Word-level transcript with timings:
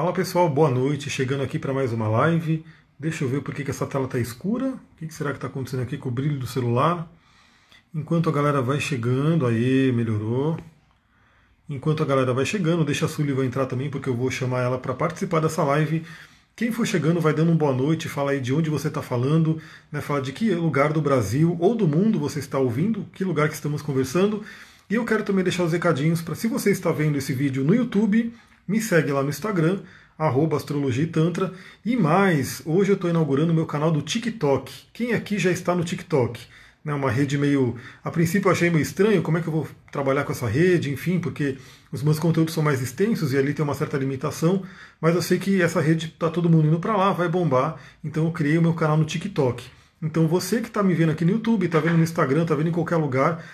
Fala 0.00 0.14
pessoal, 0.14 0.48
boa 0.48 0.70
noite. 0.70 1.10
Chegando 1.10 1.42
aqui 1.42 1.58
para 1.58 1.74
mais 1.74 1.92
uma 1.92 2.08
live. 2.08 2.64
Deixa 2.98 3.22
eu 3.22 3.28
ver 3.28 3.42
por 3.42 3.54
que, 3.54 3.70
essa 3.70 3.86
tela 3.86 4.06
está 4.06 4.18
escura. 4.18 4.68
O 4.68 4.96
que, 4.96 5.06
que 5.06 5.12
será 5.12 5.28
que 5.28 5.36
está 5.36 5.46
acontecendo 5.46 5.82
aqui 5.82 5.98
com 5.98 6.08
o 6.08 6.10
brilho 6.10 6.38
do 6.38 6.46
celular? 6.46 7.06
Enquanto 7.94 8.30
a 8.30 8.32
galera 8.32 8.62
vai 8.62 8.80
chegando, 8.80 9.46
aí 9.46 9.92
melhorou. 9.92 10.58
Enquanto 11.68 12.02
a 12.02 12.06
galera 12.06 12.32
vai 12.32 12.46
chegando, 12.46 12.82
deixa 12.82 13.04
a 13.04 13.08
Sullivan 13.10 13.44
entrar 13.44 13.66
também, 13.66 13.90
porque 13.90 14.08
eu 14.08 14.16
vou 14.16 14.30
chamar 14.30 14.62
ela 14.62 14.78
para 14.78 14.94
participar 14.94 15.40
dessa 15.40 15.62
live. 15.64 16.02
Quem 16.56 16.72
for 16.72 16.86
chegando 16.86 17.20
vai 17.20 17.34
dando 17.34 17.52
um 17.52 17.56
boa 17.56 17.74
noite, 17.74 18.08
fala 18.08 18.30
aí 18.30 18.40
de 18.40 18.54
onde 18.54 18.70
você 18.70 18.88
está 18.88 19.02
falando, 19.02 19.60
né? 19.92 20.00
fala 20.00 20.22
de 20.22 20.32
que 20.32 20.50
lugar 20.54 20.94
do 20.94 21.02
Brasil 21.02 21.58
ou 21.60 21.74
do 21.74 21.86
mundo 21.86 22.18
você 22.18 22.38
está 22.38 22.58
ouvindo, 22.58 23.04
que 23.12 23.22
lugar 23.22 23.50
que 23.50 23.54
estamos 23.54 23.82
conversando. 23.82 24.42
E 24.88 24.94
eu 24.94 25.04
quero 25.04 25.24
também 25.24 25.44
deixar 25.44 25.62
os 25.64 25.72
recadinhos 25.72 26.22
para 26.22 26.34
se 26.34 26.48
você 26.48 26.70
está 26.70 26.90
vendo 26.90 27.18
esse 27.18 27.34
vídeo 27.34 27.62
no 27.62 27.74
YouTube, 27.74 28.32
me 28.70 28.80
segue 28.80 29.10
lá 29.10 29.20
no 29.20 29.30
Instagram, 29.30 29.80
arroba 30.16 30.56
astrologia 30.56 31.02
e 31.02 31.08
tantra. 31.08 31.52
E 31.84 31.96
mais, 31.96 32.62
hoje 32.64 32.92
eu 32.92 32.94
estou 32.94 33.10
inaugurando 33.10 33.52
meu 33.52 33.66
canal 33.66 33.90
do 33.90 34.00
TikTok. 34.00 34.72
Quem 34.92 35.12
aqui 35.12 35.40
já 35.40 35.50
está 35.50 35.74
no 35.74 35.82
TikTok? 35.82 36.40
Né, 36.84 36.94
uma 36.94 37.10
rede 37.10 37.36
meio. 37.36 37.74
A 38.04 38.12
princípio 38.12 38.46
eu 38.46 38.52
achei 38.52 38.70
meio 38.70 38.80
estranho, 38.80 39.22
como 39.22 39.38
é 39.38 39.40
que 39.40 39.48
eu 39.48 39.52
vou 39.52 39.66
trabalhar 39.90 40.22
com 40.22 40.30
essa 40.30 40.46
rede, 40.46 40.88
enfim, 40.88 41.18
porque 41.18 41.58
os 41.90 42.00
meus 42.00 42.20
conteúdos 42.20 42.54
são 42.54 42.62
mais 42.62 42.80
extensos 42.80 43.32
e 43.32 43.38
ali 43.38 43.52
tem 43.52 43.64
uma 43.64 43.74
certa 43.74 43.98
limitação, 43.98 44.62
mas 45.00 45.16
eu 45.16 45.20
sei 45.20 45.40
que 45.40 45.60
essa 45.60 45.80
rede 45.80 46.06
está 46.06 46.30
todo 46.30 46.48
mundo 46.48 46.68
indo 46.68 46.78
para 46.78 46.96
lá, 46.96 47.12
vai 47.12 47.28
bombar, 47.28 47.76
então 48.04 48.24
eu 48.24 48.30
criei 48.30 48.56
o 48.56 48.62
meu 48.62 48.72
canal 48.72 48.96
no 48.96 49.04
TikTok. 49.04 49.64
Então 50.00 50.28
você 50.28 50.60
que 50.60 50.68
está 50.68 50.80
me 50.80 50.94
vendo 50.94 51.10
aqui 51.10 51.24
no 51.24 51.32
YouTube, 51.32 51.66
está 51.66 51.80
vendo 51.80 51.96
no 51.96 52.04
Instagram, 52.04 52.42
está 52.42 52.54
vendo 52.54 52.68
em 52.68 52.72
qualquer 52.72 52.96
lugar, 52.96 53.44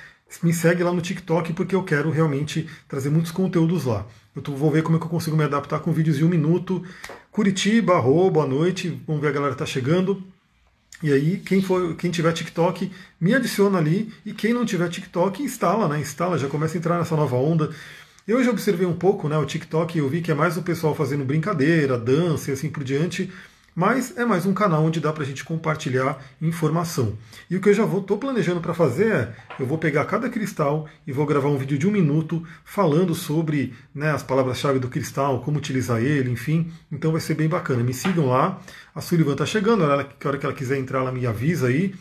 me 0.42 0.52
segue 0.52 0.84
lá 0.84 0.92
no 0.92 1.00
TikTok 1.00 1.54
porque 1.54 1.74
eu 1.74 1.82
quero 1.82 2.10
realmente 2.10 2.68
trazer 2.86 3.08
muitos 3.08 3.32
conteúdos 3.32 3.86
lá. 3.86 4.06
Eu 4.36 4.54
vou 4.54 4.70
ver 4.70 4.82
como 4.82 4.98
é 4.98 5.00
que 5.00 5.06
eu 5.06 5.10
consigo 5.10 5.34
me 5.34 5.44
adaptar 5.44 5.80
com 5.80 5.90
vídeos 5.90 6.18
de 6.18 6.24
um 6.24 6.28
minuto. 6.28 6.84
Curitiba, 7.32 7.94
arroba, 7.94 8.32
boa 8.32 8.46
noite. 8.46 9.00
Vamos 9.06 9.22
ver 9.22 9.28
a 9.28 9.32
galera 9.32 9.54
tá 9.54 9.64
chegando. 9.64 10.22
E 11.02 11.10
aí, 11.10 11.38
quem 11.38 11.62
for, 11.62 11.96
quem 11.96 12.10
tiver 12.10 12.32
TikTok, 12.32 12.90
me 13.18 13.34
adiciona 13.34 13.78
ali. 13.78 14.12
E 14.26 14.34
quem 14.34 14.52
não 14.52 14.66
tiver 14.66 14.90
TikTok, 14.90 15.42
instala, 15.42 15.88
né? 15.88 16.00
Instala, 16.00 16.36
já 16.36 16.48
começa 16.48 16.76
a 16.76 16.78
entrar 16.78 16.98
nessa 16.98 17.16
nova 17.16 17.36
onda. 17.36 17.70
Eu 18.28 18.44
já 18.44 18.50
observei 18.50 18.86
um 18.86 18.94
pouco, 18.94 19.26
né? 19.26 19.38
O 19.38 19.46
TikTok, 19.46 19.96
eu 19.96 20.08
vi 20.08 20.20
que 20.20 20.30
é 20.30 20.34
mais 20.34 20.58
o 20.58 20.62
pessoal 20.62 20.94
fazendo 20.94 21.24
brincadeira, 21.24 21.98
dança 21.98 22.50
e 22.50 22.54
assim 22.54 22.68
por 22.68 22.84
diante 22.84 23.32
mas 23.76 24.16
é 24.16 24.24
mais 24.24 24.46
um 24.46 24.54
canal 24.54 24.82
onde 24.82 25.00
dá 25.00 25.12
para 25.12 25.22
a 25.22 25.26
gente 25.26 25.44
compartilhar 25.44 26.18
informação. 26.40 27.18
E 27.50 27.56
o 27.56 27.60
que 27.60 27.68
eu 27.68 27.74
já 27.74 27.84
estou 27.84 28.16
planejando 28.16 28.58
para 28.58 28.72
fazer 28.72 29.12
é, 29.12 29.36
eu 29.60 29.66
vou 29.66 29.76
pegar 29.76 30.06
cada 30.06 30.30
cristal 30.30 30.88
e 31.06 31.12
vou 31.12 31.26
gravar 31.26 31.50
um 31.50 31.58
vídeo 31.58 31.76
de 31.76 31.86
um 31.86 31.90
minuto 31.90 32.42
falando 32.64 33.14
sobre 33.14 33.74
né, 33.94 34.12
as 34.12 34.22
palavras-chave 34.22 34.78
do 34.78 34.88
cristal, 34.88 35.42
como 35.42 35.58
utilizar 35.58 36.02
ele, 36.02 36.30
enfim. 36.30 36.72
Então 36.90 37.12
vai 37.12 37.20
ser 37.20 37.34
bem 37.34 37.48
bacana. 37.48 37.82
Me 37.82 37.92
sigam 37.92 38.28
lá. 38.28 38.58
A 38.94 39.02
Sullivan 39.02 39.32
está 39.32 39.44
chegando, 39.44 39.84
ela, 39.84 40.04
que 40.04 40.26
hora 40.26 40.38
que 40.38 40.46
ela 40.46 40.54
quiser 40.54 40.78
entrar, 40.78 41.00
ela 41.00 41.12
me 41.12 41.26
avisa 41.26 41.66
aí. 41.66 41.94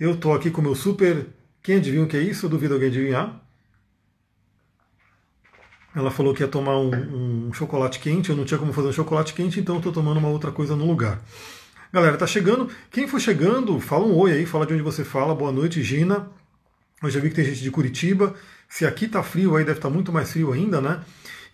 Eu 0.00 0.12
estou 0.12 0.32
aqui 0.32 0.50
com 0.50 0.62
o 0.62 0.64
meu 0.64 0.74
super. 0.74 1.26
Quem 1.62 1.76
adivinha 1.76 2.04
o 2.04 2.08
que 2.08 2.16
é 2.16 2.22
isso? 2.22 2.46
Eu 2.46 2.50
duvido 2.50 2.72
alguém 2.72 2.88
adivinhar. 2.88 3.47
Ela 5.94 6.10
falou 6.10 6.34
que 6.34 6.42
ia 6.42 6.48
tomar 6.48 6.78
um, 6.78 7.48
um, 7.48 7.52
chocolate 7.52 7.98
quente, 7.98 8.30
eu 8.30 8.36
não 8.36 8.44
tinha 8.44 8.58
como 8.58 8.72
fazer 8.72 8.88
um 8.88 8.92
chocolate 8.92 9.32
quente, 9.34 9.58
então 9.58 9.78
estou 9.78 9.92
tomando 9.92 10.18
uma 10.18 10.28
outra 10.28 10.52
coisa 10.52 10.76
no 10.76 10.86
lugar. 10.86 11.20
Galera, 11.92 12.16
tá 12.16 12.26
chegando. 12.26 12.68
Quem 12.90 13.08
for 13.08 13.18
chegando, 13.18 13.80
fala 13.80 14.04
um 14.04 14.14
oi 14.14 14.32
aí, 14.32 14.46
fala 14.46 14.66
de 14.66 14.74
onde 14.74 14.82
você 14.82 15.02
fala. 15.02 15.34
Boa 15.34 15.50
noite, 15.50 15.82
Gina. 15.82 16.28
Eu 17.02 17.08
já 17.08 17.18
vi 17.20 17.30
que 17.30 17.36
tem 17.36 17.44
gente 17.44 17.62
de 17.62 17.70
Curitiba. 17.70 18.34
Se 18.68 18.84
aqui 18.84 19.08
tá 19.08 19.22
frio, 19.22 19.56
aí 19.56 19.64
deve 19.64 19.78
estar 19.78 19.88
tá 19.88 19.94
muito 19.94 20.12
mais 20.12 20.30
frio 20.30 20.52
ainda, 20.52 20.80
né? 20.80 21.00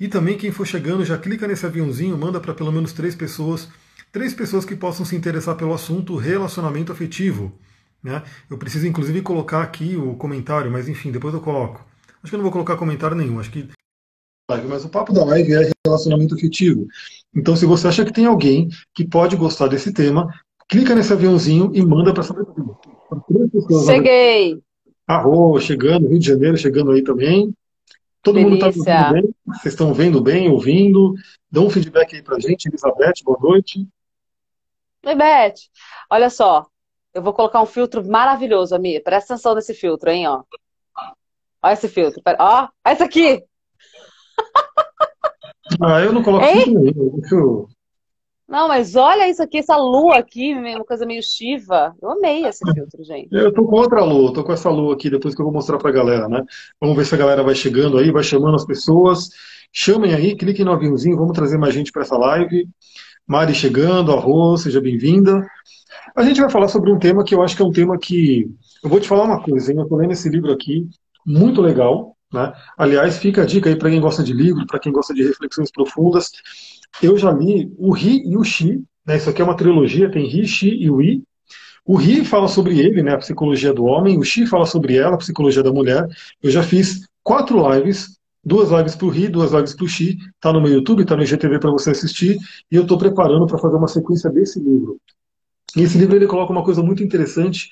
E 0.00 0.08
também 0.08 0.36
quem 0.36 0.50
for 0.50 0.66
chegando, 0.66 1.04
já 1.04 1.16
clica 1.16 1.46
nesse 1.46 1.64
aviãozinho, 1.64 2.18
manda 2.18 2.40
para 2.40 2.52
pelo 2.52 2.72
menos 2.72 2.92
três 2.92 3.14
pessoas, 3.14 3.68
três 4.10 4.34
pessoas 4.34 4.64
que 4.64 4.74
possam 4.74 5.06
se 5.06 5.14
interessar 5.14 5.54
pelo 5.54 5.72
assunto 5.72 6.16
relacionamento 6.16 6.90
afetivo. 6.90 7.56
Né? 8.02 8.22
Eu 8.50 8.58
preciso 8.58 8.86
inclusive 8.86 9.22
colocar 9.22 9.62
aqui 9.62 9.96
o 9.96 10.14
comentário, 10.14 10.70
mas 10.70 10.88
enfim, 10.88 11.12
depois 11.12 11.32
eu 11.32 11.40
coloco. 11.40 11.86
Acho 12.22 12.30
que 12.30 12.34
eu 12.34 12.38
não 12.38 12.42
vou 12.42 12.52
colocar 12.52 12.76
comentário 12.76 13.16
nenhum. 13.16 13.38
Acho 13.38 13.50
que 13.50 13.68
live, 14.50 14.68
mas 14.68 14.84
o 14.84 14.88
papo 14.88 15.12
da 15.12 15.24
live 15.24 15.54
é 15.54 15.70
relacionamento 15.86 16.34
afetivo. 16.34 16.86
Então, 17.34 17.56
se 17.56 17.64
você 17.64 17.88
acha 17.88 18.04
que 18.04 18.12
tem 18.12 18.26
alguém 18.26 18.68
que 18.94 19.06
pode 19.06 19.36
gostar 19.36 19.68
desse 19.68 19.92
tema, 19.92 20.28
clica 20.68 20.94
nesse 20.94 21.12
aviãozinho 21.12 21.70
e 21.74 21.84
manda 21.84 22.12
para 22.12 22.22
essa 22.22 22.34
pessoa. 22.34 22.78
Cheguei! 23.86 24.62
Arro, 25.06 25.58
chegando, 25.60 26.08
Rio 26.08 26.18
de 26.18 26.26
Janeiro 26.26 26.56
chegando 26.56 26.92
aí 26.92 27.02
também. 27.02 27.54
Todo 28.22 28.36
Delícia. 28.36 28.66
mundo 28.66 28.78
está 28.78 29.12
bem? 29.12 29.34
Vocês 29.46 29.74
estão 29.74 29.92
vendo 29.92 30.20
bem, 30.20 30.48
ouvindo? 30.48 31.14
Dá 31.50 31.60
um 31.60 31.70
feedback 31.70 32.16
aí 32.16 32.22
pra 32.22 32.38
gente. 32.38 32.66
Elizabeth, 32.66 33.22
boa 33.24 33.38
noite. 33.40 33.86
Oi, 35.04 35.14
Beth. 35.14 35.54
Olha 36.10 36.30
só, 36.30 36.66
eu 37.12 37.22
vou 37.22 37.34
colocar 37.34 37.62
um 37.62 37.66
filtro 37.66 38.02
maravilhoso, 38.02 38.74
Ami. 38.74 38.98
Presta 39.00 39.34
atenção 39.34 39.54
nesse 39.54 39.74
filtro, 39.74 40.10
hein, 40.10 40.26
ó. 40.26 40.42
Olha 41.62 41.72
esse 41.72 41.88
filtro. 41.88 42.22
Ó, 42.38 42.68
esse 42.86 43.02
aqui. 43.02 43.44
Ah, 45.80 46.00
eu 46.00 46.12
não 46.12 46.22
coloco 46.22 46.44
nenhum. 46.44 47.66
Não, 48.46 48.68
mas 48.68 48.94
olha 48.94 49.28
isso 49.28 49.42
aqui, 49.42 49.58
essa 49.58 49.76
lua 49.76 50.18
aqui, 50.18 50.54
uma 50.54 50.84
coisa 50.84 51.06
meio 51.06 51.22
chiva. 51.22 51.94
Eu 52.00 52.10
amei 52.10 52.44
esse 52.44 52.60
filtro, 52.72 53.02
gente. 53.02 53.28
Eu 53.32 53.52
tô 53.52 53.64
com 53.64 53.76
outra 53.76 54.04
lua, 54.04 54.34
tô 54.34 54.44
com 54.44 54.52
essa 54.52 54.68
lua 54.68 54.94
aqui, 54.94 55.08
depois 55.08 55.34
que 55.34 55.40
eu 55.40 55.44
vou 55.44 55.52
mostrar 55.52 55.78
pra 55.78 55.90
galera, 55.90 56.28
né? 56.28 56.44
Vamos 56.80 56.96
ver 56.96 57.06
se 57.06 57.14
a 57.14 57.18
galera 57.18 57.42
vai 57.42 57.54
chegando 57.54 57.96
aí, 57.96 58.10
vai 58.12 58.22
chamando 58.22 58.54
as 58.54 58.66
pessoas. 58.66 59.30
Chamem 59.72 60.14
aí, 60.14 60.36
cliquem 60.36 60.64
no 60.64 60.72
aviãozinho, 60.72 61.16
vamos 61.16 61.32
trazer 61.32 61.56
mais 61.56 61.72
gente 61.72 61.90
para 61.90 62.02
essa 62.02 62.16
live. 62.16 62.68
Mari 63.26 63.54
chegando, 63.54 64.12
Arroz, 64.12 64.60
seja 64.60 64.80
bem-vinda. 64.80 65.44
A 66.14 66.22
gente 66.22 66.40
vai 66.40 66.50
falar 66.50 66.68
sobre 66.68 66.92
um 66.92 66.98
tema 66.98 67.24
que 67.24 67.34
eu 67.34 67.42
acho 67.42 67.56
que 67.56 67.62
é 67.62 67.64
um 67.64 67.72
tema 67.72 67.98
que. 67.98 68.46
Eu 68.82 68.90
vou 68.90 69.00
te 69.00 69.08
falar 69.08 69.24
uma 69.24 69.42
coisa, 69.42 69.72
hein? 69.72 69.78
Eu 69.80 69.88
tô 69.88 69.96
lendo 69.96 70.12
esse 70.12 70.28
livro 70.28 70.52
aqui, 70.52 70.86
muito 71.26 71.62
legal. 71.62 72.13
Né? 72.34 72.52
Aliás, 72.76 73.16
fica 73.18 73.42
a 73.42 73.46
dica 73.46 73.70
aí 73.70 73.76
para 73.76 73.88
quem 73.88 74.00
gosta 74.00 74.22
de 74.22 74.32
livro, 74.32 74.66
para 74.66 74.80
quem 74.80 74.92
gosta 74.92 75.14
de 75.14 75.22
reflexões 75.22 75.70
profundas. 75.70 76.32
Eu 77.00 77.16
já 77.16 77.30
li 77.30 77.72
o 77.78 77.92
Ri 77.92 78.22
e 78.26 78.36
o 78.36 78.42
Xi, 78.42 78.82
né? 79.06 79.16
isso 79.16 79.30
aqui 79.30 79.40
é 79.40 79.44
uma 79.44 79.56
trilogia, 79.56 80.10
tem 80.10 80.26
Ri, 80.26 80.46
Xi 80.46 80.68
e 80.68 80.90
o 80.90 81.00
I. 81.00 81.22
O 81.86 81.96
Ri 81.96 82.24
fala 82.24 82.48
sobre 82.48 82.80
ele, 82.80 83.02
né, 83.02 83.12
a 83.12 83.18
psicologia 83.18 83.72
do 83.72 83.84
homem, 83.84 84.18
o 84.18 84.24
Xi 84.24 84.46
fala 84.46 84.64
sobre 84.64 84.96
ela, 84.96 85.14
a 85.14 85.18
psicologia 85.18 85.62
da 85.62 85.70
mulher. 85.70 86.08
Eu 86.42 86.50
já 86.50 86.62
fiz 86.62 87.06
quatro 87.22 87.60
lives, 87.70 88.18
duas 88.42 88.70
lives 88.70 88.96
para 88.96 89.06
o 89.06 89.10
Ri, 89.10 89.28
duas 89.28 89.52
lives 89.52 89.74
para 89.74 89.84
o 89.84 89.88
Xi, 89.88 90.18
está 90.34 90.50
no 90.50 90.62
meu 90.62 90.72
YouTube, 90.72 91.02
está 91.02 91.14
no 91.14 91.22
IGTV 91.22 91.58
para 91.58 91.70
você 91.70 91.90
assistir, 91.90 92.38
e 92.72 92.76
eu 92.76 92.82
estou 92.82 92.96
preparando 92.96 93.46
para 93.46 93.58
fazer 93.58 93.76
uma 93.76 93.86
sequência 93.86 94.30
desse 94.30 94.58
livro. 94.58 94.98
E 95.76 95.82
esse 95.82 95.98
livro 95.98 96.16
ele 96.16 96.26
coloca 96.26 96.52
uma 96.52 96.64
coisa 96.64 96.82
muito 96.82 97.02
interessante, 97.02 97.68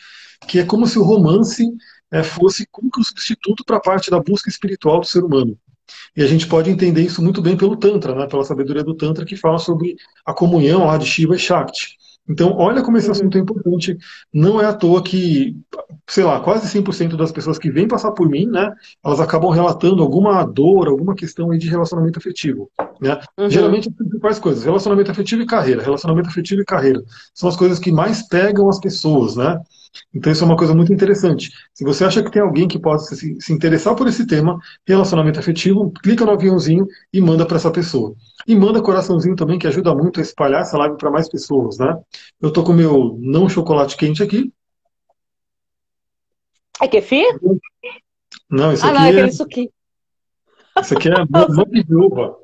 que 0.47 0.59
é 0.59 0.65
como 0.65 0.87
se 0.87 0.99
o 0.99 1.03
romance 1.03 1.73
é, 2.13 2.23
fosse 2.23 2.67
como 2.71 2.91
que 2.91 3.01
um 3.01 3.05
substituto 3.05 3.65
para 3.65 3.79
a 3.79 3.81
parte 3.81 4.11
da 4.11 4.21
busca 4.21 4.51
espiritual 4.51 5.01
do 5.01 5.07
ser 5.07 5.25
humano. 5.25 5.57
E 6.17 6.23
a 6.23 6.27
gente 6.27 6.47
pode 6.47 6.71
entender 6.71 7.03
isso 7.03 7.23
muito 7.23 7.41
bem 7.41 7.57
pelo 7.57 7.77
Tantra, 7.77 8.15
né, 8.15 8.27
pela 8.27 8.45
sabedoria 8.45 8.85
do 8.85 8.95
Tantra, 8.95 9.25
que 9.25 9.37
fala 9.37 9.59
sobre 9.59 9.97
a 10.25 10.33
comunhão 10.33 10.87
lá 10.87 10.97
de 10.97 11.07
Shiva 11.07 11.35
e 11.35 11.39
Shakti. 11.39 11.97
Então, 12.29 12.55
olha 12.57 12.83
como 12.83 12.97
esse 12.97 13.11
assunto 13.11 13.37
é 13.37 13.41
importante. 13.41 13.99
Não 14.33 14.61
é 14.61 14.67
à 14.67 14.73
toa 14.73 15.03
que, 15.03 15.57
sei 16.07 16.23
lá, 16.23 16.39
quase 16.39 16.69
100% 16.69 17.17
das 17.17 17.33
pessoas 17.33 17.59
que 17.59 17.71
vêm 17.71 17.89
passar 17.89 18.13
por 18.13 18.29
mim, 18.29 18.47
né, 18.47 18.73
elas 19.05 19.21
acabam 19.21 19.51
relatando 19.51 20.03
alguma 20.03 20.45
dor, 20.45 20.87
alguma 20.87 21.15
questão 21.15 21.51
aí 21.51 21.59
de 21.59 21.69
relacionamento 21.69 22.19
afetivo. 22.19 22.71
Né? 23.01 23.19
Uhum. 23.37 23.51
Geralmente, 23.51 23.89
as 23.89 23.95
principais 23.95 24.39
coisas, 24.39 24.65
relacionamento 24.65 25.11
afetivo 25.11 25.43
e 25.43 25.47
carreira. 25.47 25.83
Relacionamento 25.83 26.29
afetivo 26.29 26.63
e 26.63 26.65
carreira. 26.65 27.03
São 27.35 27.49
as 27.49 27.57
coisas 27.57 27.81
que 27.81 27.91
mais 27.91 28.27
pegam 28.29 28.69
as 28.69 28.79
pessoas, 28.79 29.35
né? 29.35 29.61
Então 30.15 30.33
isso 30.33 30.43
é 30.43 30.47
uma 30.47 30.57
coisa 30.57 30.75
muito 30.75 30.93
interessante. 30.93 31.51
Se 31.73 31.85
você 31.85 32.05
acha 32.05 32.23
que 32.23 32.31
tem 32.31 32.43
alguém 32.43 32.67
que 32.67 32.79
possa 32.79 33.15
se, 33.15 33.37
se 33.41 33.53
interessar 33.53 33.95
por 33.95 34.07
esse 34.07 34.27
tema, 34.27 34.59
relacionamento 34.87 35.39
afetivo, 35.39 35.91
clica 36.03 36.25
no 36.25 36.33
aviãozinho 36.33 36.87
e 37.13 37.21
manda 37.21 37.47
para 37.47 37.57
essa 37.57 37.71
pessoa. 37.71 38.15
E 38.47 38.55
manda 38.57 38.83
coraçãozinho 38.83 39.37
também, 39.37 39.59
que 39.59 39.67
ajuda 39.67 39.95
muito 39.95 40.21
a 40.21 40.23
espalhar 40.23 40.63
essa 40.63 40.77
live 40.79 40.97
para 40.97 41.11
mais 41.11 41.29
pessoas, 41.29 41.79
né? 41.79 41.97
Eu 42.41 42.53
tô 42.53 42.63
com 42.63 42.73
meu 42.73 43.19
não 43.21 43.49
chocolate 43.49 43.97
quente 43.97 44.23
aqui. 44.23 44.53
É 46.81 46.89
kefir? 46.89 47.27
Não, 48.51 48.73
isso 48.73 48.85
ah, 48.85 48.89
aqui 48.89 48.99
não, 48.99 49.05
é 49.05 49.11
aquele 49.11 49.33
suquinho. 49.33 49.71
Isso 50.81 50.97
aqui 50.97 51.09
é 51.09 51.25
mup 51.29 51.71
de 51.85 51.95
uva. 51.95 52.37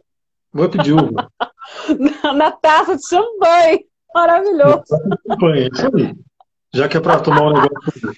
Mup 0.53 0.79
de 0.83 0.93
uva. 0.93 1.31
Na 2.37 2.53
taça 2.53 2.97
de 2.97 3.09
champanhe. 3.09 3.87
Maravilhoso. 4.15 4.69
Na 4.69 4.79
taça 4.85 5.09
de 5.09 5.33
champanhe, 5.33 5.63
é 5.63 5.69
isso 5.73 5.97
aí. 5.97 6.28
Já 6.75 6.89
que 6.89 6.97
é 6.97 7.01
para 7.01 7.21
tomar 7.21 7.43
um 7.43 7.53
negócio 7.53 8.13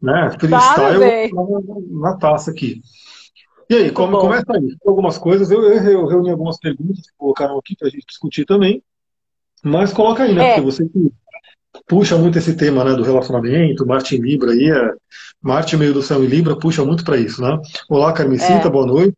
né, 0.00 0.30
freestyle, 0.38 1.30
na 1.90 2.16
taça 2.16 2.50
aqui. 2.50 2.80
E 3.70 3.74
aí, 3.74 3.90
como, 3.90 4.18
começa 4.18 4.52
aí. 4.52 4.76
Algumas 4.84 5.16
coisas, 5.16 5.50
eu, 5.50 5.62
eu, 5.62 6.06
reuni 6.06 6.30
algumas 6.30 6.58
perguntas 6.58 7.06
que 7.06 7.16
colocaram 7.16 7.58
aqui 7.58 7.76
para 7.76 7.88
a 7.88 7.90
gente 7.90 8.04
discutir 8.06 8.44
também. 8.44 8.82
Mas 9.62 9.92
coloca 9.92 10.24
aí, 10.24 10.34
né? 10.34 10.44
É. 10.44 10.54
Porque 10.54 10.66
você 10.66 10.88
que 10.88 11.12
puxa 11.86 12.18
muito 12.18 12.36
esse 12.36 12.56
tema 12.56 12.84
né, 12.84 12.94
do 12.94 13.02
relacionamento, 13.02 13.86
Marte 13.86 14.16
em 14.16 14.20
Libra 14.20 14.50
aí, 14.50 14.70
é, 14.70 14.92
Marte 15.40 15.76
meio 15.76 15.94
do 15.94 16.02
céu 16.02 16.22
em 16.22 16.26
Libra 16.26 16.58
puxa 16.58 16.84
muito 16.84 17.04
para 17.04 17.16
isso, 17.16 17.40
né? 17.40 17.58
Olá, 17.88 18.12
Carmesita, 18.12 18.66
é. 18.66 18.70
boa 18.70 18.86
noite. 18.86 19.16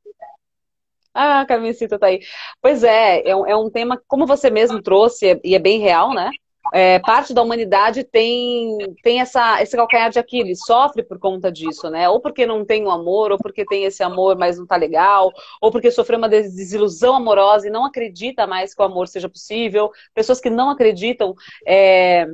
Ah, 1.14 1.46
Carmencita 1.46 1.96
tá 1.96 2.06
aí. 2.06 2.20
Pois 2.60 2.82
é, 2.82 3.28
é 3.28 3.36
um, 3.36 3.46
é 3.46 3.56
um 3.56 3.70
tema, 3.70 4.00
como 4.08 4.26
você 4.26 4.50
mesmo 4.50 4.82
trouxe, 4.82 5.40
e 5.44 5.54
é 5.54 5.58
bem 5.60 5.78
real, 5.78 6.12
né? 6.12 6.28
É, 6.72 6.98
parte 6.98 7.34
da 7.34 7.42
humanidade 7.42 8.04
tem, 8.04 8.78
tem 9.02 9.20
essa, 9.20 9.62
esse 9.62 9.76
calcanhar 9.76 10.10
de 10.10 10.18
Aquiles, 10.18 10.60
sofre 10.64 11.02
por 11.02 11.18
conta 11.18 11.52
disso, 11.52 11.90
né? 11.90 12.08
Ou 12.08 12.20
porque 12.20 12.46
não 12.46 12.64
tem 12.64 12.84
o 12.84 12.90
amor, 12.90 13.32
ou 13.32 13.38
porque 13.38 13.64
tem 13.64 13.84
esse 13.84 14.02
amor, 14.02 14.36
mas 14.36 14.58
não 14.58 14.66
tá 14.66 14.76
legal, 14.76 15.30
ou 15.60 15.70
porque 15.70 15.90
sofreu 15.90 16.18
uma 16.18 16.28
desilusão 16.28 17.16
amorosa 17.16 17.68
e 17.68 17.70
não 17.70 17.84
acredita 17.84 18.46
mais 18.46 18.74
que 18.74 18.80
o 18.80 18.84
amor 18.84 19.08
seja 19.08 19.28
possível. 19.28 19.90
Pessoas 20.14 20.40
que 20.40 20.50
não 20.50 20.70
acreditam 20.70 21.34
é, 21.66 22.26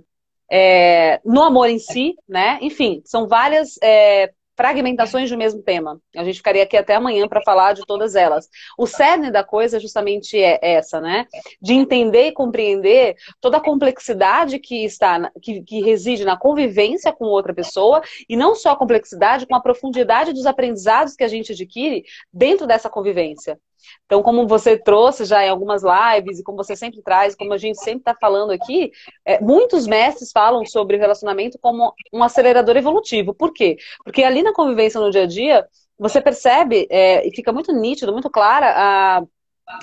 é, 0.50 1.20
no 1.24 1.42
amor 1.42 1.68
em 1.68 1.78
si, 1.78 2.14
né? 2.28 2.58
Enfim, 2.60 3.02
são 3.04 3.26
várias 3.28 3.78
é, 3.82 4.32
fragmentações 4.60 5.30
do 5.30 5.38
mesmo 5.38 5.62
tema. 5.62 5.98
A 6.14 6.22
gente 6.22 6.36
ficaria 6.36 6.64
aqui 6.64 6.76
até 6.76 6.94
amanhã 6.94 7.26
para 7.26 7.40
falar 7.40 7.72
de 7.72 7.80
todas 7.86 8.14
elas. 8.14 8.46
O 8.76 8.86
cerne 8.86 9.30
da 9.30 9.42
coisa 9.42 9.80
justamente 9.80 10.36
é 10.36 10.58
essa, 10.60 11.00
né? 11.00 11.26
De 11.62 11.72
entender 11.72 12.26
e 12.26 12.32
compreender 12.32 13.16
toda 13.40 13.56
a 13.56 13.60
complexidade 13.60 14.58
que 14.58 14.84
está, 14.84 15.32
que, 15.40 15.62
que 15.62 15.80
reside 15.80 16.26
na 16.26 16.36
convivência 16.36 17.10
com 17.10 17.24
outra 17.24 17.54
pessoa, 17.54 18.02
e 18.28 18.36
não 18.36 18.54
só 18.54 18.72
a 18.72 18.76
complexidade, 18.76 19.46
com 19.46 19.54
a 19.54 19.62
profundidade 19.62 20.34
dos 20.34 20.44
aprendizados 20.44 21.16
que 21.16 21.24
a 21.24 21.28
gente 21.28 21.52
adquire 21.52 22.04
dentro 22.30 22.66
dessa 22.66 22.90
convivência. 22.90 23.58
Então, 24.06 24.22
como 24.22 24.46
você 24.46 24.76
trouxe 24.76 25.24
já 25.24 25.44
em 25.44 25.48
algumas 25.48 25.82
lives, 25.82 26.38
e 26.38 26.42
como 26.42 26.56
você 26.56 26.74
sempre 26.76 27.02
traz, 27.02 27.34
como 27.34 27.52
a 27.52 27.58
gente 27.58 27.78
sempre 27.78 28.00
está 28.00 28.14
falando 28.14 28.50
aqui, 28.50 28.90
é, 29.24 29.40
muitos 29.40 29.86
mestres 29.86 30.32
falam 30.32 30.64
sobre 30.66 30.96
relacionamento 30.96 31.58
como 31.58 31.92
um 32.12 32.22
acelerador 32.22 32.76
evolutivo. 32.76 33.34
Por 33.34 33.52
quê? 33.52 33.76
Porque 34.04 34.22
ali 34.24 34.42
na 34.42 34.52
convivência 34.52 35.00
no 35.00 35.10
dia 35.10 35.24
a 35.24 35.26
dia, 35.26 35.66
você 35.98 36.20
percebe, 36.20 36.86
é, 36.90 37.26
e 37.26 37.34
fica 37.34 37.52
muito 37.52 37.72
nítido, 37.72 38.12
muito 38.12 38.30
clara 38.30 38.72
a 38.74 39.22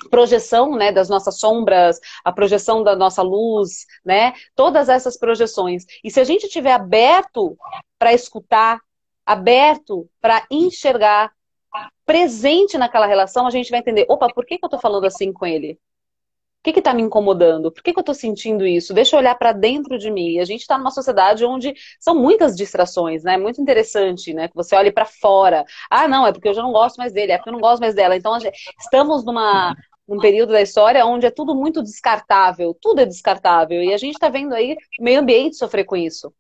projeção 0.09 0.75
né, 0.75 0.91
das 0.91 1.09
nossas 1.09 1.39
sombras, 1.39 1.99
a 2.23 2.31
projeção 2.31 2.83
da 2.83 2.95
nossa 2.95 3.21
luz, 3.21 3.85
né? 4.03 4.33
Todas 4.55 4.89
essas 4.89 5.17
projeções. 5.17 5.85
E 6.03 6.11
se 6.11 6.19
a 6.19 6.23
gente 6.23 6.45
estiver 6.47 6.73
aberto 6.73 7.57
para 7.97 8.13
escutar, 8.13 8.79
aberto 9.25 10.09
para 10.21 10.45
enxergar, 10.49 11.31
presente 12.05 12.77
naquela 12.77 13.05
relação, 13.05 13.45
a 13.45 13.49
gente 13.49 13.69
vai 13.69 13.79
entender, 13.79 14.05
opa, 14.09 14.27
por 14.29 14.45
que, 14.45 14.57
que 14.57 14.65
eu 14.65 14.69
tô 14.69 14.79
falando 14.79 15.05
assim 15.05 15.33
com 15.33 15.45
ele? 15.45 15.79
O 16.59 16.71
que 16.71 16.79
está 16.79 16.93
me 16.93 17.01
incomodando? 17.01 17.71
Por 17.71 17.81
que, 17.81 17.93
que 17.93 17.99
eu 17.99 18.01
estou 18.01 18.15
sentindo 18.15 18.65
isso? 18.67 18.93
Deixa 18.93 19.15
eu 19.15 19.19
olhar 19.19 19.35
para 19.35 19.53
dentro 19.53 19.97
de 19.97 20.11
mim. 20.11 20.39
A 20.39 20.43
gente 20.43 20.61
está 20.61 20.77
numa 20.77 20.91
sociedade 20.91 21.45
onde 21.45 21.73
são 21.99 22.13
muitas 22.13 22.57
distrações, 22.57 23.23
né? 23.23 23.37
Muito 23.37 23.61
interessante, 23.61 24.33
né? 24.33 24.49
Que 24.49 24.55
você 24.55 24.75
olhe 24.75 24.91
para 24.91 25.05
fora. 25.05 25.63
Ah, 25.89 26.07
não, 26.09 26.27
é 26.27 26.33
porque 26.33 26.49
eu 26.49 26.53
já 26.53 26.61
não 26.61 26.73
gosto 26.73 26.97
mais 26.97 27.13
dele, 27.13 27.31
é 27.31 27.37
porque 27.37 27.49
eu 27.49 27.53
não 27.53 27.61
gosto 27.61 27.79
mais 27.79 27.95
dela. 27.95 28.17
Então, 28.17 28.37
gente, 28.37 28.57
estamos 28.79 29.23
numa, 29.23 29.73
num 30.07 30.19
período 30.19 30.51
da 30.51 30.61
história 30.61 31.05
onde 31.05 31.25
é 31.25 31.31
tudo 31.31 31.55
muito 31.55 31.81
descartável, 31.81 32.75
tudo 32.81 32.99
é 32.99 33.05
descartável. 33.05 33.81
E 33.81 33.93
a 33.93 33.97
gente 33.97 34.15
está 34.15 34.27
vendo 34.27 34.53
aí 34.53 34.75
o 34.99 35.03
meio 35.03 35.19
ambiente 35.21 35.55
sofrer 35.55 35.85
com 35.85 35.95
isso. 35.95 36.33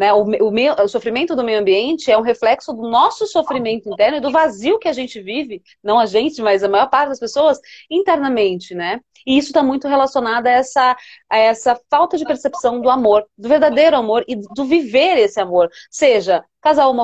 Né? 0.00 0.14
O, 0.14 0.24
o, 0.24 0.82
o, 0.82 0.88
sofrimento 0.88 1.36
do 1.36 1.44
meio 1.44 1.60
ambiente 1.60 2.10
é 2.10 2.16
um 2.16 2.22
reflexo 2.22 2.72
do 2.72 2.88
nosso 2.88 3.26
sofrimento 3.26 3.86
interno 3.86 4.16
e 4.16 4.20
do 4.20 4.30
vazio 4.30 4.78
que 4.78 4.88
a 4.88 4.94
gente 4.94 5.20
vive, 5.20 5.62
não 5.84 5.98
a 5.98 6.06
gente, 6.06 6.40
mas 6.40 6.64
a 6.64 6.68
maior 6.70 6.88
parte 6.88 7.10
das 7.10 7.20
pessoas, 7.20 7.60
internamente, 7.90 8.74
né? 8.74 8.98
E 9.26 9.36
isso 9.36 9.48
está 9.48 9.62
muito 9.62 9.86
relacionado 9.86 10.46
a 10.46 10.50
essa, 10.50 10.96
a 11.28 11.36
essa 11.36 11.78
falta 11.90 12.16
de 12.16 12.24
percepção 12.24 12.80
do 12.80 12.88
amor, 12.88 13.26
do 13.36 13.46
verdadeiro 13.46 13.94
amor 13.94 14.24
e 14.26 14.36
do 14.36 14.64
viver 14.64 15.18
esse 15.18 15.38
amor. 15.38 15.68
Seja 15.90 16.42
casal 16.62 16.96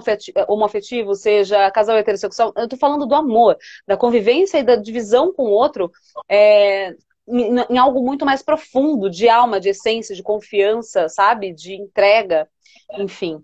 homoafetivo, 0.49 1.15
seja 1.15 1.71
casal 1.71 1.99
heterossexual, 1.99 2.55
eu 2.57 2.65
estou 2.65 2.79
falando 2.79 3.05
do 3.05 3.15
amor, 3.15 3.59
da 3.87 3.95
convivência 3.95 4.57
e 4.57 4.63
da 4.63 4.77
divisão 4.77 5.35
com 5.35 5.43
o 5.45 5.51
outro, 5.51 5.93
é, 6.31 6.95
em 7.29 7.79
algo 7.79 8.03
muito 8.03 8.25
mais 8.25 8.43
profundo, 8.43 9.11
de 9.11 9.29
alma, 9.29 9.59
de 9.61 9.71
essência, 9.71 10.15
de 10.15 10.23
confiança, 10.23 11.09
sabe? 11.09 11.53
De 11.53 11.75
entrega 11.75 12.49
enfim. 12.93 13.43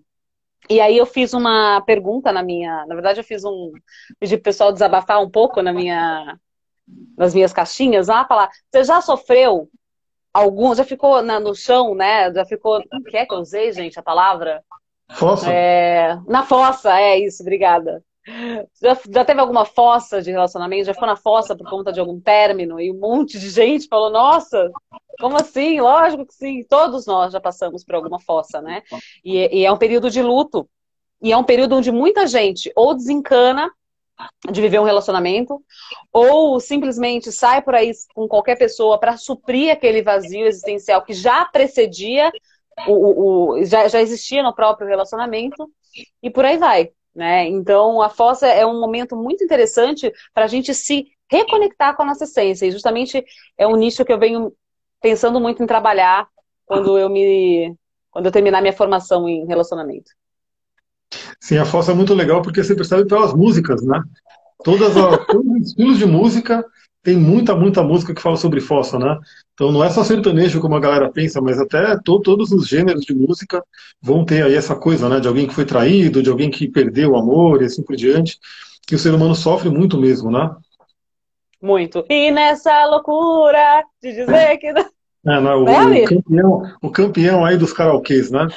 E 0.70 0.80
aí 0.80 0.96
eu 0.96 1.06
fiz 1.06 1.32
uma 1.32 1.80
pergunta 1.82 2.32
na 2.32 2.42
minha, 2.42 2.86
na 2.86 2.94
verdade 2.94 3.20
eu 3.20 3.24
fiz 3.24 3.44
um 3.44 3.72
pedi 4.18 4.36
pro 4.36 4.44
pessoal 4.44 4.72
desabafar 4.72 5.20
um 5.20 5.30
pouco 5.30 5.60
na 5.60 5.72
minha 5.72 6.38
nas 7.16 7.34
minhas 7.34 7.52
caixinhas, 7.52 8.08
lá 8.08 8.24
falar, 8.26 8.50
você 8.70 8.84
já 8.84 9.00
sofreu 9.00 9.68
algum, 10.32 10.74
já 10.74 10.84
ficou 10.84 11.22
na, 11.22 11.38
no 11.38 11.54
chão, 11.54 11.94
né? 11.94 12.32
Já 12.32 12.44
ficou, 12.44 12.78
o 12.78 13.02
que 13.04 13.16
é 13.16 13.24
que 13.24 13.32
eu 13.32 13.38
usei, 13.38 13.72
gente, 13.72 13.98
a 13.98 14.02
palavra? 14.02 14.62
Fossa. 15.10 15.50
É, 15.50 16.18
na 16.26 16.44
fossa, 16.44 16.98
é 16.98 17.18
isso, 17.18 17.42
obrigada. 17.42 18.02
Já, 18.80 18.96
já 19.10 19.24
teve 19.24 19.40
alguma 19.40 19.64
fossa 19.64 20.22
de 20.22 20.30
relacionamento? 20.30 20.86
Já 20.86 20.94
ficou 20.94 21.08
na 21.08 21.16
fossa 21.16 21.56
por 21.56 21.68
conta 21.68 21.92
de 21.92 22.00
algum 22.00 22.20
término? 22.20 22.80
E 22.80 22.90
um 22.90 22.98
monte 22.98 23.38
de 23.38 23.50
gente 23.50 23.88
falou, 23.88 24.10
nossa, 24.10 24.70
como 25.18 25.36
assim? 25.36 25.80
Lógico 25.80 26.26
que 26.26 26.34
sim. 26.34 26.64
Todos 26.64 27.06
nós 27.06 27.32
já 27.32 27.40
passamos 27.40 27.84
por 27.84 27.94
alguma 27.94 28.20
fossa, 28.20 28.60
né? 28.60 28.82
E, 29.24 29.60
e 29.60 29.64
é 29.64 29.72
um 29.72 29.78
período 29.78 30.10
de 30.10 30.22
luto. 30.22 30.68
E 31.20 31.32
é 31.32 31.36
um 31.36 31.44
período 31.44 31.76
onde 31.76 31.90
muita 31.90 32.26
gente 32.26 32.72
ou 32.76 32.94
desencana 32.94 33.70
de 34.50 34.60
viver 34.60 34.78
um 34.78 34.84
relacionamento, 34.84 35.60
ou 36.12 36.60
simplesmente 36.60 37.32
sai 37.32 37.62
por 37.62 37.74
aí 37.74 37.90
com 38.14 38.28
qualquer 38.28 38.56
pessoa 38.56 38.98
para 38.98 39.16
suprir 39.16 39.72
aquele 39.72 40.02
vazio 40.02 40.46
existencial 40.46 41.02
que 41.02 41.12
já 41.12 41.44
precedia, 41.44 42.30
o, 42.86 42.92
o, 42.92 43.50
o, 43.58 43.64
já, 43.64 43.88
já 43.88 44.00
existia 44.00 44.42
no 44.42 44.54
próprio 44.54 44.86
relacionamento, 44.86 45.68
e 46.22 46.30
por 46.30 46.44
aí 46.44 46.56
vai. 46.56 46.90
Né? 47.14 47.46
Então, 47.48 48.00
a 48.00 48.08
fossa 48.08 48.46
é 48.46 48.64
um 48.64 48.80
momento 48.80 49.14
muito 49.14 49.44
interessante 49.44 50.10
para 50.32 50.44
a 50.44 50.48
gente 50.48 50.74
se 50.74 51.08
reconectar 51.30 51.94
com 51.94 52.02
a 52.02 52.06
nossa 52.06 52.24
essência. 52.24 52.66
E 52.66 52.70
justamente 52.70 53.24
é 53.56 53.66
um 53.66 53.76
nicho 53.76 54.04
que 54.04 54.12
eu 54.12 54.18
venho 54.18 54.52
pensando 55.00 55.40
muito 55.40 55.62
em 55.62 55.66
trabalhar 55.66 56.26
quando 56.64 56.96
eu 56.96 57.08
me 57.10 57.74
quando 58.10 58.26
eu 58.26 58.32
terminar 58.32 58.60
minha 58.60 58.74
formação 58.74 59.26
em 59.26 59.46
relacionamento. 59.46 60.10
Sim, 61.40 61.56
a 61.56 61.64
fossa 61.64 61.92
é 61.92 61.94
muito 61.94 62.14
legal 62.14 62.42
porque 62.42 62.62
você 62.62 62.74
percebe 62.74 63.06
pelas 63.06 63.32
músicas, 63.32 63.82
né? 63.82 64.02
Todas 64.62 64.94
as, 64.96 65.26
todos 65.26 65.46
os 65.46 65.68
estilos 65.68 65.98
de 65.98 66.06
música 66.06 66.64
tem 67.02 67.16
muita, 67.16 67.54
muita 67.54 67.82
música 67.82 68.14
que 68.14 68.20
fala 68.20 68.36
sobre 68.36 68.60
fossa, 68.60 68.98
né? 68.98 69.18
Então 69.62 69.70
não 69.70 69.84
é 69.84 69.90
só 69.90 70.02
sertanejo 70.02 70.60
como 70.60 70.74
a 70.74 70.80
galera 70.80 71.08
pensa, 71.08 71.40
mas 71.40 71.56
até 71.56 71.96
to, 71.98 72.18
todos 72.18 72.50
os 72.50 72.66
gêneros 72.66 73.04
de 73.04 73.14
música 73.14 73.64
vão 74.02 74.24
ter 74.24 74.42
aí 74.42 74.56
essa 74.56 74.74
coisa, 74.74 75.08
né? 75.08 75.20
De 75.20 75.28
alguém 75.28 75.46
que 75.46 75.54
foi 75.54 75.64
traído, 75.64 76.20
de 76.20 76.28
alguém 76.28 76.50
que 76.50 76.66
perdeu 76.66 77.12
o 77.12 77.16
amor 77.16 77.62
e 77.62 77.66
assim 77.66 77.80
por 77.80 77.94
diante, 77.94 78.40
que 78.84 78.96
o 78.96 78.98
ser 78.98 79.14
humano 79.14 79.36
sofre 79.36 79.70
muito 79.70 79.96
mesmo, 79.96 80.32
né? 80.32 80.50
Muito. 81.62 82.04
E 82.08 82.32
nessa 82.32 82.86
loucura 82.86 83.84
de 84.02 84.12
dizer 84.12 84.56
que. 84.58 84.72
É, 85.24 85.40
não, 85.40 85.60
o, 85.60 85.62
o, 85.62 86.04
campeão, 86.04 86.62
o 86.82 86.90
campeão 86.90 87.44
aí 87.44 87.56
dos 87.56 87.72
karaokês, 87.72 88.28
né? 88.32 88.48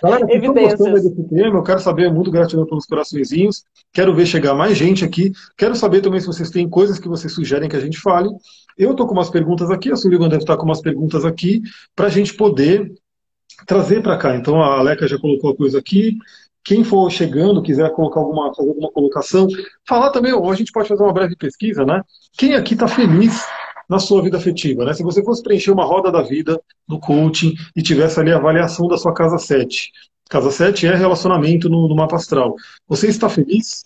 Galera, 0.00 0.24
se 0.24 0.36
estão 0.36 0.54
gostando 0.54 0.92
desse 0.92 1.28
tema, 1.28 1.58
eu 1.58 1.62
quero 1.64 1.80
saber, 1.80 2.12
muito 2.12 2.30
gratidão 2.30 2.64
pelos 2.64 2.86
coraçõezinhos, 2.86 3.64
quero 3.92 4.14
ver 4.14 4.24
chegar 4.24 4.54
mais 4.54 4.78
gente 4.78 5.04
aqui, 5.04 5.32
quero 5.56 5.74
saber 5.74 6.02
também 6.02 6.20
se 6.20 6.28
vocês 6.28 6.48
têm 6.48 6.68
coisas 6.68 7.00
que 7.00 7.08
vocês 7.08 7.32
sugerem 7.32 7.68
que 7.68 7.74
a 7.74 7.80
gente 7.80 7.98
fale. 7.98 8.28
Eu 8.76 8.92
estou 8.92 9.06
com 9.06 9.14
umas 9.14 9.30
perguntas 9.30 9.70
aqui, 9.70 9.90
a 9.90 9.96
Sullivan 9.96 10.28
deve 10.28 10.42
estar 10.42 10.56
com 10.56 10.64
umas 10.64 10.80
perguntas 10.80 11.24
aqui, 11.24 11.62
para 11.94 12.06
a 12.06 12.10
gente 12.10 12.34
poder 12.34 12.92
trazer 13.66 14.02
para 14.02 14.18
cá. 14.18 14.36
Então 14.36 14.62
a 14.62 14.78
Aleca 14.78 15.08
já 15.08 15.18
colocou 15.18 15.50
a 15.50 15.56
coisa 15.56 15.78
aqui, 15.78 16.16
quem 16.62 16.82
for 16.82 17.08
chegando, 17.10 17.62
quiser 17.62 17.90
colocar 17.92 18.20
alguma, 18.20 18.52
fazer 18.54 18.68
alguma 18.68 18.90
colocação, 18.90 19.46
falar 19.86 20.10
também, 20.10 20.32
ou 20.32 20.50
a 20.50 20.54
gente 20.54 20.72
pode 20.72 20.88
fazer 20.88 21.02
uma 21.02 21.12
breve 21.12 21.36
pesquisa, 21.36 21.84
né? 21.84 22.02
Quem 22.36 22.54
aqui 22.54 22.74
está 22.74 22.88
feliz 22.88 23.44
na 23.88 23.98
sua 23.98 24.20
vida 24.20 24.36
afetiva. 24.36 24.84
Né? 24.84 24.92
Se 24.92 25.02
você 25.02 25.22
fosse 25.22 25.42
preencher 25.42 25.70
uma 25.70 25.84
roda 25.84 26.10
da 26.10 26.22
vida 26.22 26.60
no 26.88 26.98
coaching 26.98 27.54
e 27.74 27.82
tivesse 27.82 28.18
ali 28.18 28.32
a 28.32 28.36
avaliação 28.36 28.88
da 28.88 28.98
sua 28.98 29.14
casa 29.14 29.38
7. 29.38 29.92
Casa 30.28 30.50
7 30.50 30.88
é 30.88 30.94
relacionamento 30.96 31.68
no, 31.68 31.88
no 31.88 31.94
mapa 31.94 32.16
astral. 32.16 32.56
Você 32.88 33.06
está 33.06 33.28
feliz? 33.28 33.84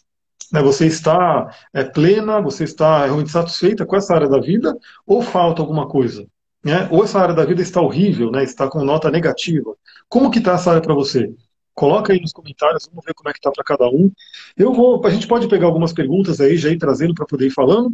Né? 0.52 0.62
Você 0.62 0.86
está 0.86 1.54
é, 1.72 1.84
plena? 1.84 2.40
Você 2.40 2.64
está 2.64 3.04
realmente 3.04 3.30
satisfeita 3.30 3.86
com 3.86 3.96
essa 3.96 4.14
área 4.14 4.28
da 4.28 4.40
vida? 4.40 4.76
Ou 5.06 5.22
falta 5.22 5.62
alguma 5.62 5.88
coisa? 5.88 6.26
Né? 6.64 6.88
Ou 6.90 7.04
essa 7.04 7.18
área 7.18 7.34
da 7.34 7.44
vida 7.44 7.62
está 7.62 7.80
horrível, 7.80 8.30
né? 8.30 8.42
está 8.42 8.68
com 8.68 8.84
nota 8.84 9.10
negativa? 9.10 9.74
Como 10.08 10.30
que 10.30 10.38
está 10.38 10.54
essa 10.54 10.70
área 10.70 10.82
para 10.82 10.94
você? 10.94 11.32
Coloca 11.74 12.12
aí 12.12 12.20
nos 12.20 12.32
comentários, 12.32 12.86
vamos 12.88 13.04
ver 13.04 13.14
como 13.14 13.30
é 13.30 13.32
que 13.32 13.38
está 13.38 13.50
para 13.50 13.64
cada 13.64 13.86
um. 13.88 14.10
Eu 14.56 14.74
vou, 14.74 15.00
a 15.06 15.10
gente 15.10 15.26
pode 15.26 15.48
pegar 15.48 15.66
algumas 15.66 15.92
perguntas 15.92 16.40
aí, 16.40 16.56
já 16.58 16.68
ir 16.68 16.78
trazendo 16.78 17.14
para 17.14 17.24
poder 17.24 17.46
ir 17.46 17.50
falando? 17.50 17.92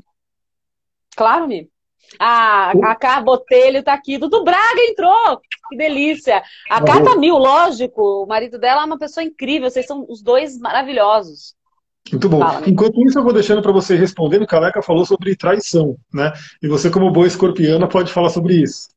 Claro, 1.14 1.46
Mi. 1.46 1.70
Ah, 2.18 2.72
a 2.84 2.94
Cá 2.94 3.20
Botelho 3.20 3.82
tá 3.82 3.92
aqui. 3.92 4.18
Dudu 4.18 4.44
Braga 4.44 4.80
entrou! 4.80 5.40
Que 5.68 5.76
delícia! 5.76 6.42
A 6.70 6.82
Cá 6.82 7.02
tá 7.02 7.16
mil, 7.16 7.36
lógico. 7.36 8.22
O 8.22 8.26
marido 8.26 8.58
dela 8.58 8.82
é 8.82 8.84
uma 8.84 8.98
pessoa 8.98 9.24
incrível. 9.24 9.68
Vocês 9.68 9.86
são 9.86 10.06
os 10.08 10.22
dois 10.22 10.58
maravilhosos. 10.58 11.54
Muito 12.12 12.28
bom. 12.28 12.38
Fala, 12.40 12.68
Enquanto 12.68 13.00
isso, 13.06 13.18
eu 13.18 13.24
vou 13.24 13.32
deixando 13.32 13.62
para 13.62 13.72
você 13.72 13.96
responder. 13.96 14.40
O 14.40 14.46
Caleca 14.46 14.82
falou 14.82 15.04
sobre 15.04 15.36
traição, 15.36 15.96
né? 16.12 16.32
E 16.62 16.68
você, 16.68 16.90
como 16.90 17.10
boa 17.10 17.26
escorpiana, 17.26 17.88
pode 17.88 18.12
falar 18.12 18.30
sobre 18.30 18.54
isso. 18.54 18.88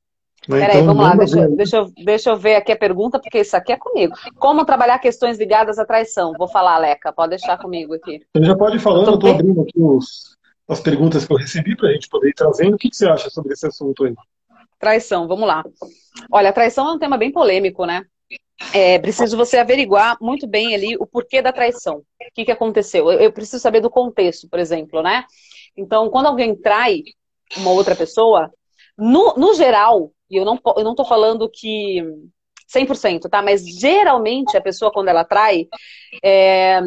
Né? 0.48 0.62
Peraí, 0.62 0.82
então, 0.82 0.86
vamos 0.86 1.04
lá, 1.04 1.16
deixa, 1.16 1.48
deixa, 1.50 1.78
eu, 1.78 1.92
deixa 2.06 2.30
eu 2.30 2.38
ver 2.38 2.56
aqui 2.56 2.72
a 2.72 2.78
pergunta, 2.78 3.20
porque 3.20 3.40
isso 3.40 3.56
aqui 3.56 3.72
é 3.72 3.78
comigo. 3.78 4.14
Como 4.38 4.66
trabalhar 4.66 4.98
questões 5.00 5.38
ligadas 5.38 5.78
à 5.78 5.86
traição? 5.86 6.34
Vou 6.38 6.48
falar, 6.48 6.76
Aleca, 6.76 7.12
pode 7.12 7.32
deixar 7.32 7.58
comigo 7.58 7.94
aqui. 7.94 8.22
Você 8.36 8.46
já 8.46 8.56
pode 8.56 8.78
ir 8.78 8.80
falando, 8.80 9.08
eu 9.08 9.16
estou 9.16 9.32
abrindo 9.32 9.62
aqui 9.62 9.80
os, 9.82 10.38
as 10.68 10.80
perguntas 10.80 11.26
que 11.26 11.34
eu 11.34 11.38
recebi 11.38 11.76
para 11.76 11.90
a 11.90 11.92
gente 11.92 12.08
poder 12.08 12.30
ir 12.30 12.34
trazendo. 12.34 12.76
O 12.76 12.78
que, 12.78 12.90
que 12.90 12.96
você 12.96 13.08
acha 13.08 13.30
sobre 13.30 13.54
esse 13.54 13.68
assunto 13.68 14.06
aí? 14.06 14.14
Traição, 14.80 15.28
vamos 15.28 15.48
lá. 15.48 15.64
Olha, 16.32 16.54
traição 16.54 16.88
é 16.88 16.94
um 16.94 17.00
tema 17.00 17.18
bem 17.18 17.32
polêmico, 17.32 17.86
né? 17.86 18.04
É 18.74 19.00
preciso 19.00 19.38
você 19.38 19.58
averiguar 19.58 20.18
muito 20.22 20.46
bem 20.46 20.76
ali 20.76 20.96
o 20.98 21.06
porquê 21.06 21.42
da 21.42 21.54
traição. 21.54 21.98
O 21.98 22.06
que, 22.34 22.46
que 22.46 22.52
aconteceu? 22.52 23.12
Eu, 23.12 23.20
eu 23.20 23.32
preciso 23.32 23.62
saber 23.62 23.82
do 23.82 23.90
contexto, 23.90 24.48
por 24.50 24.60
exemplo, 24.60 25.02
né? 25.02 25.26
Então, 25.76 26.10
quando 26.10 26.28
alguém 26.28 26.56
trai 26.56 27.04
uma 27.58 27.72
outra 27.72 27.96
pessoa, 27.96 28.52
no, 28.98 29.34
no 29.36 29.54
geral, 29.54 30.12
e 30.30 30.38
eu 30.38 30.46
não, 30.46 30.60
eu 30.78 30.84
não 30.84 30.94
tô 30.94 31.06
falando 31.06 31.50
que 31.50 32.04
100%, 32.68 33.30
tá? 33.30 33.42
Mas 33.42 33.66
geralmente 33.66 34.56
a 34.56 34.62
pessoa, 34.62 34.92
quando 34.92 35.08
ela 35.08 35.24
trai, 35.24 35.68
é, 36.24 36.82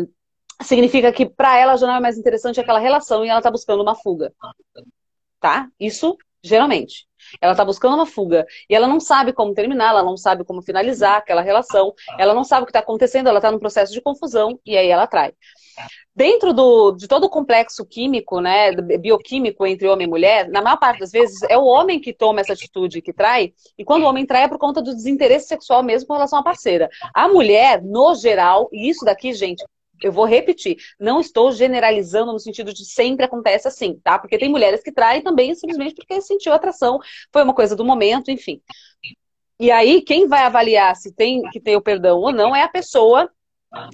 significa 0.62 1.12
que 1.12 1.26
para 1.26 1.58
ela 1.58 1.76
já 1.76 1.86
não 1.86 1.96
é 1.96 2.00
mais 2.00 2.16
interessante 2.16 2.60
aquela 2.60 2.78
relação 2.78 3.24
e 3.24 3.28
ela 3.28 3.42
tá 3.42 3.50
buscando 3.50 3.82
uma 3.82 3.94
fuga. 3.94 4.32
Tá? 5.40 5.68
Isso 5.80 6.16
geralmente. 6.42 7.06
Ela 7.40 7.54
tá 7.54 7.64
buscando 7.64 7.94
uma 7.94 8.06
fuga 8.06 8.46
e 8.68 8.74
ela 8.74 8.86
não 8.86 9.00
sabe 9.00 9.32
como 9.32 9.54
terminar, 9.54 9.90
ela 9.90 10.02
não 10.02 10.16
sabe 10.16 10.44
como 10.44 10.62
finalizar 10.62 11.16
aquela 11.16 11.42
relação, 11.42 11.92
ela 12.18 12.34
não 12.34 12.44
sabe 12.44 12.62
o 12.62 12.66
que 12.66 12.70
está 12.70 12.80
acontecendo, 12.80 13.28
ela 13.28 13.38
está 13.38 13.50
num 13.50 13.58
processo 13.58 13.92
de 13.92 14.00
confusão 14.00 14.58
e 14.64 14.76
aí 14.76 14.88
ela 14.88 15.06
trai. 15.06 15.32
Dentro 16.14 16.52
do, 16.52 16.92
de 16.92 17.08
todo 17.08 17.24
o 17.24 17.30
complexo 17.30 17.86
químico, 17.86 18.38
né, 18.38 18.70
bioquímico 18.72 19.66
entre 19.66 19.88
homem 19.88 20.06
e 20.06 20.10
mulher, 20.10 20.46
na 20.48 20.60
maior 20.60 20.76
parte 20.76 21.00
das 21.00 21.10
vezes 21.10 21.42
é 21.48 21.56
o 21.56 21.64
homem 21.64 21.98
que 21.98 22.12
toma 22.12 22.40
essa 22.40 22.52
atitude 22.52 23.00
que 23.00 23.14
trai, 23.14 23.54
e 23.78 23.84
quando 23.84 24.02
o 24.02 24.06
homem 24.06 24.26
trai 24.26 24.44
é 24.44 24.48
por 24.48 24.58
conta 24.58 24.82
do 24.82 24.94
desinteresse 24.94 25.48
sexual 25.48 25.82
mesmo 25.82 26.08
com 26.08 26.12
relação 26.12 26.38
à 26.38 26.42
parceira. 26.42 26.90
A 27.14 27.28
mulher, 27.28 27.82
no 27.82 28.14
geral, 28.14 28.68
e 28.70 28.90
isso 28.90 29.06
daqui, 29.06 29.32
gente, 29.32 29.64
eu 30.02 30.12
vou 30.12 30.24
repetir, 30.24 30.76
não 30.98 31.20
estou 31.20 31.52
generalizando 31.52 32.32
no 32.32 32.38
sentido 32.38 32.72
de 32.72 32.84
sempre 32.84 33.24
acontece 33.24 33.68
assim, 33.68 33.98
tá? 34.02 34.18
Porque 34.18 34.38
tem 34.38 34.48
mulheres 34.48 34.82
que 34.82 34.92
traem 34.92 35.22
também 35.22 35.54
simplesmente 35.54 35.94
porque 35.94 36.20
sentiu 36.20 36.52
atração, 36.52 36.98
foi 37.32 37.42
uma 37.42 37.54
coisa 37.54 37.76
do 37.76 37.84
momento, 37.84 38.30
enfim. 38.30 38.60
E 39.60 39.70
aí, 39.70 40.02
quem 40.02 40.26
vai 40.26 40.42
avaliar 40.42 40.96
se 40.96 41.12
tem 41.14 41.42
que 41.50 41.60
ter 41.60 41.76
o 41.76 41.82
perdão 41.82 42.18
ou 42.18 42.32
não 42.32 42.54
é 42.54 42.62
a 42.62 42.68
pessoa 42.68 43.30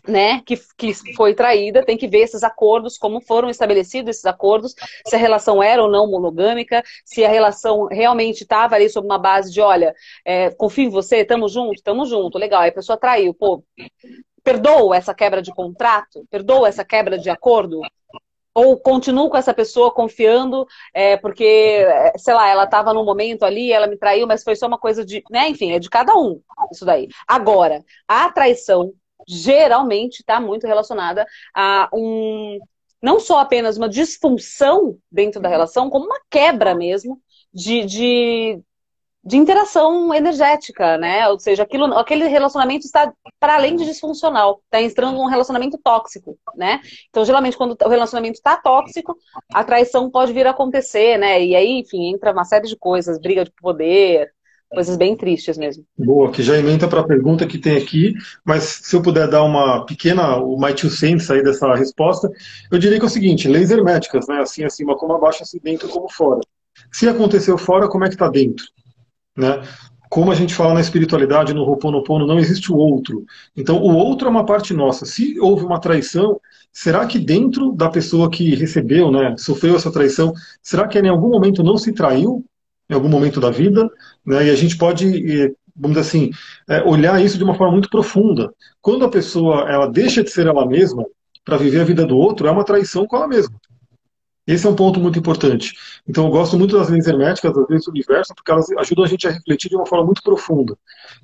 né, 0.06 0.40
que, 0.44 0.56
que 0.76 0.92
foi 1.14 1.34
traída, 1.34 1.84
tem 1.84 1.96
que 1.96 2.08
ver 2.08 2.20
esses 2.20 2.42
acordos, 2.42 2.98
como 2.98 3.20
foram 3.20 3.48
estabelecidos 3.48 4.10
esses 4.10 4.24
acordos, 4.24 4.74
se 5.06 5.14
a 5.14 5.18
relação 5.18 5.62
era 5.62 5.82
ou 5.82 5.90
não 5.90 6.10
monogâmica, 6.10 6.82
se 7.04 7.24
a 7.24 7.28
relação 7.28 7.86
realmente 7.86 8.42
estava 8.42 8.74
ali 8.74 8.88
sob 8.88 9.06
uma 9.06 9.18
base 9.18 9.52
de, 9.52 9.60
olha, 9.60 9.94
é, 10.24 10.50
confio 10.50 10.84
em 10.84 10.90
você, 10.90 11.24
tamo 11.24 11.48
junto, 11.48 11.82
tamo 11.82 12.04
junto, 12.06 12.38
legal, 12.38 12.62
aí 12.62 12.70
a 12.70 12.74
pessoa 12.74 12.98
traiu, 12.98 13.32
pô, 13.32 13.62
perdoa 14.48 14.96
essa 14.96 15.12
quebra 15.12 15.42
de 15.42 15.52
contrato, 15.52 16.26
perdoa 16.30 16.68
essa 16.68 16.82
quebra 16.82 17.18
de 17.18 17.28
acordo, 17.28 17.82
ou 18.54 18.80
continuo 18.80 19.28
com 19.28 19.36
essa 19.36 19.52
pessoa 19.52 19.92
confiando, 19.92 20.66
é, 20.94 21.18
porque, 21.18 21.86
sei 22.16 22.32
lá, 22.32 22.48
ela 22.48 22.64
estava 22.64 22.94
num 22.94 23.04
momento 23.04 23.44
ali, 23.44 23.70
ela 23.70 23.86
me 23.86 23.98
traiu, 23.98 24.26
mas 24.26 24.42
foi 24.42 24.56
só 24.56 24.66
uma 24.66 24.78
coisa 24.78 25.04
de, 25.04 25.22
né, 25.30 25.50
enfim, 25.50 25.72
é 25.72 25.78
de 25.78 25.90
cada 25.90 26.14
um, 26.16 26.40
isso 26.72 26.86
daí. 26.86 27.08
Agora, 27.26 27.84
a 28.08 28.32
traição 28.32 28.94
geralmente 29.26 30.20
está 30.20 30.40
muito 30.40 30.66
relacionada 30.66 31.26
a 31.54 31.90
um 31.92 32.58
não 33.00 33.20
só 33.20 33.38
apenas 33.40 33.76
uma 33.76 33.88
disfunção 33.88 34.98
dentro 35.12 35.40
da 35.40 35.48
relação, 35.48 35.90
como 35.90 36.06
uma 36.06 36.20
quebra 36.28 36.74
mesmo 36.74 37.20
de, 37.52 37.84
de, 37.84 38.60
de 39.24 39.36
interação 39.36 40.14
energética, 40.14 40.96
né? 40.96 41.28
Ou 41.28 41.38
seja, 41.38 41.62
aquilo, 41.62 41.92
aquele 41.94 42.26
relacionamento 42.26 42.86
está 42.86 43.12
para 43.38 43.56
além 43.56 43.76
de 43.76 43.84
disfuncional, 43.84 44.60
está 44.64 44.80
entrando 44.80 45.16
num 45.16 45.26
relacionamento 45.26 45.78
tóxico, 45.82 46.38
né? 46.56 46.80
Então, 47.10 47.24
geralmente, 47.24 47.56
quando 47.56 47.76
o 47.80 47.88
relacionamento 47.88 48.36
está 48.36 48.56
tóxico, 48.56 49.16
a 49.52 49.62
traição 49.64 50.10
pode 50.10 50.32
vir 50.32 50.46
a 50.46 50.50
acontecer, 50.50 51.18
né? 51.18 51.44
E 51.44 51.54
aí, 51.54 51.80
enfim, 51.80 52.12
entra 52.12 52.32
uma 52.32 52.44
série 52.44 52.68
de 52.68 52.76
coisas, 52.76 53.20
briga 53.20 53.44
de 53.44 53.52
poder, 53.60 54.30
coisas 54.70 54.96
bem 54.96 55.16
tristes 55.16 55.58
mesmo. 55.58 55.84
Boa, 55.96 56.30
que 56.30 56.42
já 56.42 56.56
emenda 56.56 56.86
para 56.86 57.00
a 57.00 57.06
pergunta 57.06 57.46
que 57.46 57.58
tem 57.58 57.76
aqui, 57.76 58.14
mas 58.44 58.80
se 58.82 58.94
eu 58.94 59.02
puder 59.02 59.28
dar 59.28 59.42
uma 59.42 59.84
pequena, 59.84 60.36
o 60.36 60.58
my 60.58 60.74
two 60.74 60.90
cents 60.90 61.30
aí 61.30 61.42
dessa 61.42 61.74
resposta, 61.74 62.30
eu 62.70 62.78
diria 62.78 62.98
que 62.98 63.04
é 63.04 63.08
o 63.08 63.10
seguinte, 63.10 63.48
leis 63.48 63.70
herméticas, 63.70 64.26
né, 64.28 64.40
assim 64.40 64.64
acima 64.64 64.96
como 64.96 65.14
abaixo, 65.14 65.42
assim 65.42 65.58
dentro 65.62 65.88
como 65.88 66.08
fora. 66.08 66.40
Se 66.92 67.08
aconteceu 67.08 67.58
fora, 67.58 67.88
como 67.88 68.04
é 68.04 68.08
que 68.08 68.14
está 68.14 68.28
dentro? 68.28 68.64
Né? 69.38 69.62
Como 70.10 70.32
a 70.32 70.34
gente 70.34 70.54
fala 70.54 70.74
na 70.74 70.80
espiritualidade, 70.80 71.54
no 71.54 71.62
Ho'oponopono, 71.62 72.26
não 72.26 72.38
existe 72.38 72.72
o 72.72 72.76
outro. 72.76 73.24
Então, 73.56 73.76
o 73.76 73.94
outro 73.94 74.26
é 74.26 74.30
uma 74.30 74.44
parte 74.44 74.74
nossa. 74.74 75.06
Se 75.06 75.38
houve 75.38 75.64
uma 75.64 75.80
traição, 75.80 76.40
será 76.72 77.06
que 77.06 77.18
dentro 77.18 77.72
da 77.72 77.88
pessoa 77.88 78.30
que 78.30 78.54
recebeu, 78.54 79.10
né, 79.10 79.34
sofreu 79.38 79.76
essa 79.76 79.92
traição, 79.92 80.32
será 80.62 80.88
que 80.88 80.98
em 80.98 81.08
algum 81.08 81.28
momento 81.28 81.62
não 81.62 81.78
se 81.78 81.92
traiu? 81.92 82.44
em 82.90 82.94
algum 82.94 83.08
momento 83.08 83.40
da 83.40 83.50
vida, 83.50 83.88
né, 84.24 84.46
e 84.46 84.50
a 84.50 84.54
gente 84.54 84.76
pode, 84.76 85.04
vamos 85.76 85.96
dizer 85.96 86.00
assim, 86.00 86.30
é, 86.68 86.82
olhar 86.82 87.22
isso 87.22 87.36
de 87.36 87.44
uma 87.44 87.54
forma 87.54 87.72
muito 87.72 87.90
profunda. 87.90 88.52
Quando 88.80 89.04
a 89.04 89.10
pessoa 89.10 89.70
ela 89.70 89.86
deixa 89.86 90.24
de 90.24 90.30
ser 90.30 90.46
ela 90.46 90.66
mesma 90.66 91.04
para 91.44 91.58
viver 91.58 91.80
a 91.80 91.84
vida 91.84 92.06
do 92.06 92.16
outro, 92.16 92.48
é 92.48 92.50
uma 92.50 92.64
traição 92.64 93.06
com 93.06 93.16
ela 93.16 93.28
mesma. 93.28 93.54
Esse 94.48 94.66
é 94.66 94.70
um 94.70 94.74
ponto 94.74 94.98
muito 94.98 95.18
importante. 95.18 95.74
Então, 96.08 96.24
eu 96.24 96.30
gosto 96.30 96.58
muito 96.58 96.74
das 96.76 96.88
leis 96.88 97.06
herméticas, 97.06 97.52
das 97.52 97.68
leis 97.68 97.84
do 97.84 97.90
universo, 97.90 98.34
porque 98.34 98.50
elas 98.50 98.66
ajudam 98.78 99.04
a 99.04 99.08
gente 99.08 99.28
a 99.28 99.30
refletir 99.30 99.68
de 99.68 99.76
uma 99.76 99.84
forma 99.84 100.06
muito 100.06 100.22
profunda. 100.22 100.74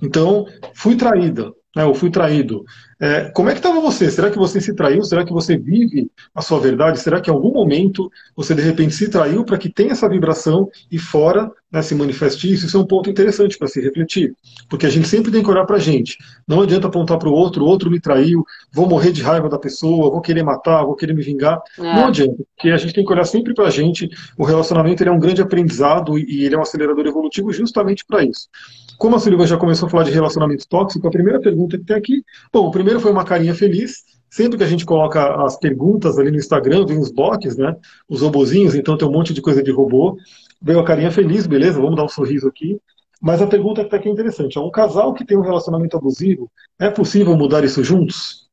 Então, 0.03 0.47
fui 0.75 0.95
traída, 0.95 1.51
né, 1.75 1.87
ou 1.87 1.95
fui 1.95 2.11
traído. 2.11 2.67
É, 3.01 3.31
como 3.31 3.49
é 3.49 3.53
que 3.53 3.61
estava 3.61 3.81
você? 3.81 4.11
Será 4.11 4.31
que 4.31 4.37
você 4.37 4.61
se 4.61 4.75
traiu? 4.75 5.03
Será 5.05 5.25
que 5.25 5.33
você 5.33 5.57
vive 5.57 6.11
a 6.35 6.43
sua 6.43 6.61
verdade? 6.61 7.01
Será 7.01 7.19
que 7.19 7.31
em 7.31 7.33
algum 7.33 7.51
momento 7.51 8.11
você 8.37 8.55
de 8.55 8.61
repente 8.61 8.95
se 8.95 9.09
traiu 9.09 9.43
para 9.43 9.57
que 9.57 9.71
tenha 9.71 9.93
essa 9.93 10.09
vibração 10.09 10.69
e 10.91 10.99
fora 10.99 11.51
né, 11.75 11.83
se 11.83 11.95
manifeste 11.95 12.53
isso? 12.53 12.67
Isso 12.67 12.77
é 12.77 12.81
um 12.81 12.87
ponto 12.87 13.11
interessante 13.11 13.59
para 13.59 13.67
se 13.67 13.81
refletir. 13.81 14.33
Porque 14.71 14.87
a 14.87 14.91
gente 14.91 15.09
sempre 15.09 15.33
tem 15.33 15.43
que 15.43 15.51
olhar 15.51 15.65
para 15.65 15.77
a 15.77 15.81
gente. 15.81 16.17
Não 16.47 16.61
adianta 16.63 16.87
apontar 16.87 17.19
para 17.19 17.29
o 17.29 17.33
outro, 17.33 17.65
o 17.65 17.67
outro 17.67 17.91
me 17.91 18.01
traiu, 18.01 18.45
vou 18.73 18.89
morrer 18.89 19.11
de 19.11 19.21
raiva 19.21 19.49
da 19.49 19.59
pessoa, 19.59 20.09
vou 20.09 20.21
querer 20.21 20.45
matar, 20.45 20.85
vou 20.85 20.95
querer 20.95 21.13
me 21.13 21.23
vingar. 21.23 21.61
É. 21.77 21.83
Não 21.83 22.07
adianta, 22.07 22.45
porque 22.55 22.71
a 22.71 22.77
gente 22.77 22.95
tem 22.95 23.05
que 23.05 23.13
olhar 23.13 23.25
sempre 23.25 23.53
para 23.53 23.67
a 23.67 23.71
gente. 23.71 24.09
O 24.39 24.45
relacionamento 24.45 25.03
ele 25.03 25.11
é 25.11 25.13
um 25.13 25.19
grande 25.19 25.43
aprendizado 25.43 26.17
e 26.17 26.45
ele 26.45 26.55
é 26.55 26.59
um 26.59 26.63
acelerador 26.63 27.05
evolutivo 27.07 27.53
justamente 27.53 28.05
para 28.07 28.23
isso. 28.23 28.49
Como 28.97 29.17
a 29.17 29.19
Silvia 29.19 29.45
já 29.45 29.57
começou 29.57 29.89
a 29.89 29.91
falar 29.91 30.05
de 30.05 30.13
relacionamento 30.13 30.69
tóxico, 30.69 31.09
a 31.09 31.11
primeira 31.11 31.41
pergunta 31.41 31.77
que 31.77 31.85
tem 31.85 31.97
aqui, 31.97 32.23
bom, 32.53 32.69
o 32.69 32.71
primeiro 32.71 33.01
foi 33.01 33.11
uma 33.11 33.25
carinha 33.25 33.53
feliz, 33.53 34.05
sempre 34.31 34.59
que 34.59 34.65
a 34.65 34.67
gente 34.67 34.85
coloca 34.85 35.45
as 35.45 35.57
perguntas 35.57 36.19
ali 36.19 36.31
no 36.31 36.37
Instagram, 36.37 36.87
vem 36.87 36.99
os 36.99 37.11
bots, 37.11 37.57
né, 37.57 37.77
os 38.09 38.21
robozinhos, 38.21 38.75
então 38.75 38.97
tem 38.97 39.07
um 39.07 39.13
monte 39.13 39.33
de 39.33 39.41
coisa 39.41 39.63
de 39.63 39.71
robô, 39.71 40.17
veio 40.65 40.81
a 40.81 40.85
carinha 40.85 41.11
feliz, 41.11 41.47
beleza, 41.47 41.79
vamos 41.79 41.97
dar 41.97 42.05
um 42.05 42.09
sorriso 42.09 42.49
aqui, 42.49 42.81
mas 43.21 43.43
a 43.43 43.47
pergunta 43.47 43.83
que 43.83 43.89
está 43.89 43.99
aqui 43.99 44.09
é 44.09 44.13
interessante, 44.13 44.57
é 44.57 44.61
um 44.61 44.71
casal 44.71 45.13
que 45.13 45.25
tem 45.25 45.37
um 45.37 45.43
relacionamento 45.43 45.95
abusivo, 45.95 46.51
é 46.79 46.89
possível 46.89 47.37
mudar 47.37 47.63
isso 47.63 47.85
juntos? 47.85 48.49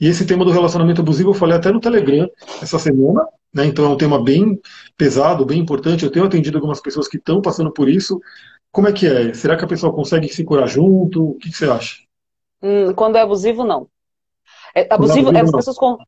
E 0.00 0.08
esse 0.08 0.26
tema 0.26 0.44
do 0.44 0.50
relacionamento 0.50 1.00
abusivo 1.00 1.30
eu 1.30 1.34
falei 1.34 1.56
até 1.56 1.70
no 1.70 1.78
Telegram 1.78 2.28
essa 2.60 2.76
semana, 2.80 3.24
né? 3.54 3.66
Então 3.66 3.84
é 3.84 3.88
um 3.88 3.96
tema 3.96 4.20
bem 4.20 4.60
pesado, 4.96 5.46
bem 5.46 5.60
importante. 5.60 6.04
Eu 6.04 6.10
tenho 6.10 6.24
atendido 6.24 6.58
algumas 6.58 6.80
pessoas 6.80 7.06
que 7.06 7.18
estão 7.18 7.40
passando 7.40 7.70
por 7.70 7.88
isso. 7.88 8.20
Como 8.72 8.88
é 8.88 8.92
que 8.92 9.06
é? 9.06 9.32
Será 9.32 9.56
que 9.56 9.64
a 9.64 9.68
pessoa 9.68 9.92
consegue 9.92 10.26
se 10.28 10.42
curar 10.42 10.66
junto? 10.66 11.30
O 11.30 11.34
que, 11.34 11.50
que 11.50 11.56
você 11.56 11.66
acha? 11.66 11.98
Hum, 12.60 12.92
quando 12.94 13.14
é 13.14 13.20
abusivo, 13.20 13.62
não. 13.62 13.86
É, 14.74 14.92
abusivo, 14.92 15.28
é, 15.28 15.30
abusivo 15.30 15.38
as, 15.38 15.52
não. 15.52 15.58
Pessoas 15.58 15.76
com, 15.76 15.98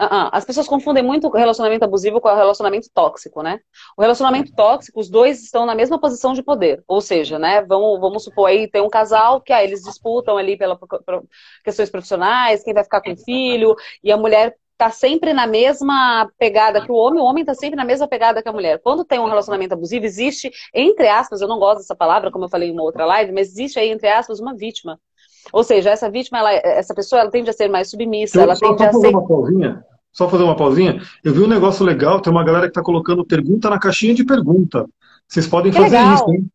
uh 0.00 0.26
-uh, 0.26 0.30
as 0.32 0.44
pessoas 0.44 0.66
confundem 0.66 1.02
muito 1.02 1.28
o 1.28 1.30
relacionamento 1.30 1.84
abusivo 1.84 2.20
com 2.20 2.28
o 2.28 2.34
relacionamento 2.34 2.88
tóxico, 2.92 3.42
né? 3.42 3.60
O 3.96 4.02
relacionamento 4.02 4.52
tóxico, 4.54 5.00
os 5.00 5.08
dois 5.08 5.42
estão 5.42 5.66
na 5.66 5.74
mesma 5.74 6.00
posição 6.00 6.32
de 6.32 6.42
poder. 6.42 6.82
Ou 6.88 7.00
seja, 7.00 7.38
né, 7.38 7.62
vamos, 7.62 8.00
vamos 8.00 8.24
supor 8.24 8.48
aí, 8.48 8.68
tem 8.68 8.82
um 8.82 8.88
casal 8.88 9.40
que 9.40 9.52
ah, 9.52 9.62
eles 9.62 9.82
disputam 9.82 10.36
ali 10.36 10.56
pelas 10.56 10.78
questões 11.64 11.90
profissionais, 11.90 12.62
quem 12.64 12.74
vai 12.74 12.84
ficar 12.84 13.00
com 13.00 13.12
o 13.12 13.16
filho, 13.16 13.76
e 14.02 14.10
a 14.10 14.16
mulher 14.16 14.56
tá 14.80 14.90
sempre 14.90 15.34
na 15.34 15.46
mesma 15.46 16.30
pegada 16.38 16.80
que 16.82 16.90
o 16.90 16.94
homem, 16.94 17.20
o 17.20 17.24
homem 17.26 17.44
tá 17.44 17.52
sempre 17.52 17.76
na 17.76 17.84
mesma 17.84 18.08
pegada 18.08 18.42
que 18.42 18.48
a 18.48 18.52
mulher. 18.52 18.80
Quando 18.82 19.04
tem 19.04 19.18
um 19.18 19.26
relacionamento 19.26 19.74
abusivo, 19.74 20.06
existe, 20.06 20.50
entre 20.72 21.06
aspas, 21.06 21.42
eu 21.42 21.48
não 21.48 21.58
gosto 21.58 21.80
dessa 21.80 21.94
palavra, 21.94 22.30
como 22.30 22.46
eu 22.46 22.48
falei 22.48 22.70
em 22.70 22.72
uma 22.72 22.82
outra 22.82 23.04
live, 23.04 23.30
mas 23.30 23.48
existe 23.48 23.78
aí, 23.78 23.90
entre 23.90 24.08
aspas, 24.08 24.40
uma 24.40 24.56
vítima. 24.56 24.98
Ou 25.52 25.64
seja, 25.64 25.90
essa 25.90 26.10
vítima, 26.10 26.38
ela, 26.38 26.52
essa 26.52 26.94
pessoa, 26.94 27.20
ela 27.20 27.30
tende 27.30 27.50
a 27.50 27.52
ser 27.52 27.68
mais 27.68 27.90
submissa, 27.90 28.38
eu, 28.38 28.42
ela 28.42 28.54
só, 28.54 28.68
tende 28.68 28.78
só 28.78 28.88
a 28.88 28.92
fazer 28.92 29.06
ser... 29.08 29.14
Uma 29.14 29.26
pausinha, 29.26 29.84
só 30.12 30.28
fazer 30.28 30.42
uma 30.44 30.56
pausinha. 30.56 31.02
Eu 31.24 31.32
vi 31.32 31.40
um 31.40 31.48
negócio 31.48 31.84
legal, 31.84 32.20
tem 32.20 32.32
uma 32.32 32.44
galera 32.44 32.66
que 32.66 32.72
tá 32.72 32.82
colocando 32.82 33.24
pergunta 33.24 33.70
na 33.70 33.78
caixinha 33.78 34.14
de 34.14 34.24
pergunta. 34.24 34.86
Vocês 35.26 35.46
podem 35.46 35.72
fazer 35.72 35.96
legal. 35.96 36.14
isso, 36.14 36.30
hein? 36.30 36.50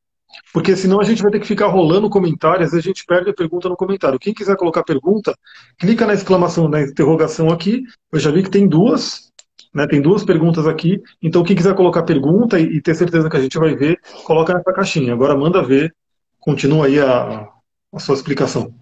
Porque 0.53 0.75
senão 0.75 0.99
a 0.99 1.03
gente 1.03 1.21
vai 1.21 1.31
ter 1.31 1.39
que 1.39 1.47
ficar 1.47 1.67
rolando 1.67 2.09
comentários, 2.09 2.73
a 2.73 2.79
gente 2.81 3.05
perde 3.05 3.29
a 3.29 3.33
pergunta 3.33 3.69
no 3.69 3.75
comentário. 3.75 4.19
Quem 4.19 4.33
quiser 4.33 4.55
colocar 4.57 4.83
pergunta, 4.83 5.33
clica 5.77 6.05
na 6.05 6.13
exclamação, 6.13 6.67
na 6.67 6.81
interrogação 6.81 7.49
aqui. 7.49 7.83
Eu 8.11 8.19
já 8.19 8.31
vi 8.31 8.43
que 8.43 8.49
tem 8.49 8.67
duas, 8.67 9.31
né? 9.73 9.87
Tem 9.87 10.01
duas 10.01 10.23
perguntas 10.23 10.67
aqui. 10.67 11.01
Então, 11.21 11.43
quem 11.43 11.55
quiser 11.55 11.73
colocar 11.73 12.03
pergunta 12.03 12.59
e, 12.59 12.63
e 12.63 12.81
ter 12.81 12.95
certeza 12.95 13.29
que 13.29 13.37
a 13.37 13.41
gente 13.41 13.57
vai 13.57 13.75
ver, 13.75 13.99
coloca 14.23 14.53
nessa 14.53 14.73
caixinha. 14.73 15.13
Agora 15.13 15.35
manda 15.37 15.63
ver. 15.63 15.93
Continua 16.39 16.85
aí 16.85 16.99
a, 16.99 17.47
a 17.95 17.99
sua 17.99 18.15
explicação. 18.15 18.73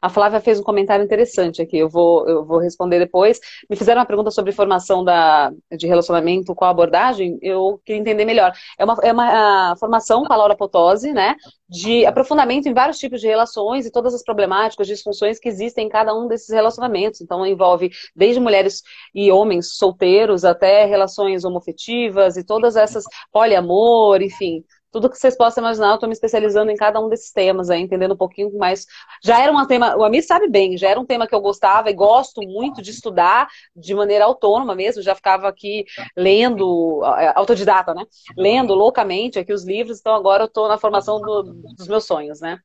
A 0.00 0.08
Flávia 0.08 0.40
fez 0.40 0.58
um 0.58 0.62
comentário 0.62 1.04
interessante 1.04 1.60
aqui, 1.60 1.76
eu 1.76 1.88
vou, 1.88 2.26
eu 2.28 2.44
vou 2.44 2.58
responder 2.58 2.98
depois. 2.98 3.38
Me 3.68 3.76
fizeram 3.76 4.00
uma 4.00 4.06
pergunta 4.06 4.30
sobre 4.30 4.52
formação 4.52 5.04
da, 5.04 5.52
de 5.76 5.86
relacionamento 5.86 6.54
a 6.58 6.70
abordagem, 6.70 7.38
eu 7.42 7.80
queria 7.84 8.00
entender 8.00 8.24
melhor. 8.24 8.52
É 8.78 8.84
uma, 8.84 8.96
é 9.02 9.12
uma 9.12 9.76
formação 9.78 10.24
com 10.24 10.32
a 10.32 10.36
Laura 10.36 10.56
Potose, 10.56 11.12
né, 11.12 11.36
de 11.68 12.04
aprofundamento 12.06 12.66
em 12.66 12.74
vários 12.74 12.98
tipos 12.98 13.20
de 13.20 13.26
relações 13.26 13.86
e 13.86 13.92
todas 13.92 14.14
as 14.14 14.22
problemáticas, 14.22 14.86
disfunções 14.86 15.38
que 15.38 15.48
existem 15.48 15.86
em 15.86 15.88
cada 15.88 16.14
um 16.14 16.26
desses 16.26 16.48
relacionamentos. 16.48 17.20
Então, 17.20 17.46
envolve 17.46 17.90
desde 18.16 18.40
mulheres 18.40 18.82
e 19.14 19.30
homens 19.30 19.76
solteiros 19.76 20.44
até 20.44 20.86
relações 20.86 21.44
homofetivas 21.44 22.36
e 22.36 22.44
todas 22.44 22.74
essas 22.74 23.04
poliamor, 23.30 24.22
enfim, 24.22 24.64
tudo 24.90 25.10
que 25.10 25.18
vocês 25.18 25.36
possam 25.36 25.62
imaginar, 25.62 25.88
eu 25.88 25.94
estou 25.94 26.08
me 26.08 26.12
especializando 26.12 26.70
em 26.70 26.76
cada 26.76 27.00
um 27.00 27.08
desses 27.08 27.30
temas, 27.30 27.70
aí, 27.70 27.80
entendendo 27.80 28.14
um 28.14 28.16
pouquinho 28.16 28.56
mais. 28.56 28.86
Já 29.22 29.40
era 29.40 29.52
um 29.52 29.66
tema, 29.66 29.96
o 29.96 30.04
Amir 30.04 30.24
sabe 30.24 30.48
bem, 30.48 30.76
já 30.76 30.88
era 30.88 31.00
um 31.00 31.06
tema 31.06 31.26
que 31.26 31.34
eu 31.34 31.40
gostava 31.40 31.90
e 31.90 31.94
gosto 31.94 32.40
muito 32.42 32.80
de 32.80 32.90
estudar 32.90 33.48
de 33.76 33.94
maneira 33.94 34.24
autônoma 34.24 34.74
mesmo, 34.74 35.02
já 35.02 35.14
ficava 35.14 35.48
aqui 35.48 35.84
lendo, 36.16 37.02
autodidata, 37.34 37.94
né? 37.94 38.04
Lendo 38.36 38.74
loucamente 38.74 39.38
aqui 39.38 39.52
os 39.52 39.64
livros, 39.64 39.98
então 40.00 40.14
agora 40.14 40.44
eu 40.44 40.48
estou 40.48 40.68
na 40.68 40.78
formação 40.78 41.20
do, 41.20 41.42
dos 41.76 41.88
meus 41.88 42.04
sonhos, 42.04 42.40
né? 42.40 42.58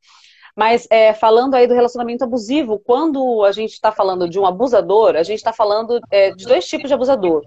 Mas 0.55 0.87
é, 0.89 1.13
falando 1.13 1.55
aí 1.55 1.67
do 1.67 1.73
relacionamento 1.73 2.23
abusivo, 2.23 2.79
quando 2.79 3.43
a 3.43 3.51
gente 3.51 3.71
está 3.71 3.91
falando 3.91 4.29
de 4.29 4.39
um 4.39 4.45
abusador, 4.45 5.15
a 5.15 5.23
gente 5.23 5.39
está 5.39 5.51
falando 5.51 5.99
é, 6.11 6.31
de 6.31 6.45
dois 6.45 6.67
tipos 6.67 6.87
de 6.87 6.93
abusador: 6.93 7.43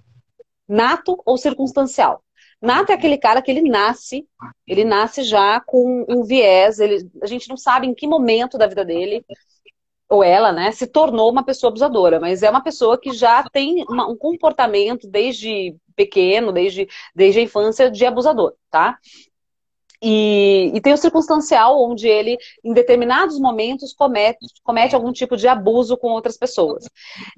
nato 0.68 1.16
ou 1.24 1.38
circunstancial. 1.38 2.20
Nato 2.60 2.90
é 2.90 2.94
aquele 2.94 3.18
cara 3.18 3.42
que 3.42 3.50
ele 3.50 3.68
nasce, 3.68 4.26
ele 4.66 4.84
nasce 4.84 5.22
já 5.22 5.60
com 5.60 6.04
um 6.08 6.24
viés, 6.24 6.78
ele, 6.78 7.08
a 7.22 7.26
gente 7.26 7.48
não 7.48 7.56
sabe 7.56 7.86
em 7.86 7.94
que 7.94 8.06
momento 8.06 8.56
da 8.56 8.66
vida 8.66 8.84
dele, 8.84 9.24
ou 10.08 10.22
ela, 10.22 10.52
né, 10.52 10.72
se 10.72 10.86
tornou 10.86 11.30
uma 11.30 11.44
pessoa 11.44 11.70
abusadora, 11.70 12.20
mas 12.20 12.42
é 12.42 12.50
uma 12.50 12.62
pessoa 12.62 12.98
que 12.98 13.12
já 13.12 13.42
tem 13.50 13.84
uma, 13.88 14.08
um 14.08 14.16
comportamento 14.16 15.08
desde 15.08 15.76
pequeno, 15.96 16.52
desde, 16.52 16.88
desde 17.14 17.40
a 17.40 17.42
infância, 17.42 17.90
de 17.90 18.04
abusador, 18.06 18.54
tá? 18.70 18.98
E, 20.02 20.72
e, 20.74 20.80
tem 20.80 20.92
o 20.92 20.96
circunstancial, 20.96 21.82
onde 21.82 22.06
ele, 22.06 22.36
em 22.64 22.72
determinados 22.72 23.38
momentos, 23.38 23.92
comete, 23.92 24.38
comete 24.62 24.94
algum 24.94 25.12
tipo 25.12 25.36
de 25.36 25.48
abuso 25.48 25.96
com 25.96 26.08
outras 26.08 26.36
pessoas. 26.36 26.84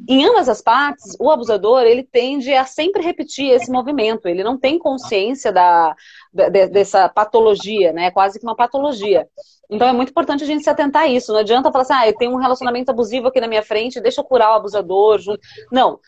Em 0.09 0.25
ambas 0.25 0.49
as 0.49 0.61
partes, 0.61 1.17
o 1.21 1.31
abusador 1.31 1.83
ele 1.83 2.03
tende 2.03 2.53
a 2.53 2.65
sempre 2.65 3.03
repetir 3.03 3.50
esse 3.50 3.71
movimento. 3.71 4.27
Ele 4.27 4.43
não 4.43 4.59
tem 4.59 4.79
consciência 4.79 5.53
da, 5.53 5.95
dessa 6.33 7.09
patologia, 7.09 7.93
né? 7.93 8.11
Quase 8.11 8.38
que 8.38 8.47
uma 8.47 8.57
patologia. 8.57 9.27
Então 9.71 9.87
é 9.87 9.93
muito 9.93 10.11
importante 10.11 10.43
a 10.45 10.47
gente 10.47 10.65
se 10.65 10.71
atentar 10.71 11.03
a 11.03 11.09
isso. 11.09 11.33
Não 11.33 11.41
adianta 11.41 11.71
falar 11.71 11.83
assim, 11.83 11.95
ah, 11.95 12.09
eu 12.09 12.17
tenho 12.17 12.33
um 12.33 12.38
relacionamento 12.38 12.91
abusivo 12.91 13.29
aqui 13.29 13.41
na 13.41 13.49
minha 13.49 13.62
frente, 13.62 14.00
deixa 14.00 14.21
eu 14.21 14.25
curar 14.25 14.53
o 14.53 14.55
abusador. 14.55 15.19
Junto. 15.19 15.41
Não. 15.71 16.00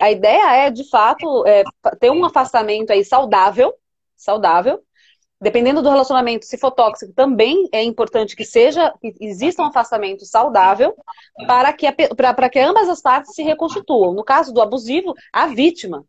A 0.00 0.10
ideia 0.10 0.66
é, 0.66 0.70
de 0.70 0.88
fato, 0.88 1.46
é, 1.46 1.62
ter 2.00 2.10
um 2.10 2.24
afastamento 2.24 2.90
aí 2.90 3.04
saudável, 3.04 3.72
saudável, 4.16 4.80
dependendo 5.40 5.82
do 5.82 5.88
relacionamento, 5.88 6.46
se 6.46 6.58
for 6.58 6.70
tóxico, 6.70 7.12
também 7.12 7.68
é 7.72 7.82
importante 7.82 8.34
que 8.34 8.44
seja, 8.44 8.92
que 9.00 9.14
exista 9.20 9.62
um 9.62 9.66
afastamento 9.66 10.24
saudável 10.24 10.94
para 11.46 11.72
que, 11.72 11.86
para 12.14 12.48
que 12.48 12.58
ambas 12.58 12.88
as 12.88 13.00
partes 13.00 13.34
se 13.34 13.42
reconstituam. 13.42 14.14
No 14.14 14.24
caso 14.24 14.52
do 14.52 14.60
abusivo, 14.60 15.14
a 15.32 15.46
vítima. 15.46 16.04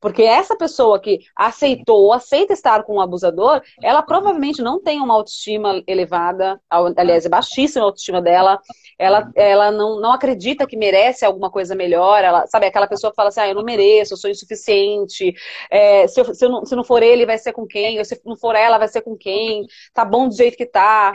Porque 0.00 0.22
essa 0.22 0.56
pessoa 0.56 1.00
que 1.00 1.20
aceitou 1.34 2.04
ou 2.04 2.12
aceita 2.12 2.52
estar 2.52 2.82
com 2.84 2.96
um 2.96 3.00
abusador, 3.00 3.62
ela 3.82 4.02
provavelmente 4.02 4.60
não 4.62 4.80
tem 4.80 5.00
uma 5.00 5.14
autoestima 5.14 5.82
elevada, 5.86 6.60
aliás, 6.96 7.24
é 7.24 7.28
baixíssima 7.28 7.84
a 7.84 7.86
autoestima 7.86 8.20
dela, 8.20 8.60
ela, 8.98 9.30
ela 9.34 9.70
não, 9.70 10.00
não 10.00 10.12
acredita 10.12 10.66
que 10.66 10.76
merece 10.76 11.24
alguma 11.24 11.50
coisa 11.50 11.74
melhor, 11.74 12.22
ela, 12.22 12.46
sabe, 12.46 12.66
aquela 12.66 12.86
pessoa 12.86 13.10
que 13.10 13.16
fala 13.16 13.28
assim, 13.28 13.40
ah, 13.40 13.48
eu 13.48 13.54
não 13.54 13.64
mereço, 13.64 14.12
eu 14.12 14.18
sou 14.18 14.30
insuficiente, 14.30 15.34
é, 15.70 16.06
se, 16.06 16.20
eu, 16.20 16.34
se, 16.34 16.44
eu 16.44 16.50
não, 16.50 16.64
se 16.64 16.76
não 16.76 16.84
for 16.84 17.02
ele, 17.02 17.26
vai 17.26 17.38
ser 17.38 17.52
com 17.52 17.66
quem, 17.66 17.98
ou 17.98 18.04
se 18.04 18.20
não 18.24 18.36
for 18.36 18.54
ela, 18.54 18.78
vai 18.78 18.88
ser 18.88 19.00
com 19.00 19.16
quem, 19.16 19.66
tá 19.94 20.04
bom 20.04 20.28
do 20.28 20.36
jeito 20.36 20.56
que 20.56 20.66
tá, 20.66 21.12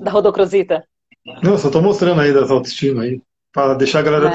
da 0.00 0.10
Rodocrosita. 0.10 0.84
Não, 1.42 1.58
só 1.58 1.70
tô 1.70 1.82
mostrando 1.82 2.20
aí 2.20 2.32
das 2.32 2.50
autoestima 2.50 3.02
aí, 3.02 3.20
para 3.52 3.74
deixar 3.74 3.98
a 3.98 4.02
galera 4.02 4.30
né? 4.30 4.34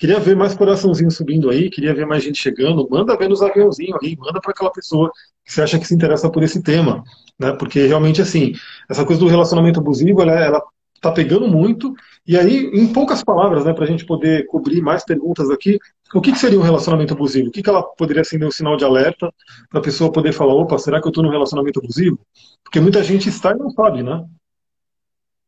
Queria 0.00 0.18
ver 0.18 0.34
mais 0.34 0.54
coraçãozinho 0.54 1.10
subindo 1.10 1.50
aí, 1.50 1.68
queria 1.68 1.92
ver 1.92 2.06
mais 2.06 2.24
gente 2.24 2.40
chegando. 2.40 2.88
Manda 2.90 3.14
ver 3.18 3.28
nos 3.28 3.42
aviãozinhos 3.42 3.98
aí, 4.02 4.16
manda 4.16 4.40
para 4.40 4.50
aquela 4.50 4.72
pessoa 4.72 5.12
que 5.44 5.52
você 5.52 5.60
acha 5.60 5.78
que 5.78 5.86
se 5.86 5.94
interessa 5.94 6.30
por 6.30 6.42
esse 6.42 6.62
tema, 6.62 7.04
né? 7.38 7.52
Porque 7.52 7.86
realmente 7.86 8.22
assim, 8.22 8.54
essa 8.88 9.04
coisa 9.04 9.20
do 9.20 9.28
relacionamento 9.28 9.78
abusivo, 9.78 10.22
ela, 10.22 10.32
ela 10.32 10.62
tá 11.02 11.12
pegando 11.12 11.46
muito. 11.46 11.92
E 12.26 12.34
aí, 12.34 12.70
em 12.72 12.90
poucas 12.90 13.22
palavras, 13.22 13.66
né, 13.66 13.74
para 13.74 13.84
a 13.84 13.86
gente 13.86 14.06
poder 14.06 14.46
cobrir 14.46 14.80
mais 14.80 15.04
perguntas 15.04 15.50
aqui, 15.50 15.78
o 16.14 16.20
que, 16.22 16.32
que 16.32 16.38
seria 16.38 16.58
um 16.58 16.62
relacionamento 16.62 17.12
abusivo? 17.12 17.48
O 17.48 17.52
que, 17.52 17.62
que 17.62 17.68
ela 17.68 17.82
poderia 17.82 18.22
acender 18.22 18.48
um 18.48 18.50
sinal 18.50 18.78
de 18.78 18.86
alerta 18.86 19.30
para 19.68 19.80
a 19.80 19.82
pessoa 19.82 20.10
poder 20.10 20.32
falar, 20.32 20.54
opa, 20.54 20.78
será 20.78 20.98
que 20.98 21.08
eu 21.08 21.10
estou 21.10 21.22
num 21.22 21.30
relacionamento 21.30 21.78
abusivo? 21.78 22.18
Porque 22.64 22.80
muita 22.80 23.04
gente 23.04 23.28
está 23.28 23.52
e 23.52 23.58
não 23.58 23.68
sabe, 23.68 24.02
né? 24.02 24.24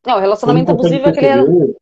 Não, 0.07 0.19
o 0.19 0.21
relacionamento 0.21 0.73
abusivo 0.73 1.07
é 1.07 1.09
aquele 1.09 1.75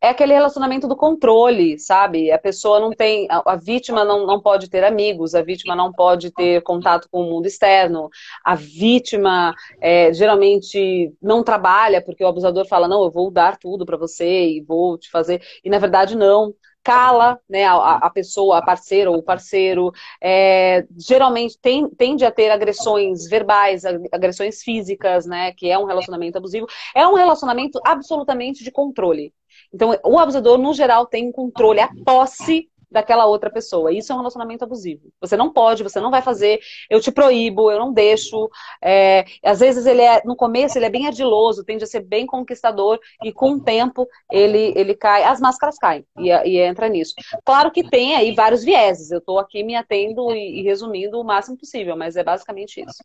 é 0.00 0.10
aquele 0.10 0.32
relacionamento 0.32 0.86
do 0.86 0.96
controle, 0.96 1.78
sabe? 1.78 2.30
A 2.30 2.38
pessoa 2.38 2.78
não 2.78 2.90
tem, 2.90 3.26
a, 3.30 3.42
a, 3.52 3.56
vítima 3.56 4.04
não, 4.04 4.26
não 4.26 4.40
pode 4.40 4.70
ter 4.70 4.84
amigos, 4.84 5.34
a 5.34 5.42
vítima 5.42 5.74
não 5.74 5.92
pode 5.92 6.30
ter 6.30 6.62
contato 6.62 7.08
com 7.10 7.22
o 7.22 7.30
mundo 7.30 7.46
externo, 7.46 8.08
a 8.44 8.54
vítima 8.54 9.54
é, 9.80 10.12
geralmente 10.12 11.12
não 11.20 11.42
trabalha 11.42 12.00
porque 12.00 12.22
o 12.22 12.28
abusador 12.28 12.66
fala, 12.66 12.86
não, 12.86 13.02
eu 13.02 13.10
vou 13.10 13.30
dar 13.30 13.56
tudo 13.58 13.84
para 13.84 13.96
você 13.96 14.48
e 14.50 14.60
vou 14.62 14.96
te 14.96 15.10
fazer, 15.10 15.42
e 15.64 15.70
na 15.70 15.78
verdade 15.78 16.16
não. 16.16 16.54
Cala 16.80 17.38
né, 17.46 17.66
a, 17.66 17.96
a 17.96 18.08
pessoa, 18.08 18.58
a 18.58 18.64
parceira 18.64 19.10
ou 19.10 19.18
o 19.18 19.22
parceiro, 19.22 19.92
é, 20.22 20.86
geralmente 20.96 21.58
tem, 21.60 21.86
tende 21.90 22.24
a 22.24 22.30
ter 22.30 22.50
agressões 22.50 23.28
verbais, 23.28 23.84
agressões 23.84 24.62
físicas, 24.62 25.26
né? 25.26 25.52
Que 25.52 25.70
é 25.70 25.78
um 25.78 25.84
relacionamento 25.84 26.38
abusivo. 26.38 26.66
É 26.94 27.06
um 27.06 27.14
relacionamento 27.14 27.78
absolutamente 27.84 28.64
de 28.64 28.70
controle. 28.70 29.34
Então, 29.72 29.98
o 30.04 30.18
abusador, 30.18 30.58
no 30.58 30.72
geral, 30.72 31.06
tem 31.06 31.30
controle, 31.30 31.80
a 31.80 31.90
posse 32.04 32.68
daquela 32.90 33.26
outra 33.26 33.50
pessoa. 33.50 33.92
Isso 33.92 34.12
é 34.12 34.14
um 34.14 34.18
relacionamento 34.18 34.64
abusivo. 34.64 35.12
Você 35.20 35.36
não 35.36 35.52
pode, 35.52 35.82
você 35.82 36.00
não 36.00 36.10
vai 36.10 36.22
fazer, 36.22 36.60
eu 36.88 37.00
te 37.00 37.12
proíbo, 37.12 37.70
eu 37.70 37.78
não 37.78 37.92
deixo. 37.92 38.48
É, 38.82 39.24
às 39.44 39.60
vezes 39.60 39.86
ele 39.86 40.02
é, 40.02 40.22
no 40.24 40.34
começo, 40.34 40.78
ele 40.78 40.86
é 40.86 40.90
bem 40.90 41.06
ardiloso, 41.06 41.64
tende 41.64 41.84
a 41.84 41.86
ser 41.86 42.00
bem 42.00 42.26
conquistador, 42.26 42.98
e 43.22 43.32
com 43.32 43.52
o 43.52 43.60
tempo 43.60 44.08
ele, 44.30 44.72
ele 44.74 44.94
cai, 44.94 45.24
as 45.24 45.40
máscaras 45.40 45.76
caem 45.78 46.04
e, 46.18 46.28
e 46.28 46.58
entra 46.58 46.88
nisso. 46.88 47.14
Claro 47.44 47.70
que 47.70 47.88
tem 47.88 48.16
aí 48.16 48.34
vários 48.34 48.64
vieses, 48.64 49.10
eu 49.10 49.18
estou 49.18 49.38
aqui 49.38 49.62
me 49.62 49.76
atendo 49.76 50.32
e, 50.32 50.60
e 50.60 50.62
resumindo 50.62 51.20
o 51.20 51.24
máximo 51.24 51.58
possível, 51.58 51.96
mas 51.96 52.16
é 52.16 52.24
basicamente 52.24 52.80
isso. 52.80 53.04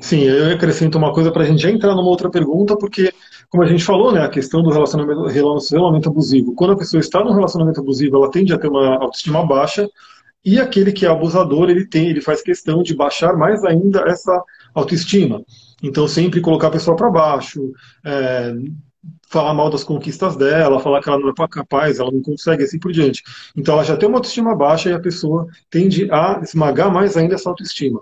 Sim, 0.00 0.22
eu 0.22 0.54
acrescento 0.54 0.96
uma 0.96 1.12
coisa 1.12 1.30
para 1.30 1.42
a 1.42 1.46
gente 1.46 1.62
já 1.62 1.70
entrar 1.70 1.94
numa 1.94 2.08
outra 2.08 2.30
pergunta, 2.30 2.76
porque, 2.76 3.12
como 3.50 3.62
a 3.62 3.66
gente 3.66 3.84
falou, 3.84 4.10
né, 4.10 4.22
a 4.22 4.28
questão 4.30 4.62
do 4.62 4.70
relacionamento, 4.70 5.26
relacionamento 5.26 6.08
abusivo. 6.08 6.54
Quando 6.54 6.72
a 6.72 6.76
pessoa 6.76 7.00
está 7.00 7.22
num 7.22 7.34
relacionamento 7.34 7.80
abusivo, 7.80 8.16
ela 8.16 8.30
tende 8.30 8.52
a 8.52 8.58
ter 8.58 8.68
uma 8.68 8.96
autoestima 8.96 9.46
baixa, 9.46 9.86
e 10.42 10.58
aquele 10.58 10.90
que 10.90 11.04
é 11.04 11.08
abusador, 11.10 11.68
ele 11.68 11.86
tem, 11.86 12.08
ele 12.08 12.22
faz 12.22 12.40
questão 12.40 12.82
de 12.82 12.94
baixar 12.94 13.36
mais 13.36 13.62
ainda 13.62 14.00
essa 14.08 14.42
autoestima. 14.74 15.42
Então, 15.82 16.08
sempre 16.08 16.40
colocar 16.40 16.68
a 16.68 16.72
pessoa 16.72 16.96
para 16.96 17.10
baixo, 17.10 17.72
é, 18.04 18.54
falar 19.28 19.54
mal 19.54 19.70
das 19.70 19.84
conquistas 19.84 20.36
dela, 20.36 20.80
falar 20.80 21.00
que 21.00 21.08
ela 21.08 21.18
não 21.18 21.30
é 21.30 21.48
capaz, 21.48 21.98
ela 21.98 22.10
não 22.10 22.20
consegue, 22.20 22.64
assim 22.64 22.78
por 22.78 22.92
diante. 22.92 23.22
Então 23.56 23.74
ela 23.74 23.84
já 23.84 23.96
tem 23.96 24.08
uma 24.08 24.18
autoestima 24.18 24.54
baixa 24.54 24.90
e 24.90 24.92
a 24.92 25.00
pessoa 25.00 25.46
tende 25.70 26.10
a 26.10 26.40
esmagar 26.42 26.92
mais 26.92 27.16
ainda 27.16 27.34
essa 27.34 27.48
autoestima. 27.48 28.00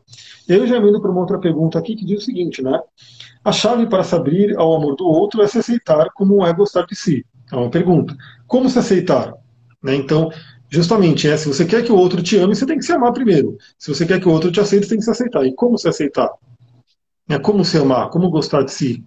Eu 0.49 0.67
já 0.67 0.79
indo 0.79 1.01
para 1.01 1.11
uma 1.11 1.21
outra 1.21 1.39
pergunta 1.39 1.79
aqui 1.79 1.95
que 1.95 2.05
diz 2.05 2.23
o 2.23 2.25
seguinte, 2.25 2.63
né? 2.63 2.81
A 3.45 3.53
chave 3.53 3.87
para 3.87 4.03
se 4.03 4.15
abrir 4.15 4.57
ao 4.57 4.75
amor 4.75 4.97
do 4.97 5.07
outro 5.07 5.43
é 5.43 5.47
se 5.47 5.59
aceitar 5.59 6.09
como 6.15 6.45
é 6.45 6.53
gostar 6.53 6.85
de 6.87 6.97
si. 6.97 7.25
É 7.53 7.57
uma 7.57 7.71
pergunta. 7.71 8.17
Como 8.47 8.69
se 8.69 8.79
aceitar? 8.79 9.35
Né? 9.83 9.95
Então, 9.95 10.31
justamente, 10.69 11.29
é, 11.29 11.37
se 11.37 11.47
você 11.47 11.65
quer 11.65 11.85
que 11.85 11.93
o 11.93 11.97
outro 11.97 12.23
te 12.23 12.37
ame, 12.37 12.55
você 12.55 12.67
tem 12.67 12.79
que 12.79 12.85
se 12.85 12.93
amar 12.93 13.13
primeiro. 13.13 13.57
Se 13.79 13.95
você 13.95 14.05
quer 14.05 14.21
que 14.21 14.29
o 14.29 14.33
outro 14.33 14.51
te 14.51 14.61
aceite, 14.61 14.85
você 14.85 14.91
tem 14.91 14.99
que 14.99 15.05
se 15.05 15.11
aceitar. 15.11 15.47
E 15.47 15.55
como 15.55 15.79
se 15.79 15.89
aceitar? 15.89 16.31
É, 17.29 17.39
como 17.39 17.65
se 17.65 17.79
amar? 17.79 18.11
Como 18.11 18.31
gostar 18.31 18.63
de 18.63 18.73
si? 18.73 19.05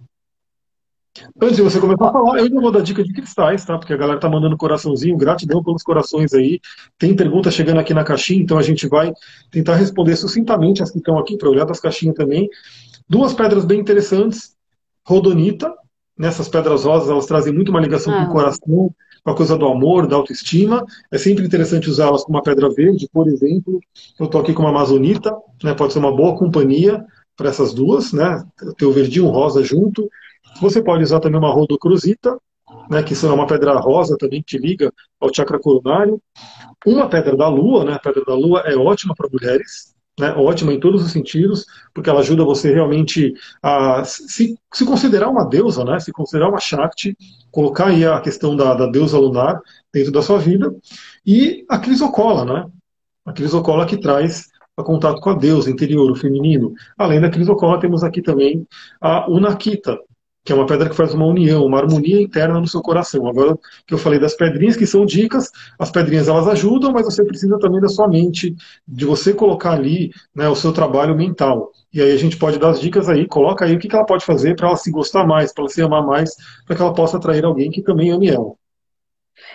Antes 1.40 1.56
de 1.56 1.62
você 1.62 1.78
começar 1.78 2.08
a 2.08 2.12
falar, 2.12 2.38
eu 2.38 2.44
ainda 2.44 2.60
vou 2.60 2.72
dar 2.72 2.80
dica 2.80 3.04
de 3.04 3.12
cristais, 3.12 3.64
tá? 3.64 3.76
Porque 3.78 3.92
a 3.92 3.96
galera 3.96 4.18
tá 4.18 4.30
mandando 4.30 4.56
coraçãozinho, 4.56 5.16
gratidão 5.16 5.62
pelos 5.62 5.82
corações 5.82 6.32
aí. 6.32 6.58
Tem 6.98 7.14
pergunta 7.14 7.50
chegando 7.50 7.80
aqui 7.80 7.92
na 7.92 8.02
caixinha, 8.02 8.42
então 8.42 8.56
a 8.56 8.62
gente 8.62 8.88
vai 8.88 9.12
tentar 9.50 9.76
responder 9.76 10.16
sucintamente 10.16 10.82
as 10.82 10.90
que 10.90 10.98
estão 10.98 11.18
aqui, 11.18 11.36
para 11.36 11.50
olhar 11.50 11.66
das 11.66 11.80
caixinhas 11.80 12.14
também. 12.14 12.48
Duas 13.08 13.34
pedras 13.34 13.64
bem 13.64 13.80
interessantes, 13.80 14.56
rodonita, 15.06 15.70
nessas 16.16 16.48
pedras 16.48 16.84
rosas, 16.84 17.10
elas 17.10 17.26
trazem 17.26 17.52
muito 17.52 17.68
uma 17.68 17.80
ligação 17.80 18.14
ah. 18.14 18.16
com 18.16 18.22
o 18.22 18.28
ah. 18.28 18.32
coração, 18.32 18.94
com 19.24 19.30
a 19.30 19.36
coisa 19.36 19.56
do 19.56 19.66
amor, 19.66 20.06
da 20.06 20.16
autoestima. 20.16 20.84
É 21.10 21.18
sempre 21.18 21.44
interessante 21.44 21.90
usá-las 21.90 22.24
com 22.24 22.32
uma 22.32 22.42
pedra 22.42 22.70
verde, 22.70 23.08
por 23.12 23.28
exemplo. 23.28 23.80
Eu 24.18 24.26
estou 24.26 24.40
aqui 24.40 24.54
com 24.54 24.62
uma 24.62 24.70
amazonita, 24.70 25.34
né? 25.62 25.74
pode 25.74 25.92
ser 25.92 25.98
uma 25.98 26.14
boa 26.14 26.36
companhia 26.36 27.04
para 27.36 27.48
essas 27.48 27.74
duas, 27.74 28.12
né? 28.12 28.42
Ter 28.76 28.86
o 28.86 28.92
verdinho 28.92 29.26
rosa 29.26 29.62
junto. 29.62 30.08
Você 30.60 30.82
pode 30.82 31.02
usar 31.02 31.20
também 31.20 31.38
uma 31.38 31.52
rodocrosita, 31.52 32.38
né, 32.90 33.02
que 33.02 33.14
é 33.14 33.28
uma 33.28 33.46
pedra 33.46 33.74
rosa 33.78 34.16
também 34.16 34.42
que 34.46 34.58
liga 34.58 34.92
ao 35.20 35.32
chakra 35.32 35.58
coronário. 35.58 36.20
Uma 36.86 37.08
pedra 37.08 37.36
da 37.36 37.48
lua, 37.48 37.84
né, 37.84 37.94
a 37.94 37.98
pedra 37.98 38.24
da 38.24 38.34
lua 38.34 38.60
é 38.60 38.76
ótima 38.76 39.14
para 39.16 39.28
mulheres, 39.30 39.94
né, 40.18 40.32
ótima 40.32 40.72
em 40.72 40.80
todos 40.80 41.02
os 41.02 41.12
sentidos, 41.12 41.64
porque 41.94 42.10
ela 42.10 42.20
ajuda 42.20 42.44
você 42.44 42.72
realmente 42.72 43.32
a 43.62 44.04
se, 44.04 44.56
se 44.72 44.84
considerar 44.84 45.28
uma 45.28 45.44
deusa, 45.44 45.84
né, 45.84 45.98
se 46.00 46.12
considerar 46.12 46.48
uma 46.48 46.60
Shakti, 46.60 47.16
colocar 47.50 47.86
aí 47.86 48.04
a 48.04 48.20
questão 48.20 48.56
da, 48.56 48.74
da 48.74 48.86
deusa 48.86 49.18
lunar 49.18 49.60
dentro 49.92 50.12
da 50.12 50.22
sua 50.22 50.38
vida. 50.38 50.74
E 51.24 51.64
a 51.68 51.78
crisocola, 51.78 52.44
né, 52.44 52.66
a 53.24 53.32
crisocola 53.32 53.86
que 53.86 53.96
traz 53.96 54.50
a 54.76 54.82
contato 54.82 55.20
com 55.20 55.30
a 55.30 55.34
deusa 55.34 55.70
interior, 55.70 56.10
o 56.10 56.16
feminino. 56.16 56.72
Além 56.96 57.20
da 57.20 57.30
crisocola, 57.30 57.78
temos 57.78 58.02
aqui 58.02 58.22
também 58.22 58.66
a 59.00 59.30
unakita, 59.30 59.98
que 60.44 60.52
é 60.52 60.54
uma 60.54 60.66
pedra 60.66 60.88
que 60.88 60.96
faz 60.96 61.14
uma 61.14 61.26
união, 61.26 61.64
uma 61.64 61.78
harmonia 61.78 62.20
interna 62.20 62.60
no 62.60 62.66
seu 62.66 62.80
coração. 62.80 63.26
Agora 63.26 63.56
que 63.86 63.94
eu 63.94 63.98
falei 63.98 64.18
das 64.18 64.34
pedrinhas, 64.34 64.76
que 64.76 64.86
são 64.86 65.06
dicas, 65.06 65.50
as 65.78 65.90
pedrinhas 65.90 66.28
elas 66.28 66.48
ajudam, 66.48 66.92
mas 66.92 67.04
você 67.04 67.24
precisa 67.24 67.58
também 67.58 67.80
da 67.80 67.88
sua 67.88 68.08
mente, 68.08 68.54
de 68.86 69.04
você 69.04 69.32
colocar 69.32 69.72
ali 69.72 70.10
né, 70.34 70.48
o 70.48 70.56
seu 70.56 70.72
trabalho 70.72 71.16
mental. 71.16 71.70
E 71.92 72.00
aí 72.00 72.12
a 72.12 72.16
gente 72.16 72.36
pode 72.36 72.58
dar 72.58 72.70
as 72.70 72.80
dicas 72.80 73.08
aí, 73.08 73.26
coloca 73.26 73.64
aí 73.64 73.76
o 73.76 73.78
que 73.78 73.94
ela 73.94 74.06
pode 74.06 74.24
fazer 74.24 74.56
para 74.56 74.68
ela 74.68 74.76
se 74.76 74.90
gostar 74.90 75.26
mais, 75.26 75.52
para 75.52 75.62
ela 75.62 75.70
se 75.70 75.82
amar 75.82 76.04
mais, 76.04 76.34
para 76.66 76.74
que 76.74 76.82
ela 76.82 76.94
possa 76.94 77.18
atrair 77.18 77.44
alguém 77.44 77.70
que 77.70 77.82
também 77.82 78.10
ame 78.10 78.28
ela. 78.28 78.52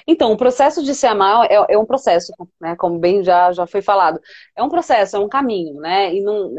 Então, 0.08 0.32
o 0.32 0.38
processo 0.38 0.84
de 0.84 0.94
se 0.96 1.06
amar 1.06 1.46
é, 1.52 1.74
é, 1.74 1.78
um 1.78 1.86
processo, 1.86 2.34
né? 2.60 2.76
Como 2.76 3.00
bem 3.00 3.24
já, 3.24 3.52
já 3.52 3.66
foi 3.68 3.82
falado. 3.82 4.20
É 4.56 4.64
um 4.64 4.70
processo, 4.70 5.16
é 5.16 5.20
um 5.20 5.30
caminho, 5.30 5.80
né? 5.80 6.14
E 6.14 6.22
não, 6.22 6.54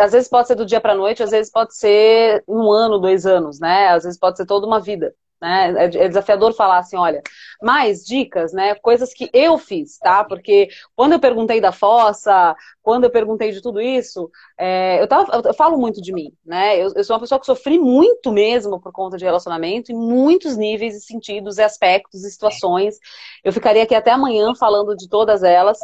às 0.00 0.12
vezes 0.12 0.28
pode 0.28 0.48
ser 0.48 0.54
do 0.54 0.66
dia 0.66 0.80
para 0.80 0.94
noite, 0.94 1.22
às 1.22 1.30
vezes 1.30 1.50
pode 1.52 1.76
ser 1.76 2.42
um 2.48 2.70
ano, 2.70 2.98
dois 2.98 3.26
anos, 3.26 3.60
né? 3.60 3.88
Às 3.88 4.04
vezes 4.04 4.18
pode 4.18 4.36
ser 4.36 4.46
toda 4.46 4.66
uma 4.66 4.80
vida. 4.80 5.14
Né? 5.42 5.74
É, 5.76 6.04
é 6.04 6.08
desafiador 6.08 6.54
falar 6.54 6.78
assim, 6.78 6.96
olha, 6.96 7.20
mais 7.60 8.04
dicas, 8.04 8.52
né? 8.52 8.76
Coisas 8.76 9.12
que 9.12 9.28
eu 9.32 9.58
fiz, 9.58 9.98
tá? 9.98 10.22
Porque 10.22 10.68
quando 10.94 11.14
eu 11.14 11.18
perguntei 11.18 11.60
da 11.60 11.72
fossa, 11.72 12.54
quando 12.80 13.04
eu 13.04 13.10
perguntei 13.10 13.50
de 13.50 13.60
tudo 13.60 13.80
isso, 13.80 14.30
é, 14.56 15.02
eu, 15.02 15.08
tava, 15.08 15.42
eu, 15.44 15.52
falo 15.52 15.76
muito 15.76 16.00
de 16.00 16.12
mim, 16.12 16.32
né? 16.46 16.76
Eu, 16.76 16.92
eu, 16.94 17.02
sou 17.02 17.16
uma 17.16 17.20
pessoa 17.20 17.40
que 17.40 17.46
sofri 17.46 17.76
muito 17.76 18.30
mesmo 18.30 18.80
por 18.80 18.92
conta 18.92 19.18
de 19.18 19.24
relacionamento, 19.24 19.90
em 19.90 19.96
muitos 19.96 20.56
níveis 20.56 20.94
e 20.94 21.00
sentidos, 21.00 21.58
e 21.58 21.62
aspectos 21.64 22.22
e 22.22 22.30
situações. 22.30 23.00
Eu 23.42 23.52
ficaria 23.52 23.82
aqui 23.82 23.96
até 23.96 24.12
amanhã 24.12 24.54
falando 24.54 24.94
de 24.94 25.08
todas 25.08 25.42
elas. 25.42 25.80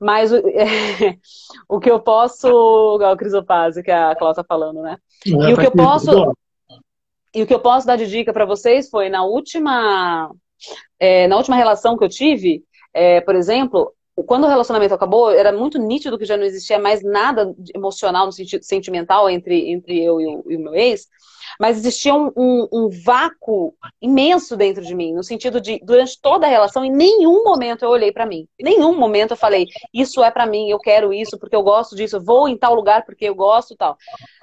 Mas 0.00 0.32
é, 0.32 0.38
o 1.68 1.78
que 1.78 1.90
eu 1.90 2.00
posso. 2.00 2.48
O 2.48 3.16
Crisopase, 3.18 3.82
que 3.82 3.90
a 3.90 4.16
Cláudia 4.16 4.42
tá 4.42 4.46
falando, 4.48 4.80
né? 4.80 4.96
e 5.26 5.52
o 5.52 5.58
que 5.58 5.66
eu 5.66 5.72
posso. 5.72 6.32
E 7.36 7.42
o 7.42 7.46
que 7.46 7.52
eu 7.52 7.60
posso 7.60 7.86
dar 7.86 7.96
de 7.96 8.06
dica 8.06 8.32
para 8.32 8.46
vocês 8.46 8.88
foi 8.88 9.10
na 9.10 9.22
última, 9.22 10.34
é, 10.98 11.28
na 11.28 11.36
última 11.36 11.54
relação 11.54 11.94
que 11.94 12.02
eu 12.02 12.08
tive, 12.08 12.64
é, 12.94 13.20
por 13.20 13.34
exemplo, 13.34 13.92
quando 14.26 14.44
o 14.44 14.48
relacionamento 14.48 14.94
acabou, 14.94 15.30
era 15.30 15.52
muito 15.52 15.78
nítido 15.78 16.16
que 16.16 16.24
já 16.24 16.34
não 16.34 16.44
existia 16.44 16.78
mais 16.78 17.02
nada 17.02 17.54
emocional 17.74 18.24
no 18.24 18.32
sentido 18.32 18.62
sentimental 18.62 19.28
entre, 19.28 19.70
entre 19.70 20.02
eu 20.02 20.18
e 20.18 20.26
o, 20.26 20.44
e 20.50 20.56
o 20.56 20.60
meu 20.60 20.74
ex 20.74 21.08
mas 21.58 21.78
existia 21.78 22.14
um, 22.14 22.30
um, 22.36 22.68
um, 22.72 22.88
vácuo 23.04 23.74
imenso 24.00 24.56
dentro 24.56 24.84
de 24.84 24.94
mim, 24.94 25.12
no 25.12 25.22
sentido 25.22 25.60
de, 25.60 25.80
durante 25.82 26.20
toda 26.20 26.46
a 26.46 26.50
relação, 26.50 26.84
em 26.84 26.90
nenhum 26.90 27.44
momento 27.44 27.84
eu 27.84 27.90
olhei 27.90 28.12
para 28.12 28.26
mim. 28.26 28.46
Em 28.58 28.64
nenhum 28.64 28.96
momento 28.96 29.32
eu 29.32 29.36
falei, 29.36 29.66
isso 29.92 30.22
é 30.22 30.30
para 30.30 30.46
mim, 30.46 30.68
eu 30.68 30.78
quero 30.78 31.12
isso 31.12 31.38
porque 31.38 31.56
eu 31.56 31.62
gosto 31.62 31.96
disso, 31.96 32.16
eu 32.16 32.24
vou 32.24 32.48
em 32.48 32.56
tal 32.56 32.74
lugar 32.74 33.04
porque 33.04 33.24
eu 33.24 33.34
gosto 33.34 33.76
tal. 33.76 33.96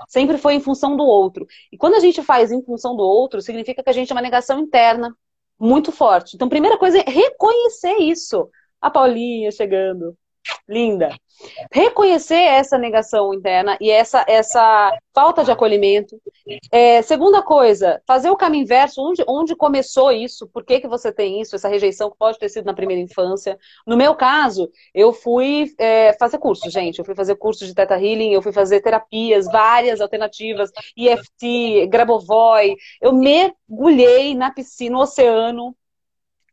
Sempre 0.08 0.38
foi 0.38 0.56
em 0.56 0.60
função 0.60 0.96
do 0.96 1.04
outro. 1.04 1.46
E 1.72 1.78
quando 1.78 1.96
a 1.96 2.00
gente 2.00 2.22
faz 2.22 2.52
em 2.52 2.64
função 2.64 2.96
do 2.96 3.04
outro, 3.04 3.42
significa 3.42 3.84
que 3.84 3.90
a 3.90 3.94
gente 3.94 4.12
é 4.12 4.16
uma 4.16 4.22
negação 4.22 4.60
interna 4.60 5.16
muito 5.60 5.92
forte. 5.92 6.36
Então, 6.36 6.50
primeira 6.50 6.78
coisa 6.78 7.00
é 7.00 7.10
reconhecer 7.10 7.98
isso. 8.00 8.50
A 8.82 8.90
Paulinha 8.90 9.52
chegando. 9.52 10.18
Linda. 10.68 11.16
Reconhecer 11.72 12.36
essa 12.36 12.78
negação 12.78 13.34
interna 13.34 13.78
e 13.82 13.90
essa, 13.90 14.24
essa 14.28 14.92
falta 15.14 15.44
de 15.44 15.52
acolhimento. 15.52 16.20
É, 16.72 17.02
segunda 17.02 17.42
coisa, 17.42 18.02
fazer 18.08 18.30
o 18.30 18.38
caminho 18.38 18.64
inverso, 18.64 19.02
onde, 19.02 19.24
onde 19.28 19.56
começou 19.56 20.12
isso, 20.12 20.48
por 20.48 20.64
que, 20.64 20.80
que 20.80 20.88
você 20.88 21.12
tem 21.12 21.42
isso, 21.42 21.56
essa 21.56 21.68
rejeição 21.68 22.10
que 22.10 22.18
pode 22.18 22.40
ter 22.40 22.50
sido 22.50 22.66
na 22.66 22.74
primeira 22.74 23.02
infância. 23.02 23.58
No 23.86 23.98
meu 23.98 24.16
caso, 24.16 24.70
eu 24.94 25.12
fui 25.12 25.74
é, 25.78 26.14
fazer 26.14 26.38
curso, 26.38 26.70
gente. 26.70 27.00
Eu 27.00 27.06
fui 27.06 27.16
fazer 27.16 27.36
curso 27.36 27.66
de 27.66 27.74
Teta 27.74 27.96
Healing, 27.96 28.32
eu 28.32 28.42
fui 28.42 28.54
fazer 28.54 28.82
terapias, 28.82 29.46
várias 29.46 30.00
alternativas, 30.02 30.72
EFT, 30.98 31.88
Grabovoi. 31.88 32.76
Eu 33.02 33.14
mergulhei 33.14 34.36
na 34.36 34.52
piscina, 34.52 34.94
no 34.94 35.02
oceano 35.02 35.76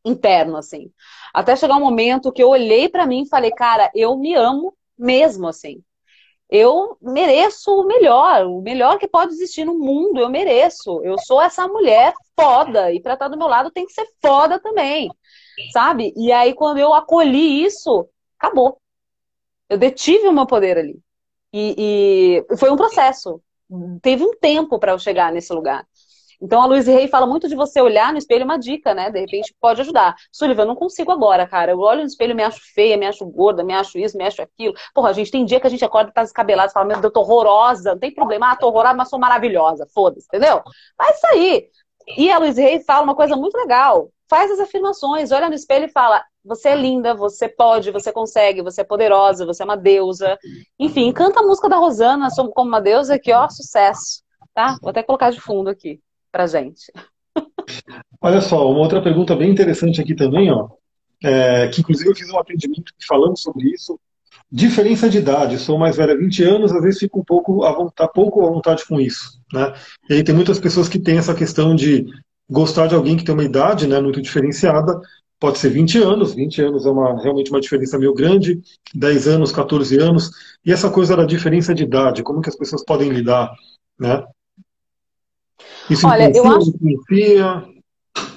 interno, 0.05 0.57
assim. 0.57 0.91
Até 1.33 1.57
chegar 1.57 1.77
um 1.77 1.81
momento 1.81 2.33
que 2.33 2.43
eu 2.43 2.49
olhei 2.49 2.89
para 2.89 3.07
mim 3.07 3.23
e 3.23 3.29
falei, 3.29 3.51
cara, 3.51 3.91
eu 3.95 4.17
me 4.17 4.35
amo 4.35 4.75
mesmo, 4.99 5.49
assim. 5.49 5.83
Eu 6.51 6.97
mereço 7.01 7.71
o 7.71 7.87
melhor, 7.87 8.45
o 8.47 8.61
melhor 8.61 8.99
que 8.99 9.07
pode 9.07 9.33
existir 9.33 9.65
no 9.65 9.79
mundo, 9.79 10.21
eu 10.21 10.29
mereço. 10.29 11.01
Eu 11.05 11.17
sou 11.19 11.41
essa 11.41 11.69
mulher 11.69 12.13
foda, 12.39 12.93
e 12.93 13.01
pra 13.01 13.15
estar 13.15 13.29
do 13.29 13.39
meu 13.39 13.47
lado 13.47 13.71
tem 13.71 13.87
que 13.87 13.93
ser 13.93 14.07
foda 14.21 14.59
também, 14.59 15.09
sabe? 15.73 16.13
E 16.17 16.33
aí, 16.33 16.53
quando 16.53 16.79
eu 16.79 16.93
acolhi 16.93 17.65
isso, 17.65 18.09
acabou. 18.37 18.79
Eu 19.69 19.79
detive 19.79 20.27
o 20.27 20.33
meu 20.33 20.47
poder 20.47 20.77
ali. 20.77 20.99
E, 21.53 22.43
e 22.51 22.57
foi 22.57 22.71
um 22.71 22.77
processo. 22.77 23.41
Teve 24.03 24.25
um 24.25 24.37
tempo 24.37 24.79
para 24.81 24.93
eu 24.93 24.99
chegar 24.99 25.33
nesse 25.33 25.53
lugar. 25.53 25.87
Então 26.41 26.63
a 26.63 26.67
Luiz 26.67 26.87
Rey 26.87 27.07
fala 27.07 27.27
muito 27.27 27.49
de 27.49 27.55
você 27.55 27.81
olhar 27.83 28.13
no 28.13 28.19
espelho, 28.19 28.45
uma 28.45 28.59
dica, 28.59 28.95
né? 28.95 29.11
De 29.11 29.21
repente 29.21 29.55
pode 29.61 29.83
ajudar. 29.83 30.17
Sullivan, 30.33 30.63
eu 30.63 30.69
não 30.69 30.75
consigo 30.75 31.13
agora, 31.13 31.47
cara. 31.47 31.73
Eu 31.73 31.79
olho 31.81 32.01
no 32.01 32.07
espelho, 32.07 32.35
me 32.35 32.43
acho 32.43 32.61
feia, 32.75 32.97
me 32.97 33.07
acho 33.07 33.27
gorda, 33.27 33.63
me 33.63 33.75
acho 33.75 33.99
isso, 33.99 34.17
me 34.17 34.25
acho 34.25 34.41
aquilo. 34.41 34.73
Porra, 34.95 35.11
a 35.11 35.13
gente 35.13 35.31
tem 35.31 35.45
dia 35.45 35.61
que 35.61 35.67
a 35.67 35.71
gente 35.71 35.85
acorda 35.85 36.11
e 36.11 36.15
tá 36.15 36.23
descabelado, 36.23 36.73
fala, 36.73 36.87
meu 36.87 36.97
Deus, 36.97 37.05
eu 37.05 37.13
tô 37.13 37.21
horrorosa, 37.21 37.93
não 37.93 37.99
tem 37.99 38.15
problema, 38.15 38.53
ah, 38.53 38.57
tô 38.57 38.69
horrorosa, 38.69 38.95
mas 38.95 39.09
sou 39.11 39.19
maravilhosa. 39.19 39.87
Foda-se, 39.95 40.27
entendeu? 40.27 40.63
Vai 40.97 41.13
sair. 41.15 41.69
E 42.17 42.31
a 42.31 42.39
Luiz 42.39 42.57
Rey 42.57 42.81
fala 42.81 43.05
uma 43.05 43.15
coisa 43.15 43.37
muito 43.37 43.57
legal. 43.57 44.09
Faz 44.29 44.51
as 44.51 44.61
afirmações, 44.61 45.33
olha 45.33 45.49
no 45.49 45.55
espelho 45.55 45.87
e 45.87 45.93
fala: 45.93 46.25
você 46.43 46.71
é 46.71 46.75
linda, 46.77 47.15
você 47.15 47.49
pode, 47.49 47.91
você 47.91 48.11
consegue, 48.13 48.63
você 48.63 48.81
é 48.81 48.85
poderosa, 48.85 49.45
você 49.45 49.63
é 49.63 49.65
uma 49.65 49.77
deusa. 49.77 50.39
Enfim, 50.79 51.13
canta 51.13 51.41
a 51.41 51.43
música 51.43 51.69
da 51.69 51.77
Rosana, 51.77 52.29
como 52.55 52.69
uma 52.69 52.81
deusa, 52.81 53.19
que 53.19 53.33
ó, 53.33 53.49
sucesso. 53.51 54.23
Tá? 54.55 54.77
Vou 54.81 54.91
até 54.91 55.03
colocar 55.03 55.31
de 55.31 55.41
fundo 55.41 55.69
aqui 55.69 56.01
para 56.31 56.47
gente. 56.47 56.93
Olha 58.21 58.41
só, 58.41 58.71
uma 58.71 58.81
outra 58.81 59.03
pergunta 59.03 59.35
bem 59.35 59.51
interessante 59.51 60.01
aqui 60.01 60.15
também, 60.15 60.51
ó, 60.51 60.69
é, 61.23 61.69
que 61.69 61.81
inclusive 61.81 62.11
eu 62.11 62.15
fiz 62.15 62.31
um 62.31 62.39
atendimento 62.39 62.93
falando 63.07 63.39
sobre 63.39 63.71
isso. 63.71 63.99
Diferença 64.53 65.09
de 65.09 65.19
idade, 65.19 65.59
sou 65.59 65.79
mais 65.79 65.97
velha 65.97 66.17
20 66.17 66.43
anos, 66.43 66.73
às 66.73 66.83
vezes 66.83 66.99
fico 66.99 67.21
um 67.21 67.25
pouco 67.25 67.65
à 67.65 67.73
vontade, 67.73 68.11
pouco 68.13 68.45
à 68.45 68.51
vontade 68.51 68.85
com 68.85 69.01
isso. 69.01 69.41
Né? 69.53 69.73
E 70.09 70.15
aí 70.15 70.25
tem 70.25 70.35
muitas 70.35 70.59
pessoas 70.59 70.89
que 70.89 70.99
têm 70.99 71.19
essa 71.19 71.35
questão 71.35 71.75
de 71.75 72.07
gostar 72.51 72.89
de 72.89 72.95
alguém 72.95 73.17
que 73.17 73.25
tem 73.25 73.33
uma 73.33 73.45
idade 73.45 73.87
né, 73.87 74.01
muito 74.01 74.21
diferenciada, 74.21 75.01
pode 75.39 75.59
ser 75.59 75.71
20 75.71 75.99
anos, 75.99 76.35
20 76.35 76.63
anos 76.63 76.85
é 76.85 76.91
uma, 76.91 77.23
realmente 77.23 77.51
uma 77.51 77.61
diferença 77.61 77.99
meio 77.99 78.13
grande, 78.13 78.61
10 78.95 79.29
anos, 79.29 79.53
14 79.53 79.99
anos, 79.99 80.31
e 80.65 80.73
essa 80.73 80.91
coisa 80.91 81.17
da 81.17 81.25
diferença 81.25 81.73
de 81.73 81.85
idade, 81.85 82.23
como 82.23 82.43
que 82.43 82.49
as 82.49 82.57
pessoas 82.57 82.85
podem 82.85 83.09
lidar, 83.09 83.51
né? 83.99 84.23
Isso 85.89 86.07
Olha, 86.07 86.31
eu 86.35 86.47
acho 86.47 86.71
influencia? 86.71 87.65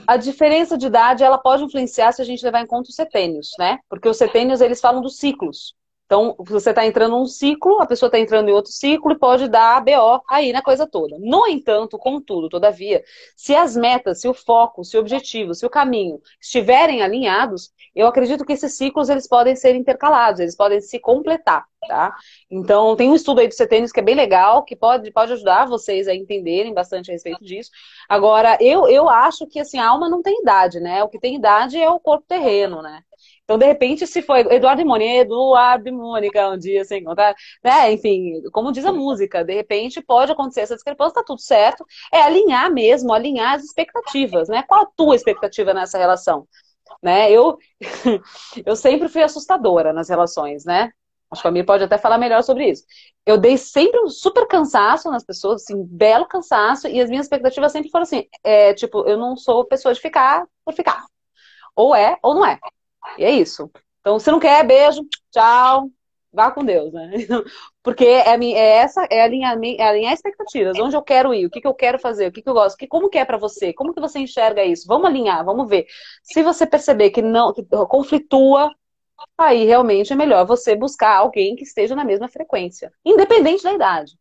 a 0.08 0.18
diferença 0.18 0.78
de 0.78 0.88
idade 0.88 1.24
ela 1.24 1.38
pode 1.38 1.64
influenciar 1.64 2.12
se 2.12 2.22
a 2.22 2.26
gente 2.26 2.44
levar 2.44 2.62
em 2.62 2.68
conta 2.68 2.90
os 2.90 2.96
setênios, 2.96 3.52
né? 3.58 3.80
Porque 3.90 4.08
os 4.08 4.18
setênios 4.18 4.62
eles 4.62 4.82
falam 4.82 5.02
dos 5.02 5.18
ciclos. 5.18 5.74
Então, 6.14 6.36
você 6.38 6.70
está 6.70 6.86
entrando 6.86 7.14
num 7.18 7.26
ciclo, 7.26 7.82
a 7.82 7.88
pessoa 7.88 8.08
está 8.08 8.20
entrando 8.20 8.48
em 8.48 8.52
outro 8.52 8.72
ciclo 8.72 9.12
e 9.12 9.18
pode 9.18 9.48
dar 9.48 9.84
BO 9.84 10.22
aí 10.30 10.54
na 10.54 10.62
coisa 10.62 10.86
toda. 10.86 11.18
No 11.20 11.48
entanto, 11.48 11.98
contudo, 11.98 12.50
todavia, 12.50 13.04
se 13.36 13.56
as 13.56 13.76
metas, 13.76 14.22
se 14.22 14.28
o 14.28 14.34
foco, 14.34 14.84
se 14.84 14.96
o 14.96 15.00
objetivo, 15.00 15.56
se 15.56 15.66
o 15.66 15.72
caminho 15.72 16.22
estiverem 16.40 17.02
alinhados, 17.02 17.72
eu 17.96 18.06
acredito 18.06 18.46
que 18.46 18.54
esses 18.54 18.78
ciclos 18.78 19.10
eles 19.10 19.28
podem 19.28 19.56
ser 19.56 19.74
intercalados, 19.74 20.40
eles 20.40 20.56
podem 20.56 20.80
se 20.82 21.00
completar, 21.00 21.66
tá? 21.88 22.14
Então, 22.48 22.96
tem 22.96 23.10
um 23.10 23.16
estudo 23.16 23.42
aí 23.42 23.48
do 23.48 23.54
CETênis 23.56 23.92
que 23.92 24.00
é 24.00 24.04
bem 24.04 24.14
legal, 24.14 24.62
que 24.62 24.76
pode, 24.76 25.10
pode 25.12 25.34
ajudar 25.34 25.66
vocês 25.66 26.08
a 26.08 26.14
entenderem 26.14 26.76
bastante 26.76 27.10
a 27.10 27.14
respeito 27.14 27.44
disso. 27.44 27.72
Agora, 28.08 28.56
eu, 28.62 28.88
eu 28.88 29.10
acho 29.10 29.48
que, 29.48 29.60
assim, 29.60 29.80
a 29.80 29.90
alma 29.90 30.08
não 30.08 30.22
tem 30.22 30.42
idade, 30.42 30.80
né? 30.80 31.04
O 31.04 31.10
que 31.10 31.20
tem 31.20 31.36
idade 31.36 31.82
é 31.82 31.90
o 31.90 32.00
corpo 32.00 32.26
terreno, 32.28 32.84
né? 32.84 33.02
Então, 33.44 33.58
de 33.58 33.66
repente, 33.66 34.08
se 34.08 34.22
foi 34.22 34.42
Eduardo 34.54 34.82
e 34.82 34.86
Mônica, 34.86 35.12
Eduardo 35.22 35.90
e 35.90 35.92
Mônica 35.92 36.50
um 36.50 36.58
dia 36.58 36.86
sem 36.86 37.04
contar, 37.04 37.36
né? 37.64 37.92
Enfim, 37.92 38.42
como 38.52 38.72
diz 38.72 38.86
a 38.86 38.92
música, 38.94 39.44
de 39.44 39.54
repente 39.54 40.02
pode 40.02 40.32
acontecer 40.32 40.62
essa 40.62 40.76
discrepância, 40.76 41.16
tá 41.16 41.24
tudo 41.26 41.42
certo. 41.42 41.86
É 42.12 42.22
alinhar 42.22 42.72
mesmo, 42.72 43.14
alinhar 43.14 43.56
as 43.56 43.64
expectativas, 43.64 44.48
né? 44.48 44.64
Qual 44.64 44.84
a 44.84 44.90
tua 44.96 45.16
expectativa 45.16 45.74
nessa 45.74 45.98
relação? 45.98 46.48
Né? 47.02 47.32
Eu, 47.32 47.58
eu 48.66 48.76
sempre 48.76 49.10
fui 49.10 49.22
assustadora 49.24 49.92
nas 49.92 50.10
relações, 50.10 50.64
né? 50.66 50.92
Acho 51.34 51.42
que 51.42 51.48
a 51.48 51.52
Mir 51.52 51.66
pode 51.66 51.84
até 51.84 51.98
falar 51.98 52.18
melhor 52.20 52.44
sobre 52.44 52.70
isso. 52.70 52.86
Eu 53.26 53.38
dei 53.40 53.58
sempre 53.58 54.00
um 54.02 54.08
super 54.08 54.48
cansaço 54.48 55.10
nas 55.10 55.24
pessoas, 55.26 55.64
assim, 55.64 55.84
belo 55.84 56.28
cansaço, 56.28 56.88
e 56.88 57.02
as 57.02 57.10
minhas 57.10 57.26
expectativas 57.26 57.72
sempre 57.72 57.90
foram 57.90 58.04
assim, 58.04 58.26
é, 58.44 58.74
tipo, 58.74 59.08
eu 59.08 59.18
não 59.18 59.36
sou 59.36 59.66
pessoa 59.66 59.94
de 59.94 60.00
ficar 60.00 60.46
por 60.64 60.74
ficar. 60.76 61.04
Ou 61.76 61.96
é, 61.96 62.18
ou 62.22 62.36
não 62.36 62.46
é. 62.46 62.60
E 63.18 63.24
é 63.24 63.32
isso. 63.32 63.70
Então, 64.02 64.20
se 64.20 64.30
não 64.32 64.40
quer, 64.40 64.66
beijo, 64.66 65.02
tchau, 65.32 65.90
vá 66.34 66.52
com 66.52 66.66
Deus, 66.66 66.92
né? 66.92 67.12
Porque 67.84 68.04
é, 68.06 68.36
é 68.36 68.78
essa, 68.78 69.08
é 69.10 69.22
alinhar, 69.22 69.58
é 69.62 69.84
alinhar 69.84 70.14
expectativas, 70.14 70.78
onde 70.80 70.96
eu 70.96 71.02
quero 71.02 71.34
ir, 71.34 71.46
o 71.46 71.50
que, 71.50 71.62
que 71.62 71.68
eu 71.68 71.74
quero 71.74 72.00
fazer, 72.00 72.28
o 72.28 72.32
que, 72.32 72.42
que 72.42 72.50
eu 72.50 72.54
gosto, 72.54 72.78
que, 72.78 72.88
como 72.88 73.10
que 73.10 73.18
é 73.18 73.26
para 73.26 73.38
você, 73.38 73.72
como 73.72 73.94
que 73.94 74.02
você 74.02 74.20
enxerga 74.20 74.64
isso? 74.64 74.88
Vamos 74.88 75.06
alinhar, 75.06 75.46
vamos 75.46 75.70
ver. 75.70 75.86
Se 76.24 76.42
você 76.42 76.66
perceber 76.66 77.12
que 77.12 77.22
não, 77.22 77.54
que 77.54 77.64
conflitua, 77.88 78.72
aí 79.38 79.66
realmente 79.66 80.12
é 80.12 80.16
melhor 80.16 80.46
você 80.46 80.76
buscar 80.76 81.18
alguém 81.18 81.56
que 81.56 81.64
esteja 81.64 81.96
na 81.96 82.04
mesma 82.04 82.28
frequência, 82.28 82.92
independente 83.06 83.64
da 83.64 83.74
idade. 83.74 84.18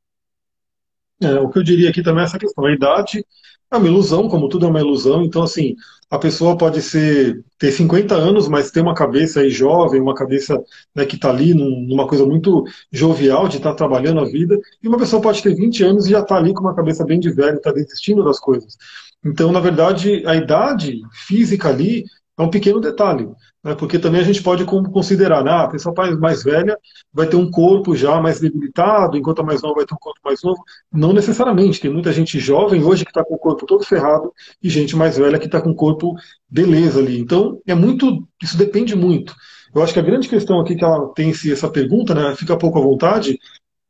É, 1.20 1.40
o 1.40 1.48
que 1.48 1.58
eu 1.58 1.62
diria 1.62 1.90
aqui 1.90 2.02
também 2.02 2.22
é 2.22 2.26
essa 2.26 2.38
questão. 2.38 2.66
A 2.66 2.72
idade 2.72 3.24
é 3.70 3.76
uma 3.76 3.86
ilusão, 3.86 4.28
como 4.28 4.48
tudo 4.48 4.66
é 4.66 4.68
uma 4.68 4.80
ilusão. 4.80 5.22
Então, 5.22 5.42
assim, 5.44 5.76
a 6.12 6.18
pessoa 6.18 6.58
pode 6.58 6.82
ser 6.82 7.42
ter 7.58 7.72
50 7.72 8.14
anos, 8.14 8.46
mas 8.46 8.70
ter 8.70 8.82
uma 8.82 8.94
cabeça 8.94 9.40
aí 9.40 9.48
jovem, 9.48 9.98
uma 9.98 10.14
cabeça 10.14 10.62
né, 10.94 11.06
que 11.06 11.16
está 11.16 11.30
ali 11.30 11.54
num, 11.54 11.86
numa 11.88 12.06
coisa 12.06 12.26
muito 12.26 12.64
jovial 12.92 13.48
de 13.48 13.56
estar 13.56 13.70
tá 13.70 13.76
trabalhando 13.76 14.20
a 14.20 14.26
vida, 14.26 14.60
e 14.82 14.88
uma 14.88 14.98
pessoa 14.98 15.22
pode 15.22 15.42
ter 15.42 15.54
20 15.54 15.82
anos 15.84 16.06
e 16.06 16.10
já 16.10 16.20
está 16.20 16.36
ali 16.36 16.52
com 16.52 16.60
uma 16.60 16.74
cabeça 16.74 17.02
bem 17.02 17.18
de 17.18 17.30
velho, 17.30 17.56
está 17.56 17.72
desistindo 17.72 18.22
das 18.22 18.38
coisas. 18.38 18.76
Então, 19.24 19.50
na 19.50 19.58
verdade, 19.58 20.22
a 20.26 20.36
idade 20.36 21.00
física 21.26 21.70
ali 21.70 22.04
é 22.38 22.42
um 22.42 22.50
pequeno 22.50 22.78
detalhe, 22.78 23.26
né? 23.62 23.74
porque 23.74 23.98
também 23.98 24.20
a 24.20 24.24
gente 24.24 24.42
pode 24.42 24.64
considerar, 24.64 25.44
né? 25.44 25.50
Ah, 25.50 25.62
a 25.64 25.68
pessoa 25.68 25.94
mais 26.18 26.42
velha 26.42 26.76
vai 27.12 27.26
ter 27.26 27.36
um 27.36 27.50
corpo 27.50 27.94
já 27.94 28.20
mais 28.20 28.40
debilitado, 28.40 29.16
enquanto 29.16 29.40
a 29.40 29.44
mais 29.44 29.62
nova 29.62 29.76
vai 29.76 29.86
ter 29.86 29.94
um 29.94 29.98
corpo 29.98 30.20
mais 30.24 30.42
novo. 30.42 30.62
Não 30.92 31.12
necessariamente, 31.12 31.80
tem 31.80 31.92
muita 31.92 32.12
gente 32.12 32.38
jovem 32.38 32.82
hoje 32.82 33.04
que 33.04 33.10
está 33.10 33.24
com 33.24 33.34
o 33.34 33.38
corpo 33.38 33.66
todo 33.66 33.84
ferrado 33.84 34.32
e 34.62 34.68
gente 34.68 34.96
mais 34.96 35.16
velha 35.16 35.38
que 35.38 35.46
está 35.46 35.60
com 35.60 35.70
o 35.70 35.76
corpo 35.76 36.14
beleza 36.48 36.98
ali. 36.98 37.20
Então, 37.20 37.60
é 37.66 37.74
muito, 37.74 38.26
isso 38.42 38.56
depende 38.56 38.96
muito. 38.96 39.34
Eu 39.74 39.82
acho 39.82 39.92
que 39.92 40.00
a 40.00 40.02
grande 40.02 40.28
questão 40.28 40.60
aqui 40.60 40.74
que 40.74 40.84
ela 40.84 41.08
tem 41.14 41.30
essa 41.30 41.68
pergunta, 41.68 42.14
né, 42.14 42.34
fica 42.36 42.56
pouco 42.58 42.78
à 42.78 42.82
vontade, 42.82 43.38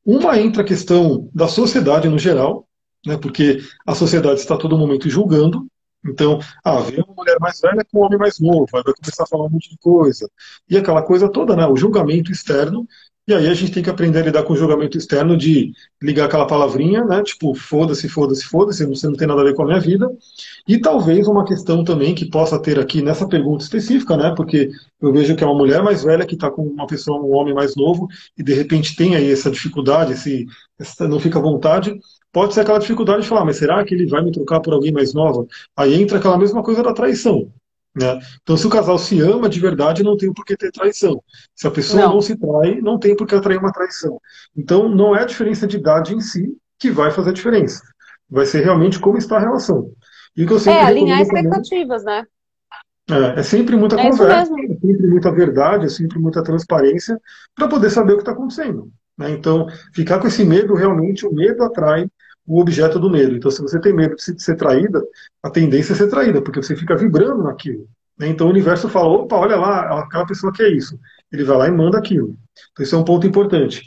uma 0.04 0.38
entra 0.38 0.62
a 0.62 0.66
questão 0.66 1.28
da 1.34 1.48
sociedade 1.48 2.08
no 2.08 2.18
geral, 2.18 2.66
né, 3.04 3.16
porque 3.16 3.60
a 3.86 3.94
sociedade 3.94 4.40
está 4.40 4.54
a 4.54 4.58
todo 4.58 4.78
momento 4.78 5.10
julgando, 5.10 5.66
então, 6.04 6.40
ah, 6.64 6.80
vem 6.80 7.02
uma 7.02 7.14
mulher 7.14 7.38
mais 7.40 7.60
velha 7.60 7.84
com 7.90 8.00
um 8.00 8.04
homem 8.04 8.18
mais 8.18 8.40
novo, 8.40 8.66
aí 8.74 8.82
vai 8.82 8.94
começar 8.94 9.22
a 9.22 9.26
falar 9.26 9.46
um 9.46 9.50
monte 9.50 9.70
de 9.70 9.78
coisa. 9.78 10.28
E 10.68 10.76
aquela 10.76 11.02
coisa 11.02 11.30
toda, 11.30 11.54
né? 11.54 11.66
O 11.66 11.76
julgamento 11.76 12.32
externo. 12.32 12.86
E 13.24 13.32
aí 13.32 13.46
a 13.46 13.54
gente 13.54 13.70
tem 13.70 13.84
que 13.84 13.90
aprender 13.90 14.18
a 14.18 14.22
lidar 14.22 14.42
com 14.42 14.52
o 14.52 14.56
julgamento 14.56 14.98
externo 14.98 15.36
de 15.36 15.72
ligar 16.02 16.24
aquela 16.24 16.44
palavrinha, 16.44 17.04
né? 17.04 17.22
Tipo, 17.22 17.54
foda-se, 17.54 18.08
foda-se, 18.08 18.42
foda-se, 18.42 18.84
você 18.84 19.06
não 19.06 19.14
tem 19.14 19.28
nada 19.28 19.42
a 19.42 19.44
ver 19.44 19.54
com 19.54 19.62
a 19.62 19.66
minha 19.66 19.78
vida. 19.78 20.10
E 20.66 20.76
talvez 20.80 21.28
uma 21.28 21.44
questão 21.44 21.84
também 21.84 22.16
que 22.16 22.28
possa 22.28 22.60
ter 22.60 22.80
aqui 22.80 23.00
nessa 23.00 23.28
pergunta 23.28 23.62
específica, 23.62 24.16
né? 24.16 24.34
Porque 24.36 24.70
eu 25.00 25.12
vejo 25.12 25.36
que 25.36 25.44
é 25.44 25.46
uma 25.46 25.56
mulher 25.56 25.84
mais 25.84 26.02
velha 26.02 26.26
que 26.26 26.34
está 26.34 26.50
com 26.50 26.62
uma 26.62 26.86
pessoa, 26.88 27.22
um 27.22 27.32
homem 27.36 27.54
mais 27.54 27.76
novo, 27.76 28.08
e 28.36 28.42
de 28.42 28.54
repente 28.54 28.96
tem 28.96 29.14
aí 29.14 29.30
essa 29.30 29.52
dificuldade, 29.52 30.14
esse, 30.14 30.44
essa, 30.80 31.06
não 31.06 31.20
fica 31.20 31.38
à 31.38 31.42
vontade 31.42 31.96
pode 32.32 32.54
ser 32.54 32.60
aquela 32.60 32.78
dificuldade 32.78 33.22
de 33.22 33.28
falar, 33.28 33.44
mas 33.44 33.56
será 33.56 33.84
que 33.84 33.94
ele 33.94 34.06
vai 34.06 34.22
me 34.22 34.32
trocar 34.32 34.60
por 34.60 34.72
alguém 34.72 34.92
mais 34.92 35.12
nova? 35.12 35.46
Aí 35.76 36.00
entra 36.00 36.18
aquela 36.18 36.38
mesma 36.38 36.62
coisa 36.62 36.82
da 36.82 36.92
traição. 36.92 37.52
Né? 37.94 38.18
Então, 38.42 38.56
se 38.56 38.66
o 38.66 38.70
casal 38.70 38.98
se 38.98 39.20
ama 39.20 39.48
de 39.48 39.60
verdade, 39.60 40.02
não 40.02 40.16
tem 40.16 40.32
por 40.32 40.44
que 40.44 40.56
ter 40.56 40.72
traição. 40.72 41.22
Se 41.54 41.66
a 41.66 41.70
pessoa 41.70 42.02
não, 42.02 42.14
não 42.14 42.20
se 42.22 42.36
trai, 42.36 42.80
não 42.80 42.98
tem 42.98 43.14
por 43.14 43.26
que 43.26 43.34
atrair 43.34 43.58
uma 43.58 43.72
traição. 43.72 44.18
Então, 44.56 44.88
não 44.88 45.14
é 45.14 45.22
a 45.22 45.26
diferença 45.26 45.66
de 45.66 45.76
idade 45.76 46.14
em 46.14 46.20
si 46.20 46.56
que 46.78 46.90
vai 46.90 47.10
fazer 47.10 47.30
a 47.30 47.34
diferença. 47.34 47.82
Vai 48.30 48.46
ser 48.46 48.64
realmente 48.64 48.98
como 48.98 49.18
está 49.18 49.36
a 49.36 49.40
relação. 49.40 49.90
E 50.34 50.44
o 50.44 50.46
que 50.46 50.54
eu 50.54 50.58
sempre 50.58 50.80
é, 50.80 50.84
alinhar 50.84 51.20
expectativas, 51.20 52.02
também, 52.02 52.22
né? 52.22 52.26
É, 53.10 53.40
é, 53.40 53.42
sempre 53.42 53.76
muita 53.76 54.00
é 54.00 54.10
conversa, 54.10 54.52
é 54.52 54.68
sempre 54.68 55.06
muita 55.06 55.30
verdade, 55.30 55.86
é 55.86 55.88
sempre 55.88 56.18
muita 56.18 56.42
transparência 56.42 57.20
para 57.54 57.68
poder 57.68 57.90
saber 57.90 58.12
o 58.12 58.16
que 58.16 58.22
está 58.22 58.32
acontecendo. 58.32 58.90
Né? 59.18 59.32
Então, 59.32 59.66
ficar 59.92 60.18
com 60.18 60.28
esse 60.28 60.44
medo, 60.44 60.74
realmente, 60.74 61.26
o 61.26 61.32
medo 61.32 61.62
atrai 61.62 62.08
o 62.46 62.60
objeto 62.60 62.98
do 62.98 63.10
medo. 63.10 63.36
Então, 63.36 63.50
se 63.50 63.62
você 63.62 63.80
tem 63.80 63.92
medo 63.92 64.14
de 64.16 64.42
ser 64.42 64.56
traída, 64.56 65.02
a 65.42 65.50
tendência 65.50 65.92
é 65.92 65.96
ser 65.96 66.08
traída, 66.08 66.42
porque 66.42 66.62
você 66.62 66.76
fica 66.76 66.96
vibrando 66.96 67.42
naquilo. 67.42 67.86
Né? 68.18 68.28
Então, 68.28 68.46
o 68.46 68.50
universo 68.50 68.88
fala: 68.88 69.08
opa, 69.08 69.36
olha 69.36 69.56
lá, 69.56 70.00
aquela 70.00 70.26
pessoa 70.26 70.52
que 70.52 70.62
é 70.62 70.70
isso. 70.70 70.98
Ele 71.32 71.44
vai 71.44 71.56
lá 71.56 71.68
e 71.68 71.72
manda 71.72 71.98
aquilo. 71.98 72.36
Então, 72.72 72.84
isso 72.84 72.94
é 72.94 72.98
um 72.98 73.04
ponto 73.04 73.26
importante. 73.26 73.82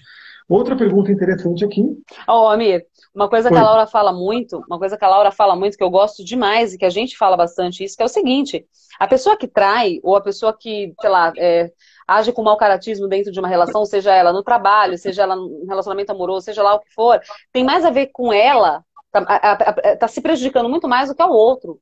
Outra 0.48 0.76
pergunta 0.76 1.12
interessante 1.12 1.65
aqui. 1.65 1.84
Ó, 2.28 2.46
oh, 2.46 2.50
Amir, 2.50 2.86
uma 3.15 3.28
coisa 3.28 3.50
que 3.50 3.56
a 3.56 3.63
Laura 3.63 3.88
fala 3.88 4.13
muito, 4.13 4.63
uma 4.68 4.78
coisa 4.78 4.96
que 4.96 5.04
a 5.04 5.08
Laura 5.08 5.32
fala 5.32 5.56
muito, 5.56 5.76
que 5.76 5.84
eu 5.84 5.89
gosto 5.89 6.24
demais 6.24 6.74
e 6.74 6.78
que 6.78 6.86
a 6.86 6.89
gente 6.89 7.18
fala 7.18 7.36
bastante 7.36 7.84
isso, 7.84 7.98
que 7.98 8.04
é 8.04 8.06
o 8.06 8.10
seguinte: 8.10 8.63
a 9.00 9.08
pessoa 9.08 9.38
que 9.38 9.48
trai, 9.48 10.00
ou 10.04 10.15
a 10.15 10.22
pessoa 10.22 10.56
que, 10.56 10.94
sei 11.02 11.10
lá, 11.10 11.34
é, 11.38 11.72
age 12.08 12.32
com 12.32 12.44
mau 12.44 12.58
caratismo 12.58 13.08
dentro 13.08 13.32
de 13.32 13.39
uma 13.39 13.48
relação, 13.48 13.86
seja 13.86 14.13
ela 14.13 14.32
no 14.32 14.44
trabalho, 14.44 14.98
seja 14.98 15.24
ela 15.24 15.36
no 15.36 15.65
relacionamento 15.68 16.12
amoroso, 16.12 16.46
seja 16.46 16.63
lá 16.63 16.76
o 16.76 16.80
que 16.80 16.94
for, 16.94 17.20
tem 17.52 17.63
mais 17.63 17.84
a 17.86 17.89
ver 17.89 18.08
com 18.08 18.32
ela, 18.32 18.84
tá, 19.12 19.76
tá 20.00 20.08
se 20.08 20.22
prejudicando 20.22 20.70
muito 20.70 20.88
mais 20.88 21.10
do 21.10 21.15
que 21.15 21.22
ao 21.22 21.32
outro. 21.32 21.80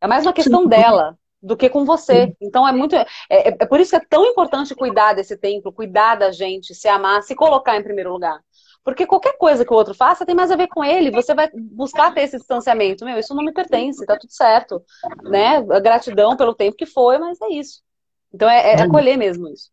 É 0.00 0.06
mais 0.06 0.24
uma 0.24 0.32
questão 0.32 0.66
dela 0.66 1.18
do 1.42 1.56
que 1.56 1.68
com 1.68 1.84
você. 1.84 2.34
Então 2.40 2.66
é 2.66 2.72
muito. 2.72 2.94
É, 2.94 3.06
é, 3.30 3.48
é, 3.48 3.66
por 3.66 3.80
isso 3.80 3.90
que 3.90 3.96
é 3.96 4.06
tão 4.08 4.24
importante 4.26 4.74
cuidar 4.74 5.14
desse 5.14 5.36
templo, 5.36 5.72
cuidar 5.72 6.16
da 6.16 6.30
gente, 6.30 6.74
se 6.74 6.88
amar, 6.88 7.22
se 7.22 7.34
colocar 7.34 7.76
em 7.76 7.82
primeiro 7.82 8.12
lugar. 8.12 8.38
Porque 8.84 9.06
qualquer 9.06 9.36
coisa 9.36 9.64
que 9.64 9.72
o 9.72 9.76
outro 9.76 9.94
faça 9.94 10.24
tem 10.24 10.34
mais 10.34 10.50
a 10.50 10.56
ver 10.56 10.68
com 10.68 10.82
ele. 10.82 11.10
Você 11.10 11.34
vai 11.34 11.48
buscar 11.52 12.14
ter 12.14 12.22
esse 12.22 12.38
distanciamento. 12.38 13.04
Meu, 13.04 13.18
isso 13.18 13.34
não 13.34 13.44
me 13.44 13.52
pertence, 13.52 14.06
tá 14.06 14.16
tudo 14.18 14.32
certo. 14.32 14.82
Né? 15.24 15.60
Gratidão 15.80 16.36
pelo 16.36 16.54
tempo 16.54 16.76
que 16.76 16.86
foi, 16.86 17.18
mas 17.18 17.38
é 17.42 17.48
isso. 17.48 17.82
Então 18.32 18.48
é, 18.48 18.72
é 18.72 18.82
acolher 18.82 19.16
mesmo 19.16 19.48
isso. 19.48 19.70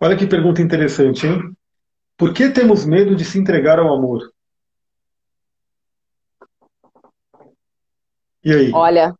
Olha 0.00 0.16
que 0.16 0.26
pergunta 0.26 0.62
interessante, 0.62 1.26
hein? 1.26 1.56
Por 2.16 2.32
que 2.34 2.48
temos 2.50 2.84
medo 2.84 3.14
de 3.14 3.24
se 3.24 3.38
entregar 3.38 3.78
ao 3.78 3.94
amor? 3.94 4.32
E 8.44 8.52
aí? 8.52 8.72
Olha, 8.72 9.14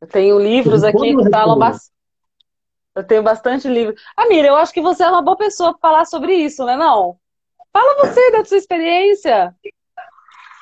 eu 0.00 0.06
tenho 0.06 0.38
livros 0.38 0.84
aqui 0.84 1.16
que 1.16 1.30
falam 1.30 1.58
bastante. 1.58 1.92
Eu 2.94 3.04
tenho 3.04 3.22
bastante 3.22 3.68
livro. 3.68 3.94
Amira, 4.16 4.48
eu 4.48 4.56
acho 4.56 4.72
que 4.72 4.82
você 4.82 5.02
é 5.02 5.08
uma 5.08 5.22
boa 5.22 5.36
pessoa 5.36 5.72
para 5.72 5.80
falar 5.80 6.04
sobre 6.04 6.34
isso, 6.34 6.64
né? 6.64 6.76
Não? 6.76 7.16
Fala 7.72 8.06
você 8.06 8.30
da 8.32 8.44
sua 8.44 8.58
experiência. 8.58 9.54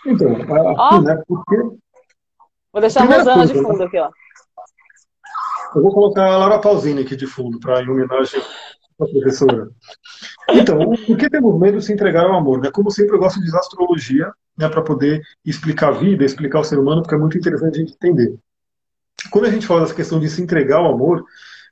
Então, 0.06 0.32
aqui, 0.32 1.04
né? 1.04 1.22
Porque... 1.26 1.56
Vou 2.72 2.80
deixar 2.80 3.02
a 3.02 3.16
Rosana 3.16 3.46
de 3.46 3.54
fundo 3.54 3.82
aqui, 3.82 3.98
ó. 3.98 4.10
Eu 5.74 5.82
vou 5.82 5.92
colocar 5.92 6.26
a 6.26 6.36
Laura 6.36 6.58
Pausini 6.58 7.02
aqui 7.02 7.14
de 7.14 7.26
fundo, 7.26 7.60
para 7.60 7.82
em 7.82 7.88
homenagem 7.88 8.40
à 9.00 9.06
professora. 9.06 9.68
Então, 10.50 10.78
por 11.06 11.16
que 11.16 11.30
temos 11.30 11.58
medo 11.58 11.78
de 11.78 11.84
se 11.84 11.92
entregar 11.92 12.24
ao 12.24 12.36
amor? 12.36 12.60
Né? 12.60 12.70
Como 12.70 12.90
sempre, 12.90 13.14
eu 13.14 13.20
gosto 13.20 13.40
de 13.40 13.46
usar 13.46 13.58
astrologia 13.60 14.32
né, 14.58 14.68
para 14.68 14.82
poder 14.82 15.22
explicar 15.44 15.88
a 15.88 15.98
vida, 15.98 16.24
explicar 16.24 16.60
o 16.60 16.64
ser 16.64 16.78
humano, 16.78 17.02
porque 17.02 17.14
é 17.14 17.18
muito 17.18 17.38
interessante 17.38 17.76
a 17.76 17.80
gente 17.80 17.94
entender. 17.94 18.34
Quando 19.30 19.46
a 19.46 19.50
gente 19.50 19.66
fala 19.66 19.80
dessa 19.80 19.94
questão 19.94 20.18
de 20.18 20.28
se 20.28 20.42
entregar 20.42 20.78
ao 20.78 20.92
amor, 20.92 21.24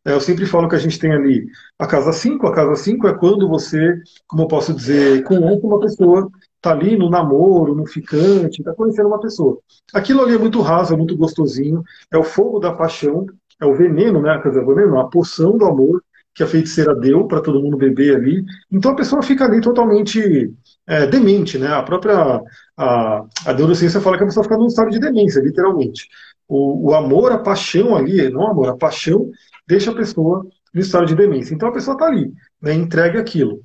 é, 0.05 0.13
eu 0.13 0.21
sempre 0.21 0.47
falo 0.47 0.69
que 0.69 0.77
a 0.77 0.79
gente 0.79 0.99
tem 0.99 1.13
ali 1.13 1.47
a 1.79 1.87
casa 1.87 2.13
5. 2.13 2.47
A 2.47 2.55
casa 2.55 2.77
5 2.77 3.09
é 3.09 3.15
quando 3.19 3.49
você, 3.49 4.01
como 4.27 4.43
eu 4.43 4.49
posso 4.49 4.73
dizer, 4.73 5.23
conhece 5.25 5.61
uma 5.65 5.81
pessoa, 5.81 6.31
está 6.57 6.71
ali 6.71 6.97
no 6.97 7.11
namoro, 7.11 7.75
no 7.75 7.87
ficante, 7.87 8.61
está 8.61 8.75
conhecendo 8.75 9.09
uma 9.09 9.21
pessoa. 9.21 9.59
Aquilo 9.93 10.23
ali 10.23 10.35
é 10.35 10.39
muito 10.39 10.61
raso, 10.61 10.95
é 10.95 10.97
muito 10.97 11.17
gostosinho, 11.17 11.83
é 12.11 12.17
o 12.17 12.23
fogo 12.23 12.59
da 12.59 12.73
paixão, 12.73 13.27
é 13.61 13.67
o 13.67 13.75
veneno, 13.75 14.21
né? 14.21 14.39
Quer 14.43 14.51
dizer, 14.51 14.63
o 14.63 14.75
veneno, 14.75 14.99
a 14.99 15.09
poção 15.09 15.57
do 15.57 15.65
amor 15.65 16.03
que 16.35 16.43
a 16.43 16.47
feiticeira 16.47 16.95
deu 16.95 17.27
para 17.27 17.41
todo 17.41 17.61
mundo 17.61 17.77
beber 17.77 18.15
ali. 18.15 18.45
Então 18.71 18.93
a 18.93 18.95
pessoa 18.95 19.23
fica 19.23 19.45
ali 19.45 19.61
totalmente 19.61 20.53
é, 20.87 21.07
demente, 21.07 21.59
né? 21.59 21.67
A 21.67 21.83
própria 21.83 22.41
a, 22.77 23.25
a 23.45 23.53
neurociência 23.53 24.01
fala 24.01 24.17
que 24.17 24.23
a 24.23 24.27
pessoa 24.27 24.45
fica 24.45 24.57
num 24.57 24.69
estado 24.69 24.91
de 24.91 25.01
demência, 25.01 25.41
literalmente. 25.41 26.09
O, 26.47 26.91
o 26.91 26.95
amor, 26.95 27.33
a 27.33 27.39
paixão 27.39 27.97
ali, 27.97 28.31
não 28.31 28.47
amor, 28.47 28.69
a 28.69 28.77
paixão 28.77 29.29
deixa 29.67 29.91
a 29.91 29.95
pessoa 29.95 30.47
no 30.73 30.81
estado 30.81 31.07
de 31.07 31.17
demência. 31.17 31.55
Então 31.55 31.69
a 31.69 31.73
pessoa 31.73 31.95
está 31.95 32.07
ali, 32.07 32.33
né, 32.63 32.73
entregue 32.73 33.19
aquilo. 33.19 33.61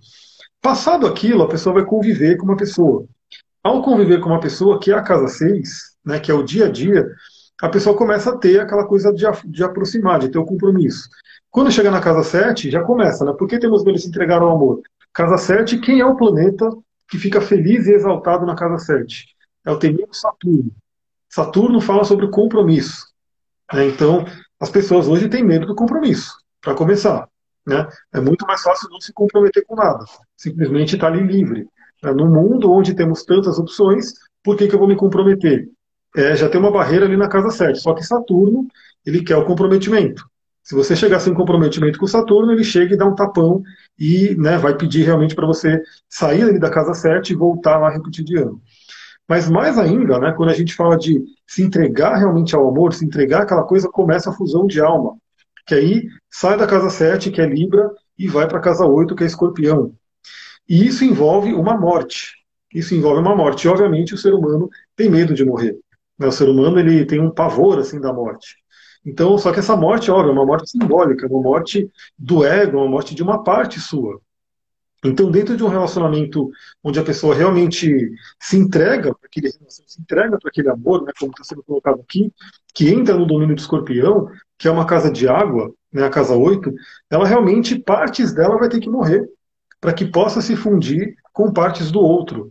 Passado 0.62 1.06
aquilo, 1.06 1.44
a 1.44 1.48
pessoa 1.48 1.76
vai 1.76 1.86
conviver 1.86 2.38
com 2.38 2.46
uma 2.46 2.58
pessoa. 2.58 3.06
Ao 3.64 3.82
conviver 3.84 4.20
com 4.20 4.30
uma 4.30 4.40
pessoa, 4.40 4.80
que 4.80 4.92
é 4.92 4.96
a 4.96 5.02
casa 5.02 5.28
6, 5.28 5.70
né, 6.04 6.20
que 6.20 6.32
é 6.32 6.34
o 6.34 6.44
dia 6.44 6.66
a 6.66 6.70
dia, 6.70 7.06
a 7.62 7.70
pessoa 7.70 7.96
começa 7.96 8.32
a 8.32 8.38
ter 8.38 8.60
aquela 8.60 8.86
coisa 8.86 9.14
de, 9.14 9.26
de 9.46 9.64
aproximar, 9.64 10.20
de 10.20 10.30
ter 10.30 10.38
o 10.38 10.42
um 10.42 10.46
compromisso. 10.46 11.10
Quando 11.50 11.72
chega 11.72 11.92
na 11.92 12.02
casa 12.02 12.24
7, 12.24 12.72
já 12.72 12.84
começa, 12.84 13.24
né? 13.24 13.34
Por 13.38 13.48
que 13.48 13.60
temos 13.60 13.84
de 13.84 14.00
se 14.00 14.08
entregar 14.08 14.42
ao 14.42 14.56
amor? 14.56 14.82
Casa 15.14 15.38
7, 15.38 15.80
quem 15.80 16.00
é 16.00 16.06
o 16.06 16.16
planeta 16.16 16.70
que 17.08 17.20
fica 17.20 17.40
feliz 17.40 17.86
e 17.86 17.94
exaltado 17.94 18.46
na 18.46 18.56
casa 18.56 18.80
7? 18.80 19.28
É 19.66 19.72
o 19.72 19.78
temido 19.78 20.14
Saturno. 20.14 20.72
Saturno 21.30 21.80
fala 21.80 22.04
sobre 22.04 22.26
o 22.26 22.32
compromisso. 22.32 23.08
Né? 23.72 23.88
Então, 23.88 24.26
as 24.60 24.70
pessoas 24.70 25.08
hoje 25.08 25.30
têm 25.30 25.44
medo 25.44 25.66
do 25.66 25.76
compromisso, 25.76 26.34
para 26.62 26.74
começar. 26.74 27.28
Né? 27.66 27.88
É 28.14 28.20
muito 28.20 28.46
mais 28.46 28.62
fácil 28.62 28.90
não 28.90 29.00
se 29.00 29.14
comprometer 29.14 29.64
com 29.66 29.76
nada, 29.76 30.06
simplesmente 30.36 30.96
estar 30.96 31.08
ali 31.08 31.22
livre. 31.22 31.68
Né? 32.02 32.12
No 32.12 32.28
mundo 32.28 32.72
onde 32.72 32.96
temos 32.96 33.24
tantas 33.24 33.58
opções, 33.58 34.14
por 34.44 34.58
que, 34.58 34.68
que 34.68 34.76
eu 34.76 34.80
vou 34.80 34.88
me 34.88 34.96
comprometer? 34.96 35.70
É, 36.16 36.36
já 36.36 36.48
tem 36.48 36.60
uma 36.60 36.72
barreira 36.72 37.06
ali 37.06 37.18
na 37.18 37.28
casa 37.28 37.50
7, 37.50 37.80
só 37.80 37.94
que 37.94 38.04
Saturno, 38.04 38.68
ele 39.06 39.24
quer 39.24 39.36
o 39.36 39.46
comprometimento. 39.46 40.24
Se 40.64 40.76
você 40.76 40.96
chegar 40.96 41.20
sem 41.20 41.34
comprometimento 41.34 42.00
com 42.00 42.08
Saturno, 42.08 42.54
ele 42.54 42.64
chega 42.64 42.94
e 42.94 42.98
dá 42.98 43.06
um 43.06 43.16
tapão 43.16 43.62
e 44.00 44.34
né, 44.36 44.58
vai 44.58 44.78
pedir 44.78 45.04
realmente 45.04 45.36
para 45.36 45.46
você 45.46 45.82
sair 46.08 46.44
ali 46.44 46.60
da 46.60 46.70
casa 46.70 46.94
7 46.94 47.34
e 47.34 47.36
voltar 47.36 47.78
lá 47.78 47.94
no 47.94 48.02
cotidiano. 48.02 48.62
Mas 49.28 49.50
mais 49.50 49.78
ainda, 49.78 50.20
né, 50.20 50.34
quando 50.36 50.50
a 50.50 50.54
gente 50.54 50.74
fala 50.74 50.98
de 50.98 51.22
se 51.46 51.64
entregar 51.64 52.16
realmente 52.16 52.56
ao 52.56 52.70
amor, 52.70 52.94
se 52.94 53.06
entregar 53.06 53.44
aquela 53.44 53.64
coisa, 53.64 53.90
começa 53.90 54.30
a 54.30 54.34
fusão 54.34 54.66
de 54.66 54.80
alma. 54.80 55.18
Que 55.66 55.76
aí 55.76 56.08
sai 56.30 56.58
da 56.58 56.68
casa 56.68 56.90
7, 56.90 57.32
que 57.32 57.42
é 57.42 57.46
Libra, 57.46 57.90
e 58.18 58.28
vai 58.28 58.48
para 58.48 58.58
a 58.60 58.62
casa 58.62 58.86
8, 58.86 59.16
que 59.16 59.24
é 59.24 59.28
Escorpião. 59.28 59.94
E 60.68 60.86
isso 60.86 61.04
envolve 61.04 61.54
uma 61.54 61.78
morte. 61.78 62.34
Isso 62.74 62.96
envolve 62.96 63.20
uma 63.20 63.36
morte. 63.36 63.66
E, 63.66 63.70
obviamente, 63.70 64.14
o 64.14 64.18
ser 64.18 64.34
humano 64.34 64.70
tem 64.96 65.10
medo 65.10 65.34
de 65.34 65.46
morrer. 65.46 65.78
Né? 66.18 66.28
O 66.28 66.32
ser 66.32 66.50
humano 66.50 66.80
ele 66.80 67.06
tem 67.06 67.20
um 67.20 67.32
pavor 67.32 67.80
assim 67.80 68.00
da 68.00 68.14
morte. 68.14 68.58
Então, 69.06 69.38
só 69.38 69.52
que 69.52 69.60
essa 69.60 69.76
morte, 69.76 70.10
óbvio, 70.10 70.30
é 70.30 70.34
uma 70.34 70.46
morte 70.46 70.70
simbólica, 70.70 71.28
uma 71.28 71.42
morte 71.42 71.90
do 72.18 72.46
ego, 72.46 72.78
uma 72.78 72.88
morte 72.88 73.14
de 73.14 73.22
uma 73.22 73.44
parte 73.44 73.80
sua. 73.80 74.20
Então, 75.04 75.30
dentro 75.30 75.58
de 75.58 75.64
um 75.64 75.68
relacionamento 75.68 76.50
onde 76.82 76.98
a 76.98 77.04
pessoa 77.04 77.36
realmente 77.36 78.10
se 78.42 78.58
entrega 78.58 79.14
para 79.14 79.28
aquele 79.28 79.52
se 79.52 80.02
entrega 80.02 80.40
para 80.40 80.50
aquele 80.50 80.70
amor, 80.70 81.04
né, 81.04 81.12
como 81.20 81.32
está 81.32 81.44
sendo 81.44 81.62
colocado 81.64 82.00
aqui, 82.00 82.32
que 82.74 82.90
entra 82.90 83.16
no 83.16 83.26
domínio 83.26 83.56
do 83.56 83.60
escorpião, 83.60 84.30
que 84.58 84.68
é 84.68 84.72
uma 84.72 84.86
casa 84.86 85.12
de 85.12 85.28
água, 85.28 85.74
né, 85.92 86.06
a 86.06 86.10
casa 86.10 86.36
8, 86.36 86.74
ela 87.10 87.28
realmente, 87.28 87.78
partes 87.78 88.34
dela 88.34 88.58
vai 88.58 88.70
ter 88.70 88.80
que 88.80 88.90
morrer, 88.90 89.28
para 89.82 89.94
que 89.94 90.06
possa 90.06 90.42
se 90.42 90.56
fundir 90.56 91.16
com 91.34 91.52
partes 91.52 91.92
do 91.92 92.00
outro. 92.00 92.50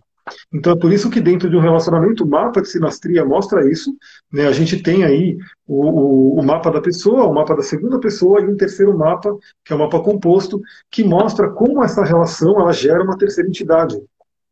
Então 0.52 0.72
é 0.72 0.78
por 0.78 0.92
isso 0.92 1.10
que 1.10 1.20
dentro 1.20 1.50
de 1.50 1.56
um 1.56 1.60
relacionamento, 1.60 2.24
o 2.24 2.28
mapa 2.28 2.62
de 2.62 2.68
sinastria 2.68 3.24
mostra 3.24 3.68
isso. 3.70 3.94
Né? 4.32 4.46
A 4.46 4.52
gente 4.52 4.82
tem 4.82 5.04
aí 5.04 5.36
o, 5.66 6.36
o, 6.36 6.40
o, 6.40 6.42
mapa 6.44 6.70
da 6.70 6.80
pessoa, 6.80 7.26
o 7.26 7.34
mapa 7.34 7.56
da 7.56 7.62
segunda 7.62 7.98
pessoa 7.98 8.40
e 8.40 8.46
um 8.46 8.56
terceiro 8.56 8.96
mapa, 8.96 9.36
que 9.64 9.72
é 9.72 9.76
o 9.76 9.78
mapa 9.78 10.00
composto, 10.00 10.60
que 10.90 11.02
mostra 11.02 11.50
como 11.50 11.82
essa 11.82 12.04
relação 12.04 12.60
ela 12.60 12.72
gera 12.72 13.02
uma 13.02 13.18
terceira 13.18 13.48
entidade. 13.48 13.96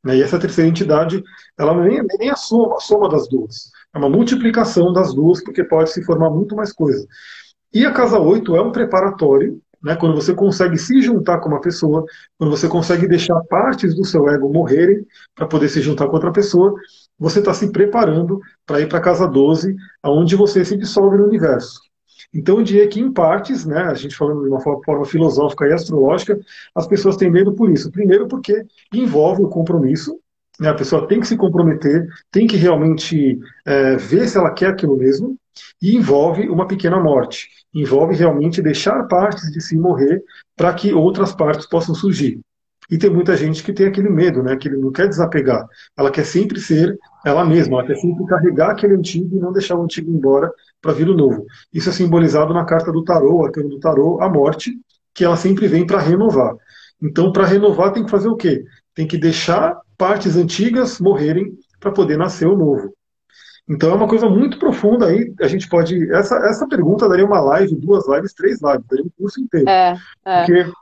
Né? 0.05 0.17
E 0.17 0.23
essa 0.23 0.39
terceira 0.39 0.69
entidade, 0.69 1.23
ela 1.59 1.75
nem, 1.75 1.99
é 1.99 2.03
nem 2.19 2.31
a 2.31 2.37
soma, 2.37 2.77
a 2.77 2.81
soma 2.81 3.09
das 3.09 3.29
duas. 3.29 3.71
É 3.95 3.99
uma 3.99 4.11
multiplicação 4.11 4.93
das 4.93 5.15
duas, 5.15 5.43
porque 5.43 5.65
pode 5.65 5.91
se 5.91 6.03
formar 6.05 6.31
muito 6.31 6.57
mais 6.57 6.73
coisa. 6.73 7.07
E 7.73 7.87
a 7.87 7.93
casa 7.93 8.19
8 8.19 8.57
é 8.57 8.63
um 8.63 8.73
preparatório 8.73 9.61
né? 9.83 9.97
Quando 9.97 10.14
você 10.14 10.35
consegue 10.35 10.77
se 10.77 11.01
juntar 11.01 11.38
com 11.38 11.49
uma 11.49 11.61
pessoa, 11.61 12.05
quando 12.38 12.51
você 12.51 12.69
consegue 12.69 13.09
deixar 13.09 13.40
partes 13.45 13.95
do 13.95 14.05
seu 14.05 14.29
ego 14.29 14.53
morrerem 14.53 15.07
para 15.35 15.47
poder 15.47 15.69
se 15.69 15.81
juntar 15.81 16.07
com 16.07 16.14
outra 16.14 16.33
pessoa, 16.33 16.75
você 17.19 17.38
está 17.38 17.53
se 17.53 17.71
preparando 17.71 18.40
para 18.66 18.81
ir 18.81 18.88
para 18.88 18.99
a 18.99 19.03
casa 19.03 19.27
12, 19.27 19.75
aonde 20.03 20.37
você 20.37 20.64
se 20.64 20.77
dissolve 20.77 21.19
no 21.19 21.25
universo. 21.25 21.81
Então, 22.33 22.59
eu 22.59 22.64
diria 22.64 22.88
que, 22.88 23.01
em 23.01 23.12
partes, 23.12 23.64
né, 23.66 23.81
a 23.83 23.95
gente 23.95 24.16
falando 24.16 24.43
de 24.43 24.49
uma 24.49 24.61
forma 24.61 25.05
filosófica 25.05 25.66
e 25.66 25.73
astrológica, 25.73 26.38
as 26.75 26.87
pessoas 26.87 27.16
têm 27.16 27.31
medo 27.31 27.53
por 27.53 27.71
isso. 27.71 27.90
Primeiro, 27.90 28.29
porque 28.29 28.64
envolve 28.93 29.43
o 29.43 29.49
compromisso, 29.49 30.16
né, 30.61 30.69
a 30.69 30.75
pessoa 30.75 31.09
tem 31.09 31.19
que 31.19 31.27
se 31.27 31.37
comprometer, 31.37 32.07
tem 32.31 32.47
que 32.47 32.57
realmente 32.57 33.38
é, 33.66 33.97
ver 33.97 34.29
se 34.29 34.38
ela 34.38 34.53
quer 34.53 34.69
aquilo 34.69 34.97
mesmo, 34.97 35.37
e 35.81 35.96
envolve 35.96 36.49
uma 36.49 36.66
pequena 36.66 37.01
morte. 37.01 37.49
Envolve 37.75 38.14
realmente 38.14 38.62
deixar 38.62 39.05
partes 39.05 39.51
de 39.53 39.61
si 39.61 39.77
morrer 39.77 40.23
para 40.57 40.73
que 40.75 40.92
outras 40.92 41.33
partes 41.33 41.66
possam 41.66 41.94
surgir. 41.94 42.40
E 42.90 42.99
tem 42.99 43.09
muita 43.09 43.37
gente 43.37 43.62
que 43.62 43.73
tem 43.73 43.87
aquele 43.87 44.11
medo, 44.11 44.42
né? 44.42 44.57
Que 44.57 44.66
ele 44.66 44.77
não 44.77 44.90
quer 44.90 45.09
desapegar. 45.09 45.64
Ela 45.96 46.11
quer 46.11 46.25
sempre 46.25 46.61
ser 46.61 46.99
ela 47.25 47.44
mesma, 47.44 47.79
ela 47.79 47.87
quer 47.87 47.96
sempre 47.96 48.27
carregar 48.27 48.73
aquele 48.73 48.94
antigo 48.94 49.37
e 49.37 49.38
não 49.38 49.53
deixar 49.53 49.77
o 49.77 49.85
antigo 49.85 50.11
embora 50.11 50.53
para 50.83 50.92
vir 50.92 51.09
o 51.09 51.16
novo. 51.16 51.46
Isso 51.73 51.88
é 51.88 51.92
simbolizado 51.92 52.53
na 52.53 52.64
carta 52.64 52.90
do 52.90 53.05
tarô, 53.05 53.46
a 53.46 53.53
carta 53.53 53.68
do 53.68 53.79
tarô, 53.79 54.20
a 54.20 54.29
morte, 54.29 54.77
que 55.14 55.25
ela 55.25 55.37
sempre 55.37 55.68
vem 55.68 55.87
para 55.87 56.01
renovar. 56.01 56.55
Então, 57.01 57.33
para 57.33 57.46
renovar, 57.46 57.92
tem 57.92 58.05
que 58.05 58.11
fazer 58.11 58.29
o 58.29 58.37
quê? 58.37 58.64
Tem 58.92 59.07
que 59.07 59.16
deixar 59.16 59.79
partes 59.96 60.37
antigas 60.37 61.01
morrerem 61.01 61.53
para 61.79 61.92
poder 61.92 62.18
nascer 62.18 62.46
o 62.46 62.57
novo. 62.57 62.92
Então 63.68 63.90
é 63.90 63.94
uma 63.94 64.09
coisa 64.09 64.29
muito 64.29 64.59
profunda 64.59 65.07
aí. 65.07 65.33
A 65.40 65.49
gente 65.49 65.68
pode. 65.68 66.11
Essa, 66.12 66.37
essa 66.46 66.66
pergunta 66.68 67.09
daria 67.09 67.25
uma 67.25 67.40
live, 67.40 67.77
duas 67.77 68.09
lives, 68.09 68.33
três 68.33 68.61
lives, 68.61 68.87
daria 68.88 69.05
um 69.05 69.11
curso 69.18 69.40
inteiro. 69.40 69.68
É, 69.68 69.96
é. 70.25 70.44
Porque, 70.44 70.73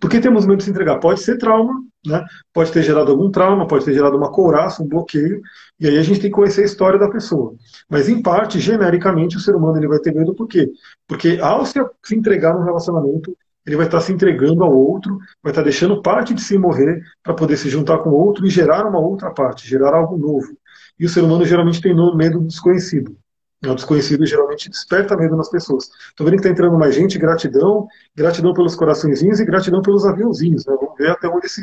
porque 0.00 0.20
temos 0.20 0.46
medo 0.46 0.58
de 0.58 0.64
se 0.64 0.70
entregar? 0.70 0.98
Pode 0.98 1.20
ser 1.20 1.38
trauma, 1.38 1.74
né? 2.06 2.24
pode 2.52 2.72
ter 2.72 2.82
gerado 2.82 3.10
algum 3.10 3.30
trauma, 3.30 3.66
pode 3.66 3.84
ter 3.84 3.94
gerado 3.94 4.16
uma 4.16 4.30
couraça, 4.30 4.82
um 4.82 4.88
bloqueio, 4.88 5.40
e 5.78 5.86
aí 5.86 5.98
a 5.98 6.02
gente 6.02 6.20
tem 6.20 6.30
que 6.30 6.36
conhecer 6.36 6.62
a 6.62 6.66
história 6.66 6.98
da 6.98 7.10
pessoa. 7.10 7.54
Mas, 7.88 8.08
em 8.08 8.22
parte, 8.22 8.58
genericamente, 8.58 9.36
o 9.36 9.40
ser 9.40 9.54
humano 9.54 9.78
ele 9.78 9.88
vai 9.88 9.98
ter 9.98 10.14
medo 10.14 10.34
por 10.34 10.46
quê? 10.46 10.70
Porque 11.06 11.38
ao 11.40 11.64
se, 11.66 11.78
se 12.04 12.16
entregar 12.16 12.54
num 12.54 12.64
relacionamento, 12.64 13.36
ele 13.66 13.76
vai 13.76 13.86
estar 13.86 14.00
se 14.00 14.12
entregando 14.12 14.62
ao 14.62 14.72
outro, 14.72 15.18
vai 15.42 15.50
estar 15.50 15.62
deixando 15.62 16.00
parte 16.00 16.32
de 16.32 16.40
si 16.40 16.56
morrer 16.56 17.02
para 17.22 17.34
poder 17.34 17.56
se 17.56 17.68
juntar 17.68 17.98
com 17.98 18.10
o 18.10 18.14
outro 18.14 18.46
e 18.46 18.50
gerar 18.50 18.86
uma 18.86 19.00
outra 19.00 19.30
parte, 19.30 19.68
gerar 19.68 19.94
algo 19.94 20.16
novo. 20.16 20.56
E 20.98 21.04
o 21.04 21.08
ser 21.08 21.22
humano 21.22 21.44
geralmente 21.44 21.80
tem 21.80 21.94
medo 22.16 22.40
do 22.40 22.46
desconhecido. 22.46 23.16
O 23.64 23.74
desconhecido 23.74 24.24
geralmente 24.26 24.68
desperta 24.68 25.16
medo 25.16 25.34
nas 25.34 25.48
pessoas. 25.48 25.90
Estou 26.08 26.24
vendo 26.24 26.34
que 26.34 26.40
está 26.40 26.50
entrando 26.50 26.78
mais 26.78 26.94
gente, 26.94 27.18
gratidão, 27.18 27.88
gratidão 28.14 28.52
pelos 28.52 28.76
coraçõezinhos 28.76 29.40
e 29.40 29.44
gratidão 29.44 29.80
pelos 29.80 30.04
aviãozinhos. 30.04 30.66
Né? 30.66 30.76
Vamos 30.78 30.96
ver 30.96 31.10
até 31.10 31.26
onde 31.26 31.46
esse, 31.46 31.62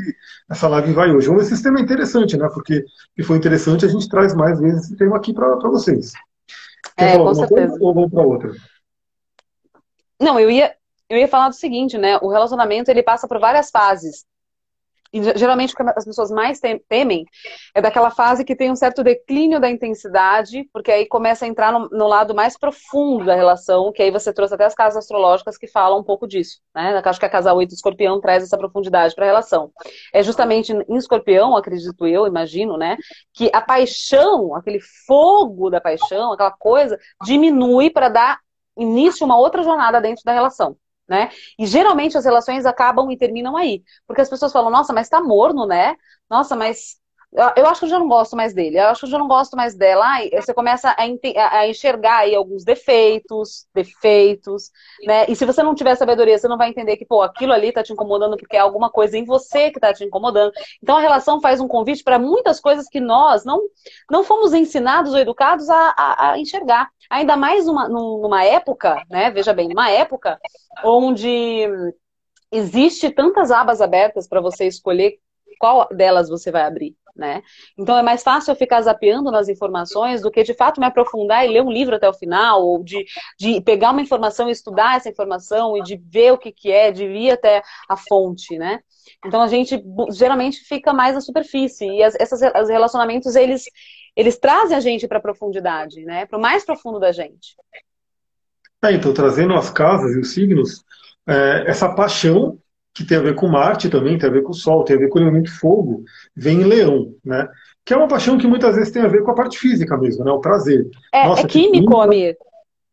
essa 0.49 0.67
live 0.67 0.91
vai 0.91 1.11
hoje. 1.11 1.27
Vamos 1.27 1.43
ver 1.43 1.47
se 1.49 1.53
esse 1.53 1.63
tema 1.63 1.79
é 1.79 1.83
interessante, 1.83 2.35
né? 2.35 2.49
Porque 2.51 2.83
se 3.15 3.23
for 3.23 3.37
interessante, 3.37 3.85
a 3.85 3.87
gente 3.87 4.09
traz 4.09 4.33
mais 4.33 4.59
vezes 4.59 4.85
esse 4.85 4.97
tema 4.97 5.17
aqui 5.17 5.33
para 5.33 5.55
vocês. 5.69 6.11
Quer 6.97 7.15
é, 7.15 7.17
com 7.17 7.33
certeza. 7.33 7.67
Coisa, 7.69 7.77
ou 7.83 7.93
vamos 7.93 8.11
para 8.11 8.23
outra? 8.23 8.51
Não, 10.19 10.39
eu 10.39 10.49
ia, 10.49 10.73
eu 11.09 11.17
ia 11.17 11.27
falar 11.27 11.49
do 11.49 11.55
seguinte, 11.55 11.97
né? 11.97 12.17
O 12.17 12.29
relacionamento 12.29 12.89
ele 12.89 13.03
passa 13.03 13.27
por 13.27 13.39
várias 13.39 13.69
fases. 13.69 14.25
E 15.13 15.21
geralmente 15.37 15.73
o 15.73 15.77
que 15.77 15.83
as 15.83 16.05
pessoas 16.05 16.31
mais 16.31 16.59
temem 16.89 17.23
é 17.75 17.79
daquela 17.79 18.09
fase 18.09 18.43
que 18.43 18.55
tem 18.55 18.71
um 18.71 18.75
certo 18.75 19.03
declínio 19.03 19.59
da 19.59 19.69
intensidade, 19.69 20.67
porque 20.73 20.91
aí 20.91 21.05
começa 21.05 21.45
a 21.45 21.47
entrar 21.47 21.71
no, 21.71 21.87
no, 21.89 22.07
lado 22.07 22.33
mais 22.33 22.57
profundo 22.57 23.23
da 23.23 23.35
relação, 23.35 23.91
que 23.91 24.01
aí 24.01 24.09
você 24.09 24.33
trouxe 24.33 24.55
até 24.55 24.65
as 24.65 24.73
casas 24.73 24.97
astrológicas 24.97 25.55
que 25.55 25.67
falam 25.67 25.99
um 25.99 26.03
pouco 26.03 26.27
disso, 26.27 26.59
né? 26.73 26.99
Acho 27.05 27.19
que 27.19 27.25
a 27.27 27.29
casa 27.29 27.53
8 27.53 27.75
escorpião 27.75 28.19
traz 28.19 28.41
essa 28.41 28.57
profundidade 28.57 29.13
para 29.13 29.25
a 29.25 29.27
relação. 29.27 29.71
É 30.11 30.23
justamente 30.23 30.73
em 30.73 30.97
escorpião, 30.97 31.55
acredito 31.55 32.07
eu, 32.07 32.25
imagino, 32.25 32.75
né? 32.75 32.97
Que 33.31 33.51
a 33.53 33.61
paixão, 33.61 34.55
aquele 34.55 34.79
fogo 35.05 35.69
da 35.69 35.79
paixão, 35.79 36.33
aquela 36.33 36.51
coisa, 36.51 36.97
diminui 37.23 37.91
para 37.91 38.09
dar 38.09 38.39
início 38.75 39.23
a 39.23 39.27
uma 39.27 39.37
outra 39.37 39.61
jornada 39.61 40.01
dentro 40.01 40.23
da 40.25 40.33
relação 40.33 40.75
né? 41.07 41.29
E 41.59 41.65
geralmente 41.65 42.17
as 42.17 42.25
relações 42.25 42.65
acabam 42.65 43.11
e 43.11 43.17
terminam 43.17 43.55
aí. 43.57 43.83
Porque 44.07 44.21
as 44.21 44.29
pessoas 44.29 44.51
falam, 44.51 44.71
nossa, 44.71 44.93
mas 44.93 45.09
tá 45.09 45.21
morno, 45.21 45.65
né? 45.67 45.95
Nossa, 46.29 46.55
mas 46.55 46.97
eu 47.55 47.65
acho 47.65 47.79
que 47.79 47.85
eu 47.85 47.89
já 47.89 47.97
não 47.97 48.07
gosto 48.07 48.35
mais 48.35 48.53
dele, 48.53 48.77
eu 48.77 48.87
acho 48.87 49.01
que 49.01 49.05
eu 49.07 49.11
já 49.11 49.17
não 49.17 49.27
gosto 49.27 49.57
mais 49.57 49.73
dela. 49.73 50.05
Aí 50.05 50.29
você 50.29 50.53
começa 50.53 50.89
a, 50.91 51.03
a, 51.57 51.67
enxergar 51.67 52.19
aí 52.19 52.35
alguns 52.35 52.63
defeitos, 52.63 53.65
defeitos, 53.73 54.69
né? 55.03 55.25
E 55.27 55.35
se 55.35 55.43
você 55.43 55.63
não 55.63 55.73
tiver 55.73 55.95
sabedoria, 55.95 56.37
você 56.37 56.47
não 56.47 56.57
vai 56.57 56.69
entender 56.69 56.95
que, 56.95 57.05
pô, 57.05 57.23
aquilo 57.23 57.51
ali 57.51 57.71
tá 57.71 57.81
te 57.81 57.91
incomodando 57.91 58.37
porque 58.37 58.55
é 58.55 58.59
alguma 58.59 58.89
coisa 58.89 59.17
em 59.17 59.25
você 59.25 59.71
que 59.71 59.79
tá 59.79 59.91
te 59.91 60.03
incomodando. 60.03 60.51
Então 60.81 60.97
a 60.97 61.01
relação 61.01 61.41
faz 61.41 61.59
um 61.59 61.67
convite 61.67 62.03
para 62.03 62.19
muitas 62.19 62.59
coisas 62.59 62.87
que 62.87 62.99
nós 62.99 63.43
não, 63.43 63.59
não 64.11 64.23
fomos 64.23 64.53
ensinados 64.53 65.13
ou 65.13 65.19
educados 65.19 65.69
a, 65.69 65.93
a, 65.97 66.31
a 66.31 66.39
enxergar. 66.39 66.89
Ainda 67.09 67.35
mais 67.35 67.65
numa, 67.65 67.89
numa 67.89 68.43
época, 68.43 69.03
né? 69.09 69.31
Veja 69.31 69.53
bem, 69.53 69.69
numa 69.69 69.89
época 69.89 70.39
onde 70.83 71.67
existe 72.51 73.09
tantas 73.09 73.49
abas 73.49 73.81
abertas 73.81 74.27
para 74.27 74.39
você 74.39 74.67
escolher 74.67 75.17
qual 75.59 75.87
delas 75.89 76.29
você 76.29 76.51
vai 76.51 76.63
abrir 76.63 76.95
né? 77.15 77.43
Então 77.77 77.97
é 77.97 78.01
mais 78.01 78.23
fácil 78.23 78.51
eu 78.51 78.55
ficar 78.55 78.81
zapeando 78.81 79.29
nas 79.29 79.47
informações 79.47 80.21
do 80.21 80.31
que 80.31 80.43
de 80.43 80.53
fato 80.53 80.79
me 80.79 80.87
aprofundar 80.87 81.45
e 81.45 81.49
ler 81.49 81.61
um 81.61 81.71
livro 81.71 81.95
até 81.95 82.09
o 82.09 82.13
final, 82.13 82.63
ou 82.63 82.83
de, 82.83 83.05
de 83.39 83.61
pegar 83.61 83.91
uma 83.91 84.01
informação 84.01 84.49
e 84.49 84.51
estudar 84.51 84.97
essa 84.97 85.09
informação 85.09 85.77
e 85.77 85.83
de 85.83 85.95
ver 85.95 86.33
o 86.33 86.37
que, 86.37 86.51
que 86.51 86.71
é, 86.71 86.91
de 86.91 87.05
ir 87.05 87.31
até 87.31 87.61
a 87.87 87.95
fonte, 87.95 88.57
né? 88.57 88.79
Então 89.25 89.41
a 89.41 89.47
gente 89.47 89.81
geralmente 90.11 90.61
fica 90.61 90.91
mais 90.93 91.13
na 91.13 91.21
superfície 91.21 91.85
e 91.85 92.03
as, 92.03 92.15
esses 92.15 92.39
os 92.41 92.69
relacionamentos 92.69 93.35
eles 93.35 93.63
eles 94.15 94.37
trazem 94.37 94.77
a 94.77 94.79
gente 94.79 95.07
para 95.07 95.17
a 95.17 95.21
profundidade, 95.21 96.03
né? 96.03 96.25
Para 96.25 96.37
o 96.37 96.41
mais 96.41 96.65
profundo 96.65 96.99
da 96.99 97.11
gente. 97.11 97.55
É, 98.83 98.91
então 98.91 99.13
trazendo 99.13 99.53
as 99.53 99.69
casas 99.69 100.15
e 100.15 100.19
os 100.19 100.33
signos, 100.33 100.83
é, 101.27 101.63
essa 101.67 101.93
paixão 101.93 102.59
que 102.93 103.03
tem 103.03 103.17
a 103.17 103.21
ver 103.21 103.35
com 103.35 103.47
Marte 103.47 103.89
também, 103.89 104.17
tem 104.17 104.29
a 104.29 104.31
ver 104.31 104.43
com 104.43 104.51
o 104.51 104.55
Sol, 104.55 104.83
tem 104.83 104.95
a 104.95 104.99
ver 104.99 105.09
com 105.09 105.17
o 105.17 105.21
elemento 105.21 105.51
fogo, 105.59 106.03
vem 106.35 106.61
em 106.61 106.63
Leão, 106.63 107.13
né? 107.25 107.47
Que 107.83 107.93
é 107.93 107.97
uma 107.97 108.07
paixão 108.07 108.37
que 108.37 108.47
muitas 108.47 108.75
vezes 108.75 108.91
tem 108.91 109.01
a 109.01 109.07
ver 109.07 109.23
com 109.23 109.31
a 109.31 109.35
parte 109.35 109.57
física 109.57 109.97
mesmo, 109.97 110.23
né? 110.23 110.31
O 110.31 110.39
prazer. 110.39 110.87
É, 111.11 111.27
Nossa, 111.27 111.41
é 111.41 111.47
químico, 111.47 111.99
amigo. 111.99 112.37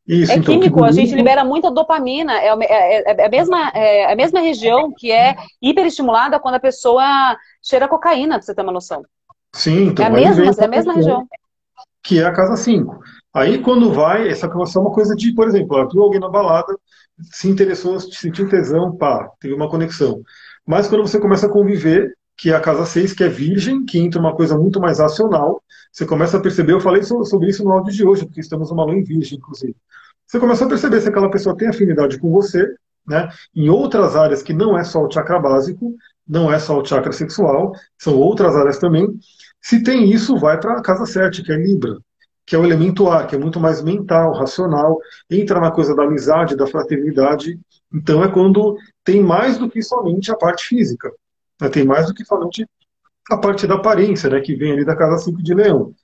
Isso, 0.07 0.33
é 0.33 0.37
então, 0.37 0.55
químico, 0.55 0.83
a 0.83 0.91
gente 0.91 1.15
libera 1.15 1.45
muita 1.45 1.71
dopamina, 1.71 2.33
é, 2.33 2.49
é, 2.49 3.13
é, 3.13 3.27
a 3.27 3.29
mesma, 3.29 3.69
é 3.69 4.13
a 4.13 4.17
mesma 4.17 4.41
região 4.41 4.93
que 4.97 5.13
é 5.13 5.37
hiperestimulada 5.63 6.41
quando 6.41 6.57
a 6.57 6.61
pessoa 6.61 7.37
cheira 7.63 7.87
cocaína, 7.87 8.37
pra 8.37 8.43
você 8.43 8.55
ter 8.55 8.63
uma 8.63 8.73
noção. 8.73 9.05
Sim, 9.55 9.89
então. 9.89 10.05
É 10.05 10.09
a 10.09 10.11
mesma, 10.11 10.45
é 10.45 10.65
a 10.65 10.69
mesma 10.69 10.95
região. 10.95 11.27
Que 12.03 12.19
é 12.19 12.25
a 12.25 12.33
casa 12.33 12.57
5. 12.57 12.99
Aí 13.33 13.59
quando 13.59 13.93
vai, 13.93 14.29
essa 14.29 14.47
é 14.47 14.79
uma 14.79 14.91
coisa 14.91 15.15
de, 15.15 15.33
por 15.35 15.47
exemplo, 15.47 15.89
viu 15.93 16.03
alguém 16.03 16.19
na 16.19 16.29
balada, 16.29 16.75
se 17.33 17.49
interessou, 17.49 17.99
sentiu 18.01 18.49
tesão, 18.49 18.97
pá, 18.97 19.31
teve 19.41 19.55
uma 19.55 19.69
conexão. 19.69 20.23
Mas 20.67 20.89
quando 20.89 21.07
você 21.07 21.19
começa 21.19 21.47
a 21.47 21.51
conviver, 21.51 22.15
que 22.37 22.51
é 22.51 22.55
a 22.55 22.61
casa 22.61 22.87
6, 22.87 23.13
que 23.13 23.25
é 23.25 23.29
virgem, 23.29 23.85
que 23.85 23.99
entra 23.99 24.21
uma 24.21 24.35
coisa 24.35 24.57
muito 24.57 24.81
mais 24.81 24.99
racional, 24.99 25.63
você 25.93 26.07
começa 26.07 26.37
a 26.37 26.41
perceber, 26.41 26.73
eu 26.73 26.81
falei 26.81 27.03
sobre 27.03 27.49
isso 27.49 27.65
no 27.65 27.73
áudio 27.73 27.93
de 27.93 28.05
hoje, 28.05 28.25
porque 28.25 28.41
estamos 28.41 28.71
numa 28.71 28.85
lua 28.85 28.95
em 28.95 29.03
virgem, 29.03 29.39
inclusive. 29.39 29.77
Você 30.27 30.39
começa 30.39 30.65
a 30.65 30.69
perceber 30.69 31.01
se 31.01 31.09
aquela 31.09 31.31
pessoa 31.31 31.57
tem 31.57 31.69
afinidade 31.69 32.19
com 32.19 32.31
você, 32.31 32.67
né, 33.07 33.29
em 33.55 33.69
outras 33.69 34.15
áreas 34.17 34.43
que 34.43 34.53
não 34.53 34.79
é 34.79 34.85
só 34.85 35.05
o 35.05 35.11
chakra 35.11 35.39
básico, 35.39 35.95
não 36.27 36.53
é 36.53 36.59
só 36.59 36.79
o 36.79 36.85
chakra 36.85 37.13
sexual, 37.13 37.73
são 37.99 38.17
outras 38.17 38.55
áreas 38.55 38.79
também. 38.79 39.07
Se 39.61 39.83
tem 39.83 40.11
isso, 40.11 40.39
vai 40.39 40.59
para 40.59 40.79
a 40.79 40.83
casa 40.83 41.05
7, 41.05 41.43
que 41.43 41.53
é 41.53 41.57
Libra 41.57 41.97
que 42.51 42.57
é 42.57 42.59
o 42.59 42.65
elemento 42.65 43.09
ar, 43.09 43.29
que 43.29 43.37
é 43.37 43.39
muito 43.39 43.61
mais 43.61 43.81
mental, 43.81 44.33
racional, 44.33 44.99
entra 45.31 45.61
na 45.61 45.71
coisa 45.71 45.95
da 45.95 46.03
amizade, 46.03 46.57
da 46.57 46.67
fraternidade. 46.67 47.57
Então 47.95 48.25
é 48.25 48.29
quando 48.29 48.77
tem 49.05 49.23
mais 49.23 49.57
do 49.57 49.71
que 49.71 49.81
somente 49.81 50.33
a 50.33 50.37
parte 50.37 50.65
física. 50.65 51.13
Né? 51.61 51.69
Tem 51.69 51.85
mais 51.85 52.09
do 52.09 52.13
que 52.13 52.25
somente 52.25 52.67
a 53.31 53.37
parte 53.37 53.69
da 53.69 53.77
aparência, 53.77 54.29
né? 54.29 54.41
que 54.41 54.57
vem 54.57 54.73
ali 54.73 54.85
da 54.85 54.97
casa 54.97 55.19
5 55.19 55.41
de 55.41 55.55
leão. 55.55 55.95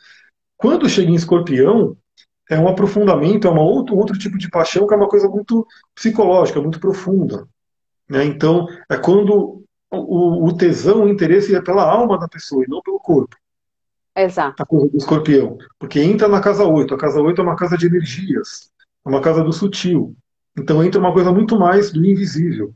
Quando 0.56 0.88
chega 0.88 1.10
em 1.10 1.16
escorpião, 1.16 1.96
é 2.48 2.56
um 2.56 2.68
aprofundamento, 2.68 3.48
é 3.48 3.50
uma 3.50 3.62
outro, 3.62 3.96
outro 3.96 4.16
tipo 4.16 4.38
de 4.38 4.48
paixão 4.48 4.86
que 4.86 4.94
é 4.94 4.96
uma 4.96 5.08
coisa 5.08 5.28
muito 5.28 5.66
psicológica, 5.96 6.62
muito 6.62 6.78
profunda. 6.78 7.44
Né? 8.08 8.24
Então, 8.24 8.68
é 8.88 8.96
quando 8.96 9.64
o, 9.90 10.46
o 10.46 10.56
tesão, 10.56 11.02
o 11.02 11.08
interesse 11.08 11.56
é 11.56 11.60
pela 11.60 11.82
alma 11.82 12.16
da 12.16 12.28
pessoa 12.28 12.62
e 12.62 12.70
não 12.70 12.80
pelo 12.82 13.00
corpo. 13.00 13.36
Exato. 14.16 14.62
A 14.62 14.66
coisa 14.66 14.88
do 14.88 14.96
escorpião. 14.96 15.58
Porque 15.78 16.00
entra 16.00 16.26
na 16.26 16.40
casa 16.40 16.64
8. 16.64 16.94
A 16.94 16.98
casa 16.98 17.20
8 17.20 17.40
é 17.40 17.44
uma 17.44 17.56
casa 17.56 17.76
de 17.76 17.86
energias. 17.86 18.70
É 19.04 19.08
uma 19.08 19.20
casa 19.20 19.44
do 19.44 19.52
sutil. 19.52 20.16
Então 20.58 20.82
entra 20.82 21.00
uma 21.00 21.12
coisa 21.12 21.30
muito 21.30 21.58
mais 21.58 21.92
do 21.92 22.04
invisível. 22.04 22.74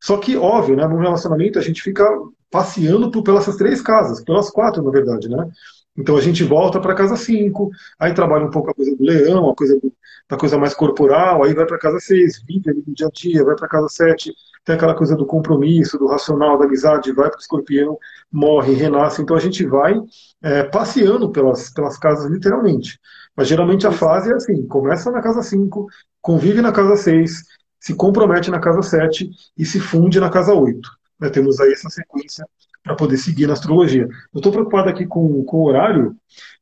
Só 0.00 0.18
que, 0.18 0.36
óbvio, 0.36 0.76
né, 0.76 0.86
no 0.86 0.98
relacionamento 0.98 1.58
a 1.58 1.62
gente 1.62 1.80
fica 1.80 2.06
passeando 2.50 3.10
por, 3.10 3.22
pelas 3.22 3.46
três 3.56 3.80
casas, 3.80 4.22
pelas 4.22 4.50
quatro, 4.50 4.82
na 4.82 4.90
verdade, 4.90 5.28
né? 5.28 5.48
Então 5.96 6.16
a 6.16 6.20
gente 6.20 6.42
volta 6.42 6.80
para 6.80 6.94
casa 6.94 7.16
5, 7.16 7.70
aí 7.98 8.12
trabalha 8.12 8.46
um 8.46 8.50
pouco 8.50 8.70
a 8.70 8.74
coisa 8.74 8.96
do 8.96 9.04
leão, 9.04 9.48
a 9.48 9.54
coisa 9.54 9.78
do, 9.78 9.92
da 10.28 10.36
coisa 10.36 10.58
mais 10.58 10.74
corporal, 10.74 11.44
aí 11.44 11.54
vai 11.54 11.66
para 11.66 11.78
casa 11.78 12.00
6, 12.00 12.42
vive 12.46 12.70
ali 12.70 12.82
no 12.86 12.94
dia 12.94 13.06
a 13.06 13.10
dia, 13.10 13.44
vai 13.44 13.54
para 13.54 13.68
casa 13.68 13.88
7, 13.88 14.34
tem 14.64 14.74
aquela 14.74 14.94
coisa 14.94 15.14
do 15.14 15.26
compromisso, 15.26 15.98
do 15.98 16.06
racional, 16.06 16.58
da 16.58 16.64
amizade, 16.64 17.12
vai 17.12 17.28
para 17.28 17.36
o 17.36 17.40
escorpião, 17.40 17.98
morre, 18.32 18.74
renasce. 18.74 19.22
Então 19.22 19.36
a 19.36 19.40
gente 19.40 19.64
vai 19.66 19.94
é, 20.42 20.64
passeando 20.64 21.30
pelas, 21.30 21.70
pelas 21.70 21.98
casas, 21.98 22.30
literalmente. 22.30 22.98
Mas 23.36 23.48
geralmente 23.48 23.86
a 23.86 23.92
fase 23.92 24.32
é 24.32 24.34
assim: 24.34 24.66
começa 24.66 25.10
na 25.10 25.20
casa 25.20 25.42
5, 25.42 25.86
convive 26.20 26.62
na 26.62 26.72
casa 26.72 26.96
6, 26.96 27.42
se 27.78 27.94
compromete 27.94 28.50
na 28.50 28.58
casa 28.58 28.82
7 28.82 29.30
e 29.56 29.64
se 29.66 29.78
funde 29.78 30.18
na 30.18 30.30
casa 30.30 30.54
8. 30.54 30.88
Né, 31.20 31.28
temos 31.30 31.60
aí 31.60 31.72
essa 31.72 31.90
sequência 31.90 32.46
para 32.84 32.94
poder 32.94 33.16
seguir 33.16 33.46
na 33.46 33.54
astrologia. 33.54 34.02
Eu 34.02 34.38
estou 34.38 34.52
preocupado 34.52 34.90
aqui 34.90 35.06
com, 35.06 35.42
com 35.44 35.56
o 35.56 35.64
horário. 35.64 36.14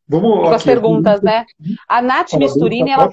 Vamos 0.08 0.48
com 0.48 0.54
as 0.54 0.62
perguntas, 0.62 1.20
né? 1.20 1.44
A 1.88 2.00
Nath 2.00 2.34
Misturini, 2.34 2.90
ela. 2.90 3.10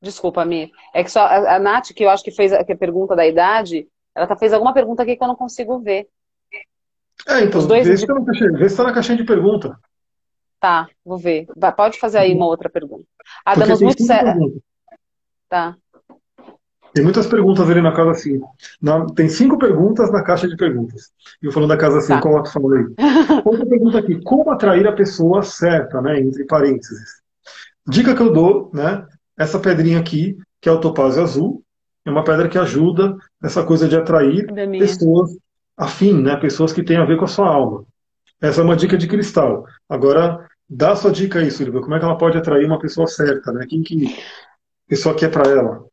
Desculpa, 0.00 0.44
Mi. 0.44 0.70
É 0.92 1.02
que 1.02 1.10
só 1.10 1.20
a, 1.20 1.56
a 1.56 1.58
Nath, 1.58 1.92
que 1.94 2.04
eu 2.04 2.10
acho 2.10 2.22
que 2.22 2.30
fez 2.30 2.52
a, 2.52 2.62
que 2.62 2.72
a 2.72 2.76
pergunta 2.76 3.16
da 3.16 3.26
idade, 3.26 3.88
ela 4.14 4.26
tá, 4.26 4.36
fez 4.36 4.52
alguma 4.52 4.74
pergunta 4.74 5.02
aqui 5.02 5.16
que 5.16 5.22
eu 5.22 5.28
não 5.28 5.34
consigo 5.34 5.80
ver. 5.80 6.06
É, 7.26 7.40
então, 7.40 7.60
Os 7.60 7.66
dois 7.66 7.86
vê, 7.86 7.96
se 7.96 8.06
vê 8.06 8.58
se 8.58 8.64
está 8.66 8.84
na 8.84 8.92
caixinha 8.92 9.16
de 9.16 9.24
pergunta. 9.24 9.78
Tá, 10.60 10.86
vou 11.02 11.16
ver. 11.16 11.46
Pode 11.74 11.98
fazer 11.98 12.18
aí 12.18 12.34
uma 12.34 12.46
outra 12.46 12.68
pergunta. 12.68 13.06
Ah, 13.44 13.54
damos 13.54 13.80
muito 13.80 14.02
certo. 14.02 14.62
Tá. 15.48 15.74
Tem 16.96 17.04
muitas 17.04 17.26
perguntas 17.26 17.68
ali 17.68 17.82
na 17.82 17.92
casa 17.92 18.14
5. 18.14 18.56
tem 19.14 19.28
cinco 19.28 19.58
perguntas 19.58 20.10
na 20.10 20.22
caixa 20.22 20.48
de 20.48 20.56
perguntas. 20.56 21.10
E 21.42 21.46
eu 21.46 21.52
falando 21.52 21.68
da 21.68 21.76
casa 21.76 22.00
5, 22.00 22.14
tá. 22.14 22.22
como 22.22 22.42
tu 22.42 22.50
falou 22.50 22.72
aí. 22.72 22.86
Outra 23.44 23.66
pergunta 23.68 23.98
aqui: 23.98 24.18
como 24.22 24.50
atrair 24.50 24.86
a 24.86 24.92
pessoa 24.92 25.42
certa, 25.42 26.00
né? 26.00 26.18
Entre 26.18 26.46
parênteses. 26.46 27.20
Dica 27.86 28.14
que 28.14 28.22
eu 28.22 28.32
dou, 28.32 28.70
né? 28.72 29.06
Essa 29.36 29.58
pedrinha 29.58 30.00
aqui, 30.00 30.38
que 30.58 30.70
é 30.70 30.72
o 30.72 30.80
topázio 30.80 31.22
azul, 31.22 31.62
é 32.02 32.10
uma 32.10 32.24
pedra 32.24 32.48
que 32.48 32.56
ajuda 32.56 33.14
nessa 33.42 33.62
coisa 33.62 33.86
de 33.86 33.94
atrair 33.94 34.46
pessoas 34.78 35.36
afim, 35.76 36.14
né? 36.22 36.34
Pessoas 36.36 36.72
que 36.72 36.82
têm 36.82 36.96
a 36.96 37.04
ver 37.04 37.18
com 37.18 37.26
a 37.26 37.28
sua 37.28 37.46
alma. 37.46 37.84
Essa 38.40 38.62
é 38.62 38.64
uma 38.64 38.74
dica 38.74 38.96
de 38.96 39.06
cristal. 39.06 39.66
Agora, 39.86 40.48
dá 40.66 40.92
a 40.92 40.96
sua 40.96 41.10
dica 41.10 41.40
aí, 41.40 41.50
Silvia. 41.50 41.82
Como 41.82 41.94
é 41.94 41.98
que 41.98 42.06
ela 42.06 42.16
pode 42.16 42.38
atrair 42.38 42.64
uma 42.64 42.78
pessoa 42.78 43.06
certa, 43.06 43.52
né? 43.52 43.66
Quem 43.68 43.82
que 43.82 44.16
pessoa 44.88 45.14
quer 45.14 45.30
para 45.30 45.50
ela? 45.50 45.84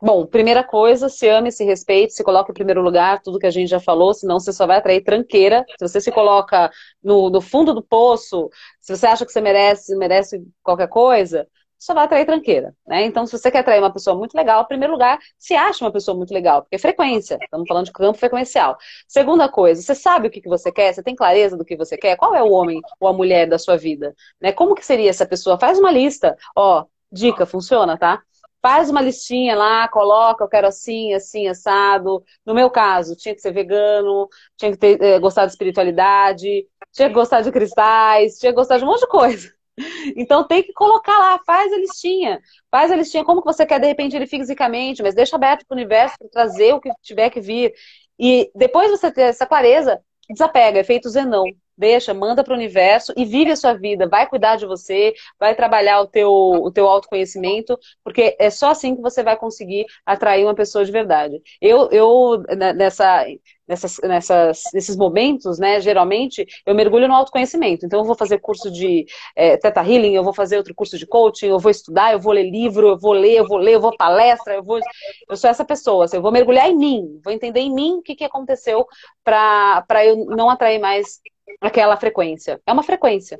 Bom, 0.00 0.24
primeira 0.26 0.62
coisa, 0.62 1.08
se 1.08 1.28
ame, 1.28 1.50
se 1.50 1.64
respeite, 1.64 2.14
se 2.14 2.22
coloque 2.22 2.52
em 2.52 2.54
primeiro 2.54 2.80
lugar, 2.80 3.20
tudo 3.20 3.38
que 3.38 3.46
a 3.46 3.50
gente 3.50 3.68
já 3.68 3.80
falou, 3.80 4.14
senão 4.14 4.38
você 4.38 4.52
só 4.52 4.64
vai 4.64 4.76
atrair 4.78 5.02
tranqueira. 5.02 5.64
Se 5.76 5.88
você 5.88 6.00
se 6.00 6.12
coloca 6.12 6.70
no, 7.02 7.28
no 7.28 7.40
fundo 7.40 7.74
do 7.74 7.82
poço, 7.82 8.48
se 8.80 8.96
você 8.96 9.06
acha 9.06 9.26
que 9.26 9.32
você 9.32 9.40
merece, 9.40 9.96
merece 9.96 10.40
qualquer 10.62 10.88
coisa, 10.88 11.48
só 11.76 11.94
vai 11.94 12.04
atrair 12.04 12.26
tranqueira, 12.26 12.74
né? 12.86 13.04
Então, 13.04 13.26
se 13.26 13.36
você 13.36 13.50
quer 13.50 13.58
atrair 13.60 13.80
uma 13.80 13.92
pessoa 13.92 14.16
muito 14.16 14.34
legal, 14.36 14.62
em 14.62 14.66
primeiro 14.66 14.92
lugar, 14.92 15.18
se 15.36 15.54
acha 15.54 15.84
uma 15.84 15.92
pessoa 15.92 16.16
muito 16.16 16.32
legal, 16.32 16.62
porque 16.62 16.76
é 16.76 16.78
frequência, 16.78 17.38
estamos 17.40 17.66
falando 17.68 17.86
de 17.86 17.92
campo 17.92 18.18
frequencial. 18.18 18.76
Segunda 19.06 19.48
coisa, 19.48 19.80
você 19.82 19.94
sabe 19.96 20.28
o 20.28 20.30
que, 20.30 20.40
você 20.48 20.70
quer? 20.72 20.92
Você 20.92 21.02
tem 21.02 21.14
clareza 21.14 21.56
do 21.56 21.64
que 21.64 21.76
você 21.76 21.96
quer? 21.96 22.16
Qual 22.16 22.34
é 22.34 22.42
o 22.42 22.50
homem 22.50 22.80
ou 23.00 23.08
a 23.08 23.12
mulher 23.12 23.48
da 23.48 23.58
sua 23.58 23.76
vida? 23.76 24.14
Né? 24.40 24.52
Como 24.52 24.74
que 24.74 24.84
seria 24.84 25.10
essa 25.10 25.26
pessoa? 25.26 25.58
Faz 25.58 25.78
uma 25.78 25.90
lista. 25.90 26.36
Ó, 26.56 26.84
dica, 27.12 27.46
funciona, 27.46 27.96
tá? 27.96 28.22
Faz 28.60 28.90
uma 28.90 29.00
listinha 29.00 29.56
lá, 29.56 29.86
coloca, 29.88 30.42
eu 30.44 30.48
quero 30.48 30.66
assim, 30.66 31.14
assim, 31.14 31.46
assado. 31.46 32.24
No 32.44 32.54
meu 32.54 32.70
caso, 32.70 33.14
tinha 33.16 33.34
que 33.34 33.40
ser 33.40 33.52
vegano, 33.52 34.28
tinha 34.56 34.72
que 34.72 34.78
ter, 34.78 35.00
eh, 35.00 35.18
gostar 35.20 35.46
de 35.46 35.52
espiritualidade, 35.52 36.66
tinha 36.92 37.08
que 37.08 37.14
gostar 37.14 37.40
de 37.40 37.52
cristais, 37.52 38.38
tinha 38.38 38.52
que 38.52 38.56
gostar 38.56 38.78
de 38.78 38.84
um 38.84 38.88
monte 38.88 39.00
de 39.00 39.08
coisa. 39.08 39.52
Então 40.16 40.44
tem 40.46 40.60
que 40.62 40.72
colocar 40.72 41.16
lá, 41.18 41.40
faz 41.46 41.72
a 41.72 41.76
listinha. 41.76 42.40
Faz 42.70 42.90
a 42.90 42.96
listinha 42.96 43.24
como 43.24 43.40
que 43.40 43.46
você 43.46 43.64
quer, 43.64 43.78
de 43.78 43.86
repente, 43.86 44.16
ele 44.16 44.26
fisicamente, 44.26 45.02
mas 45.04 45.14
deixa 45.14 45.36
aberto 45.36 45.64
para 45.66 45.74
o 45.74 45.78
universo 45.78 46.16
para 46.18 46.28
trazer 46.28 46.72
o 46.74 46.80
que 46.80 46.90
tiver 47.00 47.30
que 47.30 47.40
vir. 47.40 47.72
E 48.18 48.50
depois 48.56 48.90
você 48.90 49.10
ter 49.12 49.22
essa 49.22 49.46
clareza, 49.46 50.00
desapega, 50.28 50.80
efeito 50.80 51.08
Zenão 51.08 51.44
deixa, 51.78 52.12
manda 52.12 52.42
para 52.44 52.52
o 52.52 52.56
universo 52.56 53.12
e 53.16 53.24
vive 53.24 53.52
a 53.52 53.56
sua 53.56 53.74
vida. 53.74 54.08
Vai 54.08 54.28
cuidar 54.28 54.56
de 54.56 54.66
você, 54.66 55.14
vai 55.38 55.54
trabalhar 55.54 56.00
o 56.00 56.06
teu, 56.06 56.30
o 56.30 56.70
teu 56.70 56.86
autoconhecimento, 56.88 57.78
porque 58.04 58.36
é 58.38 58.50
só 58.50 58.70
assim 58.70 58.96
que 58.96 59.02
você 59.02 59.22
vai 59.22 59.36
conseguir 59.36 59.86
atrair 60.04 60.44
uma 60.44 60.54
pessoa 60.54 60.84
de 60.84 60.92
verdade. 60.92 61.40
Eu, 61.60 61.88
eu 61.90 62.42
nessa, 62.76 63.24
nessas, 63.68 63.98
nessas, 64.02 64.62
nesses 64.72 64.96
momentos, 64.96 65.58
né, 65.58 65.80
geralmente, 65.80 66.46
eu 66.64 66.74
mergulho 66.74 67.06
no 67.06 67.14
autoconhecimento. 67.14 67.84
Então, 67.84 68.00
eu 68.00 68.04
vou 68.04 68.16
fazer 68.16 68.38
curso 68.38 68.70
de 68.70 69.04
é, 69.36 69.56
Theta 69.56 69.82
Healing, 69.82 70.14
eu 70.14 70.24
vou 70.24 70.32
fazer 70.32 70.56
outro 70.56 70.74
curso 70.74 70.98
de 70.98 71.06
coaching, 71.06 71.46
eu 71.46 71.58
vou 71.58 71.70
estudar, 71.70 72.12
eu 72.12 72.20
vou 72.20 72.32
ler 72.32 72.50
livro, 72.50 72.88
eu 72.88 72.98
vou 72.98 73.12
ler, 73.12 73.36
eu 73.36 73.46
vou 73.46 73.58
ler, 73.58 73.74
eu 73.74 73.80
vou 73.80 73.96
palestra, 73.96 74.54
eu 74.54 74.62
vou... 74.62 74.80
Eu 75.28 75.36
sou 75.36 75.50
essa 75.50 75.64
pessoa, 75.64 76.06
assim, 76.06 76.16
eu 76.16 76.22
vou 76.22 76.32
mergulhar 76.32 76.68
em 76.68 76.76
mim, 76.76 77.20
vou 77.22 77.32
entender 77.32 77.60
em 77.60 77.72
mim 77.72 77.98
o 77.98 78.02
que, 78.02 78.16
que 78.16 78.24
aconteceu 78.24 78.86
para 79.22 80.04
eu 80.04 80.24
não 80.26 80.48
atrair 80.48 80.78
mais 80.78 81.20
aquela 81.60 81.96
frequência. 81.96 82.60
É 82.66 82.72
uma 82.72 82.82
frequência. 82.82 83.38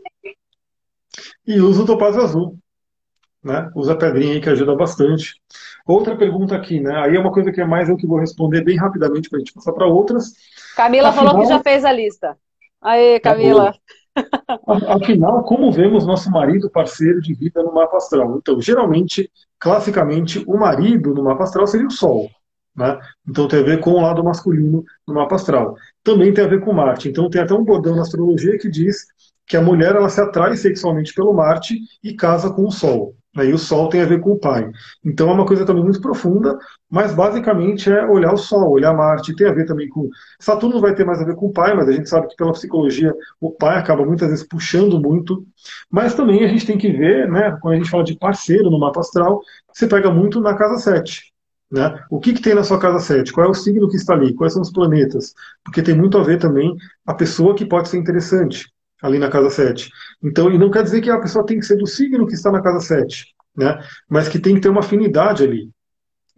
E 1.47 1.61
usa 1.61 1.83
o 1.83 1.87
topázio 1.87 2.23
azul. 2.23 2.59
Né? 3.43 3.71
Usa 3.75 3.93
a 3.93 3.97
pedrinha 3.97 4.35
aí 4.35 4.41
que 4.41 4.49
ajuda 4.49 4.75
bastante. 4.75 5.35
Outra 5.87 6.17
pergunta 6.17 6.57
aqui, 6.57 6.81
né? 6.81 6.95
Aí 6.97 7.17
é 7.17 7.21
uma 7.21 7.33
coisa 7.33 7.53
que 7.53 7.61
é 7.61 7.65
mais 7.65 7.89
eu 7.89 7.97
que 7.97 8.07
vou 8.07 8.19
responder 8.19 8.63
bem 8.63 8.77
rapidamente 8.77 9.29
para 9.31 9.37
a 9.37 9.41
gente 9.41 9.53
passar 9.53 9.73
para 9.73 9.87
outras. 9.87 10.33
Camila 10.77 11.09
Afinal, 11.09 11.27
falou 11.27 11.43
que 11.43 11.49
já 11.49 11.63
fez 11.63 11.85
a 11.85 11.93
lista. 11.93 12.37
Aí, 12.83 13.21
tá 13.21 13.31
Camila. 13.31 13.75
Afinal, 14.89 15.43
como 15.45 15.71
vemos 15.71 16.05
nosso 16.05 16.31
marido 16.31 16.69
parceiro 16.69 17.21
de 17.21 17.35
vida 17.35 17.63
no 17.63 17.73
mapa 17.73 17.97
astral? 17.97 18.37
Então, 18.37 18.61
geralmente, 18.61 19.31
classicamente, 19.59 20.43
o 20.47 20.57
marido 20.57 21.15
no 21.15 21.23
mapa 21.23 21.45
astral 21.45 21.67
seria 21.67 21.87
o 21.87 21.93
Sol. 21.93 22.29
Né? 22.79 22.97
Então 23.29 23.49
tem 23.49 23.59
a 23.59 23.65
ver 23.65 23.81
com 23.81 23.91
o 23.91 24.01
lado 24.01 24.23
masculino 24.23 24.85
no 25.07 25.15
mapa 25.15 25.35
astral. 25.35 25.77
Também 26.05 26.33
tem 26.33 26.45
a 26.45 26.49
ver 26.49 26.61
com 26.61 26.73
Marte. 26.73 27.09
Então 27.09 27.29
tem 27.29 27.43
até 27.43 27.53
um 27.53 27.65
bordão 27.65 27.97
na 27.97 28.03
astrologia 28.03 28.57
que 28.57 28.71
diz 28.71 29.07
que 29.45 29.57
a 29.57 29.63
mulher 29.63 29.97
ela 29.97 30.09
se 30.09 30.21
atrai 30.21 30.57
sexualmente 30.57 31.13
pelo 31.13 31.33
Marte 31.33 31.77
e 32.05 32.15
casa 32.15 32.53
com 32.53 32.65
o 32.65 32.71
Sol. 32.71 33.17
E 33.37 33.53
o 33.53 33.59
Sol 33.59 33.89
tem 33.89 34.01
a 34.01 34.07
ver 34.07 34.21
com 34.21 34.33
o 34.33 34.39
pai. 34.39 34.71
Então 35.05 35.29
é 35.29 35.33
uma 35.33 35.47
coisa 35.47 35.65
também 35.65 35.85
muito 35.85 36.01
profunda, 36.01 36.59
mas 36.91 37.15
basicamente 37.15 37.91
é 37.91 38.05
olhar 38.07 38.33
o 38.33 38.39
Sol, 38.39 38.71
olhar 38.71 38.93
Marte. 38.95 39.37
Tem 39.37 39.47
a 39.47 39.53
ver 39.53 39.67
também 39.67 39.89
com. 39.89 40.09
Saturno 40.41 40.81
vai 40.81 40.95
ter 40.95 41.05
mais 41.05 41.21
a 41.21 41.25
ver 41.25 41.37
com 41.37 41.47
o 41.47 41.53
pai, 41.53 41.75
mas 41.75 41.89
a 41.89 41.93
gente 41.93 42.09
sabe 42.09 42.27
que 42.29 42.37
pela 42.37 42.53
psicologia 42.53 43.15
o 43.41 43.51
pai 43.51 43.79
acaba 43.79 44.05
muitas 44.05 44.29
vezes 44.29 44.47
puxando 44.47 45.01
muito. 45.01 45.47
Mas 45.91 46.15
também 46.15 46.45
a 46.45 46.49
gente 46.49 46.67
tem 46.67 46.79
que 46.79 46.91
ver, 46.91 47.31
né, 47.31 47.57
quando 47.61 47.75
a 47.75 47.77
gente 47.77 47.91
fala 47.91 48.03
de 48.03 48.17
parceiro 48.17 48.71
no 48.71 48.81
mapa 48.81 49.01
astral, 49.01 49.41
você 49.73 49.87
pega 49.87 50.11
muito 50.11 50.41
na 50.41 50.55
casa 50.55 50.79
7. 50.79 51.33
Né? 51.71 52.03
O 52.11 52.19
que, 52.19 52.33
que 52.33 52.41
tem 52.41 52.55
na 52.55 52.65
sua 52.65 52.79
casa 52.79 52.99
7? 52.99 53.31
Qual 53.33 53.47
é 53.47 53.51
o 53.51 53.55
signo 53.55 53.91
que 53.91 53.97
está 53.97 54.15
ali? 54.15 54.35
Quais 54.35 54.55
são 54.55 54.63
os 54.63 54.73
planetas? 54.73 55.35
Porque 55.63 55.83
tem 55.83 55.95
muito 55.95 56.17
a 56.17 56.23
ver 56.23 56.39
também 56.39 56.75
a 57.07 57.13
pessoa 57.13 57.55
que 57.55 57.67
pode 57.67 57.91
ser 57.91 57.99
interessante 57.99 58.67
ali 59.03 59.19
na 59.19 59.29
casa 59.29 59.51
7. 59.51 59.91
Então, 60.23 60.51
e 60.51 60.59
não 60.59 60.71
quer 60.71 60.83
dizer 60.83 61.01
que 61.01 61.11
a 61.11 61.21
pessoa 61.21 61.45
tem 61.45 61.59
que 61.59 61.67
ser 61.67 61.77
do 61.77 61.87
signo 61.87 62.27
que 62.27 62.35
está 62.35 62.51
na 62.51 62.63
casa 62.63 62.81
7, 62.81 63.35
né? 63.57 63.79
mas 64.09 64.29
que 64.29 64.39
tem 64.39 64.55
que 64.55 64.61
ter 64.61 64.69
uma 64.69 64.81
afinidade 64.81 65.45
ali. 65.45 65.71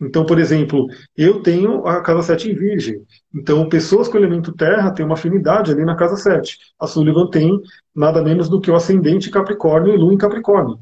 Então, 0.01 0.25
por 0.25 0.39
exemplo, 0.39 0.87
eu 1.15 1.43
tenho 1.43 1.87
a 1.87 2.01
casa 2.01 2.23
7 2.23 2.51
em 2.51 2.55
Virgem. 2.55 3.03
Então, 3.35 3.69
pessoas 3.69 4.09
com 4.09 4.17
elemento 4.17 4.53
terra 4.53 4.91
têm 4.93 5.05
uma 5.05 5.15
afinidade 5.15 5.73
ali 5.73 5.85
na 5.85 5.95
casa 5.95 6.17
7. 6.17 6.57
A 6.79 6.87
Sullivan 6.87 7.29
tem 7.29 7.61
nada 7.95 8.23
menos 8.23 8.49
do 8.49 8.61
que 8.61 8.71
o 8.71 8.75
ascendente 8.75 9.31
Capricórnio 9.31 9.95
e 9.95 9.99
Lua 9.99 10.15
em 10.15 10.19
Capricórnio. 10.19 10.79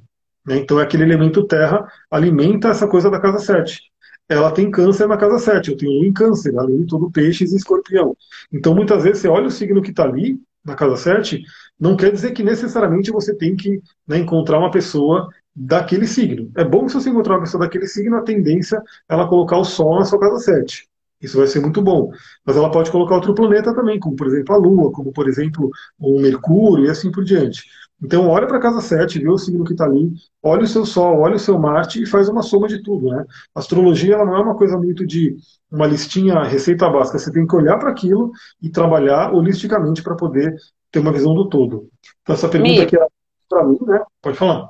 Né? 0.47 0.59
Então, 0.59 0.79
aquele 0.79 1.03
elemento 1.03 1.45
terra 1.45 1.85
alimenta 2.09 2.69
essa 2.69 2.87
coisa 2.87 3.11
da 3.11 3.21
casa 3.21 3.39
7 3.39 3.89
ela 4.29 4.51
tem 4.51 4.71
câncer 4.71 5.09
na 5.09 5.17
casa 5.17 5.39
7, 5.39 5.71
eu 5.71 5.77
tenho 5.77 5.93
lua 5.93 6.07
em 6.07 6.13
câncer, 6.13 6.57
além 6.59 6.81
de 6.81 6.87
todo 6.87 7.11
peixes 7.11 7.53
e 7.53 7.57
escorpião. 7.57 8.15
Então, 8.53 8.75
muitas 8.75 9.03
vezes, 9.03 9.21
você 9.21 9.29
olha 9.29 9.47
o 9.47 9.51
signo 9.51 9.81
que 9.81 9.91
está 9.91 10.05
ali, 10.05 10.39
na 10.65 10.75
casa 10.75 10.97
7, 10.97 11.43
não 11.79 11.97
quer 11.97 12.13
dizer 12.13 12.33
que 12.33 12.43
necessariamente 12.43 13.11
você 13.11 13.35
tem 13.35 13.55
que 13.57 13.81
né, 14.07 14.19
encontrar 14.19 14.59
uma 14.59 14.71
pessoa 14.71 15.29
daquele 15.55 16.07
signo. 16.07 16.51
É 16.57 16.65
bom 16.65 16.85
que 16.85 16.93
se 16.93 17.01
você 17.01 17.11
encontrar 17.11 17.35
uma 17.35 17.43
pessoa 17.43 17.65
daquele 17.65 17.87
signo, 17.87 18.17
a 18.17 18.23
tendência 18.23 18.77
é 19.09 19.15
ela 19.15 19.29
colocar 19.29 19.59
o 19.59 19.65
Sol 19.65 19.99
na 19.99 20.05
sua 20.05 20.19
casa 20.19 20.39
7. 20.39 20.89
Isso 21.21 21.37
vai 21.37 21.47
ser 21.49 21.61
muito 21.61 21.83
bom. 21.83 22.13
Mas 22.45 22.57
ela 22.57 22.71
pode 22.71 22.91
colocar 22.91 23.17
outro 23.17 23.35
planeta 23.35 23.75
também, 23.75 23.99
como 23.99 24.15
por 24.15 24.29
exemplo 24.29 24.55
a 24.55 24.59
Lua, 24.59 24.93
como 24.93 25.13
por 25.13 25.29
exemplo 25.29 25.71
o 25.99 26.21
Mercúrio 26.21 26.87
e 26.87 26.91
assim 26.91 27.11
por 27.11 27.25
diante. 27.25 27.65
Então, 28.01 28.29
olha 28.29 28.47
para 28.47 28.59
a 28.59 28.61
casa 28.61 28.81
7, 28.81 29.19
vê 29.19 29.29
o 29.29 29.37
signo 29.37 29.65
que 29.65 29.73
está 29.73 29.85
ali, 29.85 30.13
olha 30.41 30.63
o 30.63 30.67
seu 30.69 30.87
Sol, 30.87 31.19
olha 31.19 31.35
o 31.35 31.39
seu 31.39 31.59
Marte 31.59 32.01
e 32.01 32.07
faz 32.07 32.29
uma 32.29 32.43
soma 32.43 32.69
de 32.69 32.81
tudo. 32.81 33.09
Né? 33.09 33.25
A 33.53 33.59
astrologia 33.59 34.15
ela 34.15 34.25
não 34.25 34.37
é 34.37 34.41
uma 34.41 34.57
coisa 34.57 34.79
muito 34.79 35.05
de 35.05 35.37
uma 35.71 35.87
listinha, 35.87 36.45
receita 36.45 36.89
básica. 36.89 37.19
Você 37.19 37.33
tem 37.33 37.45
que 37.45 37.57
olhar 37.57 37.77
para 37.79 37.91
aquilo 37.91 38.31
e 38.63 38.71
trabalhar 38.71 39.35
holisticamente 39.35 40.03
para 40.03 40.15
poder 40.15 40.55
ter 40.91 40.99
uma 40.99 41.13
visão 41.13 41.35
do 41.35 41.49
todo. 41.49 41.89
Então, 42.23 42.35
essa 42.35 42.49
pergunta 42.49 42.83
aqui 42.83 42.97
é 42.97 43.07
para 43.49 43.65
mim, 43.65 43.79
né? 43.83 44.03
Pode 44.21 44.37
falar. 44.37 44.69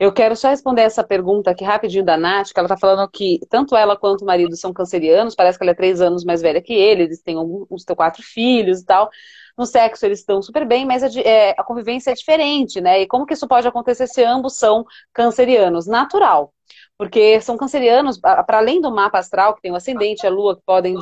Eu 0.00 0.12
quero 0.12 0.34
só 0.34 0.48
responder 0.48 0.82
essa 0.82 1.04
pergunta 1.04 1.50
aqui 1.50 1.62
rapidinho 1.62 2.04
da 2.04 2.16
Nath, 2.16 2.52
que 2.52 2.58
ela 2.58 2.66
está 2.66 2.76
falando 2.76 3.08
que 3.10 3.38
tanto 3.50 3.76
ela 3.76 3.96
quanto 3.96 4.22
o 4.22 4.26
marido 4.26 4.56
são 4.56 4.72
cancerianos, 4.72 5.34
parece 5.34 5.58
que 5.58 5.64
ela 5.64 5.72
é 5.72 5.74
três 5.74 6.00
anos 6.00 6.24
mais 6.24 6.40
velha 6.40 6.62
que 6.62 6.72
ele, 6.72 7.02
eles 7.02 7.22
têm 7.22 7.36
uns 7.38 7.84
quatro 7.96 8.22
filhos 8.22 8.80
e 8.80 8.84
tal. 8.84 9.10
No 9.56 9.66
sexo 9.66 10.06
eles 10.06 10.20
estão 10.20 10.40
super 10.40 10.66
bem, 10.66 10.86
mas 10.86 11.02
a, 11.02 11.20
é, 11.20 11.50
a 11.50 11.64
convivência 11.64 12.10
é 12.10 12.14
diferente, 12.14 12.80
né? 12.80 13.02
E 13.02 13.06
como 13.06 13.26
que 13.26 13.34
isso 13.34 13.46
pode 13.46 13.66
acontecer 13.68 14.06
se 14.06 14.22
ambos 14.24 14.56
são 14.56 14.84
cancerianos? 15.12 15.86
Natural 15.86 16.52
porque 16.98 17.40
são 17.40 17.56
cancerianos, 17.56 18.18
para 18.18 18.58
além 18.58 18.80
do 18.80 18.90
mapa 18.90 19.20
astral, 19.20 19.54
que 19.54 19.62
tem 19.62 19.70
o 19.70 19.76
ascendente, 19.76 20.26
a 20.26 20.30
lua, 20.30 20.56
que 20.56 20.62
podem 20.66 20.96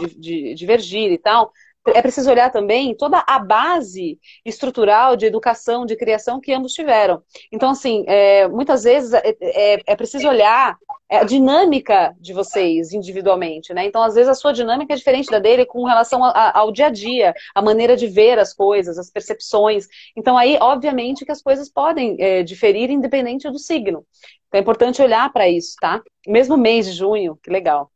divergir 0.54 1.10
e 1.10 1.16
tal, 1.16 1.50
é 1.94 2.02
preciso 2.02 2.30
olhar 2.30 2.50
também 2.50 2.94
toda 2.94 3.22
a 3.26 3.38
base 3.38 4.18
estrutural 4.44 5.16
de 5.16 5.26
educação, 5.26 5.86
de 5.86 5.96
criação 5.96 6.40
que 6.40 6.52
ambos 6.52 6.72
tiveram. 6.72 7.22
Então, 7.52 7.70
assim, 7.70 8.04
é, 8.06 8.48
muitas 8.48 8.84
vezes 8.84 9.12
é, 9.12 9.36
é, 9.40 9.78
é, 9.86 9.96
preciso 9.96 10.28
olhar 10.28 10.76
a 11.10 11.24
dinâmica 11.24 12.14
de 12.20 12.32
vocês 12.32 12.92
individualmente, 12.92 13.72
né? 13.72 13.86
Então, 13.86 14.02
às 14.02 14.14
vezes, 14.14 14.28
a 14.28 14.34
sua 14.34 14.52
dinâmica 14.52 14.92
é 14.92 14.96
diferente 14.96 15.30
da 15.30 15.38
dele 15.38 15.64
com 15.64 15.84
relação 15.84 16.24
a, 16.24 16.58
ao 16.58 16.72
dia 16.72 16.86
a 16.86 16.90
dia, 16.90 17.34
a 17.54 17.62
maneira 17.62 17.96
de 17.96 18.08
ver 18.08 18.38
as 18.38 18.52
coisas, 18.52 18.98
as 18.98 19.10
percepções. 19.10 19.86
Então, 20.16 20.36
aí, 20.36 20.58
obviamente, 20.60 21.24
que 21.24 21.32
as 21.32 21.42
coisas 21.42 21.70
podem 21.70 22.16
é, 22.18 22.42
diferir 22.42 22.90
independente 22.90 23.48
do 23.50 23.58
signo. 23.58 24.04
Então, 24.48 24.58
é 24.58 24.60
importante 24.60 25.00
olhar 25.00 25.32
para 25.32 25.48
isso, 25.48 25.76
tá? 25.80 26.02
Mesmo 26.26 26.56
mês 26.56 26.86
de 26.86 26.92
junho, 26.92 27.38
que 27.40 27.50
legal. 27.50 27.90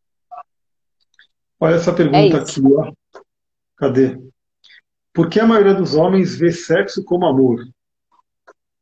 Olha 1.58 1.74
essa 1.74 1.92
pergunta 1.92 2.38
é 2.38 2.40
aqui, 2.40 2.60
ó. 2.74 2.92
Cadê? 3.80 4.20
Por 5.14 5.30
que 5.30 5.40
a 5.40 5.46
maioria 5.46 5.72
dos 5.72 5.94
homens 5.94 6.36
vê 6.36 6.52
sexo 6.52 7.02
como 7.02 7.24
amor? 7.24 7.64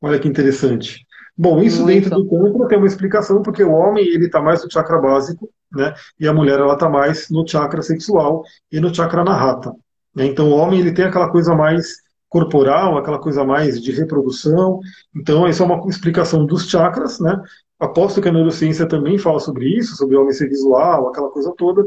Olha 0.00 0.18
que 0.18 0.26
interessante. 0.26 1.06
Bom, 1.36 1.62
isso 1.62 1.82
Muito. 1.84 2.10
dentro 2.10 2.24
do 2.24 2.28
Tantra 2.28 2.66
tem 2.66 2.78
uma 2.78 2.86
explicação, 2.86 3.40
porque 3.40 3.62
o 3.62 3.70
homem 3.70 4.04
ele 4.04 4.26
está 4.26 4.42
mais 4.42 4.64
no 4.64 4.70
chakra 4.70 4.98
básico, 5.00 5.48
né? 5.72 5.94
E 6.18 6.26
a 6.26 6.34
mulher 6.34 6.58
ela 6.58 6.74
está 6.74 6.88
mais 6.88 7.30
no 7.30 7.46
chakra 7.46 7.80
sexual 7.80 8.42
e 8.72 8.80
no 8.80 8.92
chakra 8.92 9.22
narrata. 9.22 9.72
Né? 10.12 10.26
Então 10.26 10.50
o 10.50 10.56
homem 10.56 10.80
ele 10.80 10.92
tem 10.92 11.04
aquela 11.04 11.30
coisa 11.30 11.54
mais 11.54 11.98
corporal, 12.28 12.98
aquela 12.98 13.20
coisa 13.20 13.44
mais 13.44 13.80
de 13.80 13.92
reprodução. 13.92 14.80
Então 15.14 15.48
isso 15.48 15.62
é 15.62 15.66
uma 15.66 15.88
explicação 15.88 16.44
dos 16.44 16.68
chakras, 16.68 17.20
né? 17.20 17.40
Aposto 17.78 18.20
que 18.20 18.28
a 18.28 18.32
neurociência 18.32 18.88
também 18.88 19.16
fala 19.16 19.38
sobre 19.38 19.68
isso, 19.78 19.94
sobre 19.94 20.16
o 20.16 20.22
homem 20.22 20.32
ser 20.32 20.48
visual, 20.48 21.08
aquela 21.08 21.30
coisa 21.30 21.54
toda. 21.56 21.86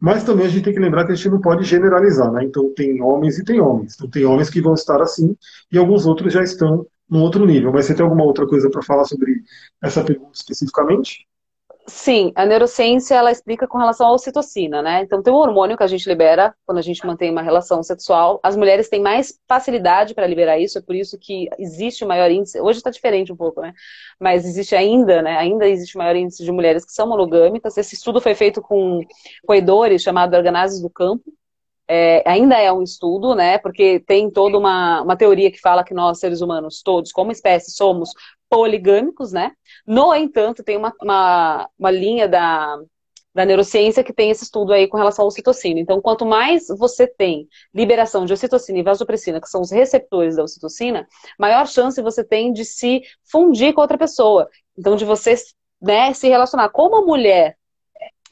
Mas 0.00 0.24
também 0.24 0.46
a 0.46 0.48
gente 0.48 0.64
tem 0.64 0.74
que 0.74 0.80
lembrar 0.80 1.06
que 1.06 1.12
a 1.12 1.14
gente 1.14 1.28
não 1.30 1.40
pode 1.40 1.64
generalizar, 1.64 2.30
né? 2.32 2.44
Então 2.44 2.72
tem 2.74 3.00
homens 3.02 3.38
e 3.38 3.44
tem 3.44 3.60
homens. 3.60 3.94
Então 3.94 4.08
tem 4.10 4.24
homens 4.24 4.50
que 4.50 4.60
vão 4.60 4.74
estar 4.74 5.00
assim 5.00 5.36
e 5.72 5.78
alguns 5.78 6.06
outros 6.06 6.32
já 6.32 6.42
estão 6.42 6.86
num 7.08 7.22
outro 7.22 7.46
nível. 7.46 7.72
Mas 7.72 7.86
você 7.86 7.94
tem 7.94 8.04
alguma 8.04 8.24
outra 8.24 8.46
coisa 8.46 8.70
para 8.70 8.82
falar 8.82 9.04
sobre 9.04 9.42
essa 9.82 10.04
pergunta 10.04 10.32
especificamente? 10.34 11.26
Sim, 11.88 12.32
a 12.34 12.44
neurociência 12.44 13.14
ela 13.14 13.30
explica 13.30 13.68
com 13.68 13.78
relação 13.78 14.08
à 14.08 14.12
ocitocina, 14.12 14.82
né? 14.82 15.02
Então 15.02 15.22
tem 15.22 15.32
um 15.32 15.36
hormônio 15.36 15.76
que 15.76 15.84
a 15.84 15.86
gente 15.86 16.08
libera 16.08 16.52
quando 16.66 16.78
a 16.78 16.82
gente 16.82 17.06
mantém 17.06 17.30
uma 17.30 17.42
relação 17.42 17.80
sexual. 17.80 18.40
As 18.42 18.56
mulheres 18.56 18.88
têm 18.88 19.00
mais 19.00 19.38
facilidade 19.46 20.12
para 20.12 20.26
liberar 20.26 20.58
isso, 20.58 20.78
é 20.78 20.82
por 20.82 20.96
isso 20.96 21.16
que 21.16 21.48
existe 21.58 22.04
o 22.04 22.08
maior 22.08 22.28
índice. 22.28 22.60
Hoje 22.60 22.78
está 22.78 22.90
diferente 22.90 23.32
um 23.32 23.36
pouco, 23.36 23.60
né? 23.60 23.72
Mas 24.18 24.44
existe 24.44 24.74
ainda, 24.74 25.22
né? 25.22 25.36
Ainda 25.38 25.68
existe 25.68 25.94
o 25.94 25.98
maior 25.98 26.16
índice 26.16 26.44
de 26.44 26.50
mulheres 26.50 26.84
que 26.84 26.92
são 26.92 27.06
monogâmicas. 27.06 27.76
Esse 27.76 27.94
estudo 27.94 28.20
foi 28.20 28.34
feito 28.34 28.60
com 28.60 29.00
roedores 29.48 30.02
chamado 30.02 30.34
organáceos 30.34 30.82
do 30.82 30.90
campo. 30.90 31.22
É, 31.88 32.22
ainda 32.28 32.58
é 32.58 32.72
um 32.72 32.82
estudo, 32.82 33.34
né? 33.34 33.58
Porque 33.58 34.00
tem 34.00 34.30
toda 34.30 34.58
uma, 34.58 35.02
uma 35.02 35.16
teoria 35.16 35.50
que 35.50 35.60
fala 35.60 35.84
que 35.84 35.94
nós, 35.94 36.18
seres 36.18 36.40
humanos, 36.40 36.82
todos, 36.82 37.12
como 37.12 37.30
espécie, 37.30 37.70
somos 37.70 38.10
poligâmicos, 38.48 39.32
né? 39.32 39.52
No 39.86 40.14
entanto, 40.14 40.62
tem 40.64 40.76
uma, 40.76 40.92
uma, 41.00 41.68
uma 41.78 41.90
linha 41.90 42.28
da, 42.28 42.76
da 43.34 43.44
neurociência 43.44 44.02
que 44.02 44.12
tem 44.12 44.30
esse 44.30 44.44
estudo 44.44 44.72
aí 44.72 44.88
com 44.88 44.96
relação 44.96 45.24
ao 45.24 45.28
ocitocina. 45.28 45.78
Então, 45.78 46.00
quanto 46.00 46.24
mais 46.24 46.68
você 46.68 47.06
tem 47.06 47.46
liberação 47.74 48.24
de 48.24 48.32
ocitocina 48.32 48.78
e 48.78 48.82
vasopressina, 48.82 49.40
que 49.40 49.48
são 49.48 49.60
os 49.60 49.70
receptores 49.70 50.36
da 50.36 50.42
ocitocina, 50.42 51.06
maior 51.38 51.66
chance 51.66 52.00
você 52.00 52.24
tem 52.24 52.52
de 52.52 52.64
se 52.64 53.02
fundir 53.30 53.74
com 53.74 53.80
outra 53.80 53.98
pessoa. 53.98 54.48
Então, 54.76 54.96
de 54.96 55.04
você 55.04 55.34
né, 55.80 56.12
se 56.14 56.28
relacionar. 56.28 56.70
Como 56.70 56.96
a 56.96 57.02
mulher 57.04 57.56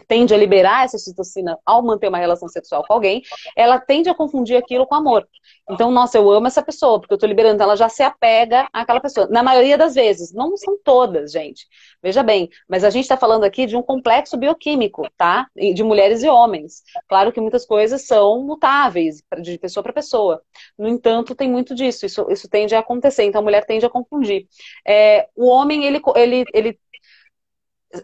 tende 0.06 0.34
a 0.34 0.36
liberar 0.36 0.84
essa 0.84 0.96
ocitocina 0.96 1.58
ao 1.64 1.82
manter 1.82 2.08
uma 2.08 2.18
relação 2.18 2.48
sexual 2.48 2.84
com 2.86 2.92
alguém, 2.94 3.22
ela 3.56 3.78
tende 3.78 4.08
a 4.08 4.14
confundir 4.14 4.56
aquilo 4.56 4.86
com 4.86 4.94
amor. 4.94 5.26
Então, 5.70 5.90
nossa, 5.90 6.18
eu 6.18 6.30
amo 6.30 6.46
essa 6.46 6.62
pessoa, 6.62 7.00
porque 7.00 7.14
eu 7.14 7.18
tô 7.18 7.26
liberando, 7.26 7.62
ela 7.62 7.76
já 7.76 7.88
se 7.88 8.02
apega 8.02 8.68
àquela 8.72 9.00
pessoa. 9.00 9.26
Na 9.28 9.42
maioria 9.42 9.78
das 9.78 9.94
vezes, 9.94 10.32
não 10.32 10.56
são 10.56 10.78
todas, 10.82 11.32
gente. 11.32 11.66
Veja 12.02 12.22
bem, 12.22 12.50
mas 12.68 12.84
a 12.84 12.90
gente 12.90 13.04
está 13.04 13.16
falando 13.16 13.44
aqui 13.44 13.64
de 13.64 13.76
um 13.76 13.82
complexo 13.82 14.36
bioquímico, 14.36 15.08
tá? 15.16 15.46
De 15.56 15.82
mulheres 15.82 16.22
e 16.22 16.28
homens. 16.28 16.82
Claro 17.08 17.32
que 17.32 17.40
muitas 17.40 17.64
coisas 17.64 18.06
são 18.06 18.42
mutáveis, 18.44 19.22
de 19.40 19.58
pessoa 19.58 19.82
para 19.82 19.92
pessoa. 19.92 20.42
No 20.78 20.86
entanto, 20.88 21.34
tem 21.34 21.50
muito 21.50 21.74
disso, 21.74 22.04
isso, 22.04 22.26
isso 22.30 22.48
tende 22.48 22.74
a 22.74 22.80
acontecer, 22.80 23.24
então 23.24 23.40
a 23.40 23.44
mulher 23.44 23.64
tende 23.64 23.86
a 23.86 23.90
confundir. 23.90 24.46
É, 24.86 25.28
o 25.34 25.46
homem, 25.46 25.84
ele, 25.84 26.00
ele, 26.14 26.44
ele 26.52 26.78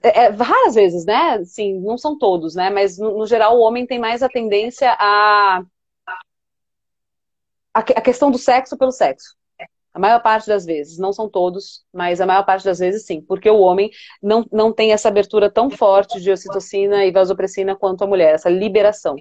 é, 0.02 0.24
é, 0.24 0.28
raras 0.28 0.74
vezes, 0.74 1.04
né? 1.04 1.42
Sim, 1.44 1.80
não 1.80 1.98
são 1.98 2.18
todos, 2.18 2.54
né? 2.54 2.70
Mas 2.70 2.98
no, 2.98 3.18
no, 3.18 3.26
geral 3.26 3.56
o 3.56 3.60
homem 3.60 3.86
tem 3.86 3.98
mais 3.98 4.22
a 4.22 4.28
tendência 4.28 4.94
a 4.98 5.62
a, 7.72 7.80
a 7.80 8.00
questão 8.00 8.30
do 8.30 8.38
sexo 8.38 8.76
pelo 8.76 8.92
sexo. 8.92 9.36
A 9.92 9.98
maior 9.98 10.22
parte 10.22 10.46
das 10.46 10.64
vezes, 10.64 10.98
não 10.98 11.12
são 11.12 11.28
todos, 11.28 11.84
mas 11.92 12.20
a 12.20 12.26
maior 12.26 12.44
parte 12.44 12.64
das 12.64 12.78
vezes 12.78 13.04
sim, 13.04 13.20
porque 13.20 13.50
o 13.50 13.58
homem 13.58 13.90
não, 14.22 14.46
não 14.52 14.72
tem 14.72 14.92
essa 14.92 15.08
abertura 15.08 15.50
tão 15.50 15.68
forte 15.68 16.20
de 16.20 16.30
ocitocina 16.30 17.04
e 17.04 17.10
vasopressina 17.10 17.74
quanto 17.74 18.04
a 18.04 18.06
mulher, 18.06 18.34
essa 18.34 18.48
liberação. 18.48 19.16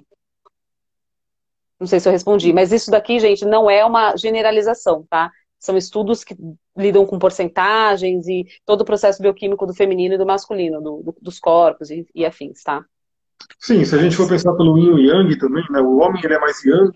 Não 1.78 1.88
sei 1.88 1.98
se 1.98 2.08
eu 2.08 2.12
respondi, 2.12 2.52
mas 2.52 2.72
isso 2.72 2.90
daqui, 2.90 3.18
gente, 3.18 3.44
não 3.44 3.68
é 3.68 3.84
uma 3.84 4.16
generalização, 4.16 5.04
tá? 5.10 5.32
São 5.60 5.76
estudos 5.76 6.24
que 6.24 6.34
lidam 6.76 7.04
com 7.04 7.18
porcentagens 7.18 8.26
e 8.26 8.46
todo 8.64 8.80
o 8.80 8.84
processo 8.84 9.20
bioquímico 9.20 9.66
do 9.66 9.74
feminino 9.74 10.14
e 10.14 10.18
do 10.18 10.24
masculino, 10.24 10.80
do, 10.80 11.02
do, 11.02 11.16
dos 11.20 11.38
corpos 11.38 11.90
e, 11.90 12.06
e, 12.14 12.24
afins, 12.24 12.62
tá? 12.62 12.82
Sim, 13.58 13.84
se 13.84 13.94
a 13.94 13.98
gente 13.98 14.16
for 14.16 14.28
pensar 14.28 14.54
pelo 14.54 14.78
yin 14.78 14.96
e 14.98 15.08
yang 15.08 15.38
também, 15.38 15.64
né, 15.70 15.80
o 15.80 15.98
homem 15.98 16.20
ele 16.24 16.34
é 16.34 16.38
mais 16.38 16.64
yang, 16.64 16.92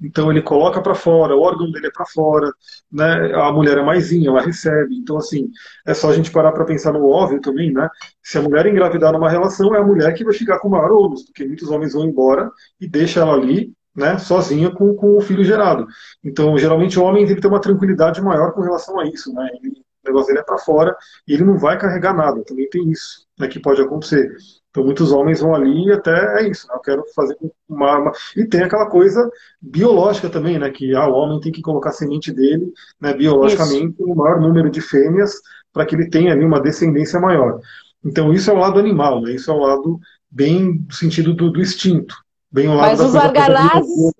então 0.00 0.30
ele 0.30 0.42
coloca 0.42 0.82
para 0.82 0.94
fora, 0.94 1.34
o 1.34 1.40
órgão 1.40 1.70
dele 1.70 1.86
é 1.86 1.90
para 1.90 2.04
fora, 2.04 2.52
né, 2.90 3.32
a 3.34 3.50
mulher 3.52 3.78
é 3.78 3.82
mais 3.82 4.10
yin, 4.10 4.26
ela 4.26 4.42
recebe. 4.42 4.94
Então, 4.96 5.16
assim, 5.16 5.50
é 5.86 5.94
só 5.94 6.10
a 6.10 6.14
gente 6.14 6.30
parar 6.30 6.52
para 6.52 6.64
pensar 6.64 6.92
no 6.92 7.06
óbvio 7.08 7.40
também, 7.40 7.72
né? 7.72 7.88
Se 8.22 8.36
a 8.36 8.42
mulher 8.42 8.66
engravidar 8.66 9.12
numa 9.12 9.30
relação, 9.30 9.74
é 9.74 9.78
a 9.78 9.84
mulher 9.84 10.12
que 10.12 10.24
vai 10.24 10.34
ficar 10.34 10.58
com 10.58 10.68
o 10.68 10.70
maior 10.70 10.92
ônus, 10.92 11.24
porque 11.24 11.46
muitos 11.46 11.70
homens 11.70 11.94
vão 11.94 12.04
embora 12.04 12.50
e 12.80 12.86
deixam 12.86 13.22
ela 13.22 13.36
ali, 13.36 13.72
né, 13.94 14.18
sozinha 14.18 14.70
com, 14.70 14.94
com 14.94 15.16
o 15.16 15.20
filho 15.20 15.44
gerado. 15.44 15.86
Então, 16.24 16.56
geralmente, 16.56 16.98
o 16.98 17.04
homem 17.04 17.24
ele 17.24 17.40
tem 17.40 17.50
uma 17.50 17.60
tranquilidade 17.60 18.20
maior 18.22 18.52
com 18.52 18.62
relação 18.62 18.98
a 18.98 19.06
isso, 19.06 19.32
né? 19.32 19.48
Ele, 19.54 19.70
o 20.04 20.08
negócio 20.08 20.28
dele 20.28 20.40
é 20.40 20.44
para 20.44 20.58
fora 20.58 20.96
e 21.26 21.34
ele 21.34 21.44
não 21.44 21.56
vai 21.56 21.78
carregar 21.78 22.14
nada, 22.14 22.42
também 22.44 22.68
tem 22.68 22.90
isso, 22.90 23.24
né, 23.38 23.46
que 23.46 23.60
pode 23.60 23.80
acontecer. 23.80 24.34
Então 24.72 24.84
muitos 24.84 25.12
homens 25.12 25.40
vão 25.40 25.54
ali 25.54 25.86
e 25.86 25.92
até 25.92 26.42
é 26.42 26.48
isso, 26.48 26.66
né? 26.66 26.74
eu 26.74 26.80
quero 26.80 27.04
fazer 27.14 27.36
uma 27.68 27.90
arma. 27.90 28.12
E 28.34 28.46
tem 28.46 28.62
aquela 28.62 28.88
coisa 28.88 29.30
biológica 29.60 30.30
também, 30.30 30.58
né? 30.58 30.70
Que 30.70 30.94
ah, 30.96 31.06
o 31.06 31.12
homem 31.12 31.38
tem 31.40 31.52
que 31.52 31.60
colocar 31.60 31.90
a 31.90 31.92
semente 31.92 32.32
dele, 32.32 32.72
né, 33.00 33.12
biologicamente, 33.12 34.02
o 34.02 34.12
um 34.12 34.14
maior 34.14 34.40
número 34.40 34.70
de 34.70 34.80
fêmeas 34.80 35.34
para 35.72 35.84
que 35.86 35.94
ele 35.94 36.08
tenha 36.08 36.32
ali 36.32 36.44
uma 36.44 36.60
descendência 36.60 37.20
maior. 37.20 37.60
Então 38.04 38.32
isso 38.32 38.50
é 38.50 38.54
o 38.54 38.58
lado 38.58 38.80
animal, 38.80 39.20
né? 39.20 39.32
Isso 39.32 39.50
é 39.50 39.54
o 39.54 39.58
lado 39.58 40.00
bem 40.30 40.78
do 40.78 40.94
sentido 40.94 41.34
do, 41.34 41.50
do 41.50 41.60
instinto. 41.60 42.16
Bem 42.52 42.68
lado 42.68 42.80
Mas 42.80 43.00
os 43.00 43.16
arganazes. 43.16 44.12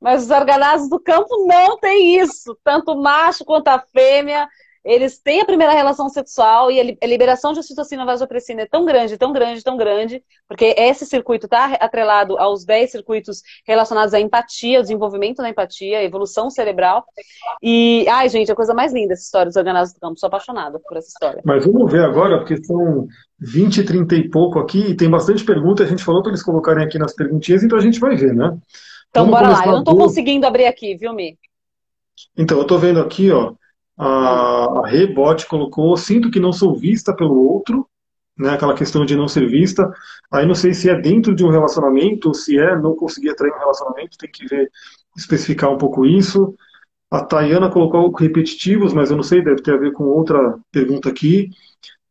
Mas 0.00 0.24
os 0.24 0.30
arganazes 0.30 0.88
do 0.88 0.98
campo 0.98 1.46
não 1.46 1.78
tem 1.78 2.18
isso. 2.18 2.58
Tanto 2.64 2.92
o 2.92 3.02
macho 3.02 3.44
quanto 3.44 3.68
a 3.68 3.78
fêmea 3.78 4.48
eles 4.84 5.18
têm 5.18 5.42
a 5.42 5.44
primeira 5.44 5.74
relação 5.74 6.08
sexual 6.08 6.70
e 6.70 6.96
a 7.02 7.06
liberação 7.06 7.52
de 7.52 7.60
ocitocina 7.60 8.04
vasopressina 8.04 8.62
é 8.62 8.66
tão 8.66 8.84
grande, 8.86 9.18
tão 9.18 9.30
grande, 9.30 9.62
tão 9.62 9.76
grande, 9.76 10.24
porque 10.48 10.74
esse 10.76 11.04
circuito 11.04 11.46
está 11.46 11.74
atrelado 11.74 12.38
aos 12.38 12.64
10 12.64 12.90
circuitos 12.90 13.42
relacionados 13.66 14.14
à 14.14 14.20
empatia, 14.20 14.78
ao 14.78 14.82
desenvolvimento 14.82 15.42
da 15.42 15.50
empatia, 15.50 15.98
à 15.98 16.02
evolução 16.02 16.48
cerebral. 16.48 17.04
E, 17.62 18.06
ai, 18.08 18.28
gente, 18.30 18.48
é 18.48 18.52
a 18.52 18.56
coisa 18.56 18.72
mais 18.72 18.92
linda 18.92 19.12
essa 19.12 19.22
história 19.22 19.48
dos 19.48 19.56
organados 19.56 19.92
do 19.92 20.00
campo. 20.00 20.18
Sou 20.18 20.28
apaixonada 20.28 20.80
por 20.80 20.96
essa 20.96 21.08
história. 21.08 21.42
Mas 21.44 21.66
vamos 21.66 21.92
ver 21.92 22.02
agora, 22.02 22.38
porque 22.38 22.64
são 22.64 23.06
20, 23.38 23.84
30 23.84 24.14
e 24.14 24.30
pouco 24.30 24.58
aqui, 24.58 24.78
e 24.78 24.96
tem 24.96 25.10
bastante 25.10 25.44
pergunta. 25.44 25.82
A 25.82 25.86
gente 25.86 26.02
falou 26.02 26.22
para 26.22 26.30
eles 26.30 26.42
colocarem 26.42 26.84
aqui 26.84 26.98
nas 26.98 27.14
perguntinhas, 27.14 27.62
então 27.62 27.76
a 27.76 27.82
gente 27.82 28.00
vai 28.00 28.16
ver, 28.16 28.34
né? 28.34 28.56
Então, 29.10 29.26
vamos 29.26 29.30
bora 29.30 29.48
lá. 29.50 29.66
Eu 29.66 29.72
não 29.72 29.78
estou 29.80 29.96
conseguindo 29.96 30.46
abrir 30.46 30.64
aqui, 30.64 30.96
viu, 30.96 31.12
Mi? 31.12 31.36
Então, 32.34 32.56
eu 32.56 32.62
estou 32.62 32.78
vendo 32.78 33.00
aqui, 33.00 33.30
ó 33.30 33.52
a, 34.02 34.80
a 34.80 34.88
Rebote 34.88 35.46
colocou, 35.46 35.94
sinto 35.94 36.30
que 36.30 36.40
não 36.40 36.52
sou 36.54 36.74
vista 36.74 37.14
pelo 37.14 37.46
outro, 37.46 37.86
né, 38.38 38.48
aquela 38.48 38.74
questão 38.74 39.04
de 39.04 39.14
não 39.14 39.28
ser 39.28 39.46
vista. 39.46 39.92
Aí 40.32 40.46
não 40.46 40.54
sei 40.54 40.72
se 40.72 40.88
é 40.88 40.98
dentro 40.98 41.34
de 41.34 41.44
um 41.44 41.50
relacionamento, 41.50 42.28
ou 42.28 42.34
se 42.34 42.58
é 42.58 42.74
não 42.78 42.96
conseguir 42.96 43.28
atrair 43.28 43.52
um 43.52 43.58
relacionamento, 43.58 44.16
tem 44.16 44.30
que 44.30 44.46
ver, 44.46 44.70
especificar 45.14 45.70
um 45.70 45.76
pouco 45.76 46.06
isso. 46.06 46.54
A 47.10 47.22
Tayana 47.22 47.68
colocou 47.68 48.10
repetitivos, 48.12 48.94
mas 48.94 49.10
eu 49.10 49.16
não 49.16 49.22
sei, 49.22 49.44
deve 49.44 49.60
ter 49.60 49.74
a 49.74 49.76
ver 49.78 49.92
com 49.92 50.04
outra 50.04 50.58
pergunta 50.72 51.10
aqui. 51.10 51.50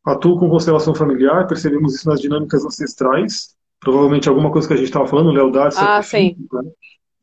Atuo 0.06 0.38
com 0.38 0.48
constelação 0.48 0.94
familiar, 0.94 1.48
percebemos 1.48 1.96
isso 1.96 2.08
nas 2.08 2.22
dinâmicas 2.22 2.64
ancestrais. 2.64 3.56
Provavelmente 3.80 4.30
alguma 4.30 4.52
coisa 4.52 4.68
que 4.68 4.74
a 4.76 4.78
gente 4.78 4.88
estava 4.88 5.08
falando, 5.08 5.32
lealdade. 5.32 5.76
Ah, 5.80 6.04
sim. 6.04 6.36
Né? 6.54 6.72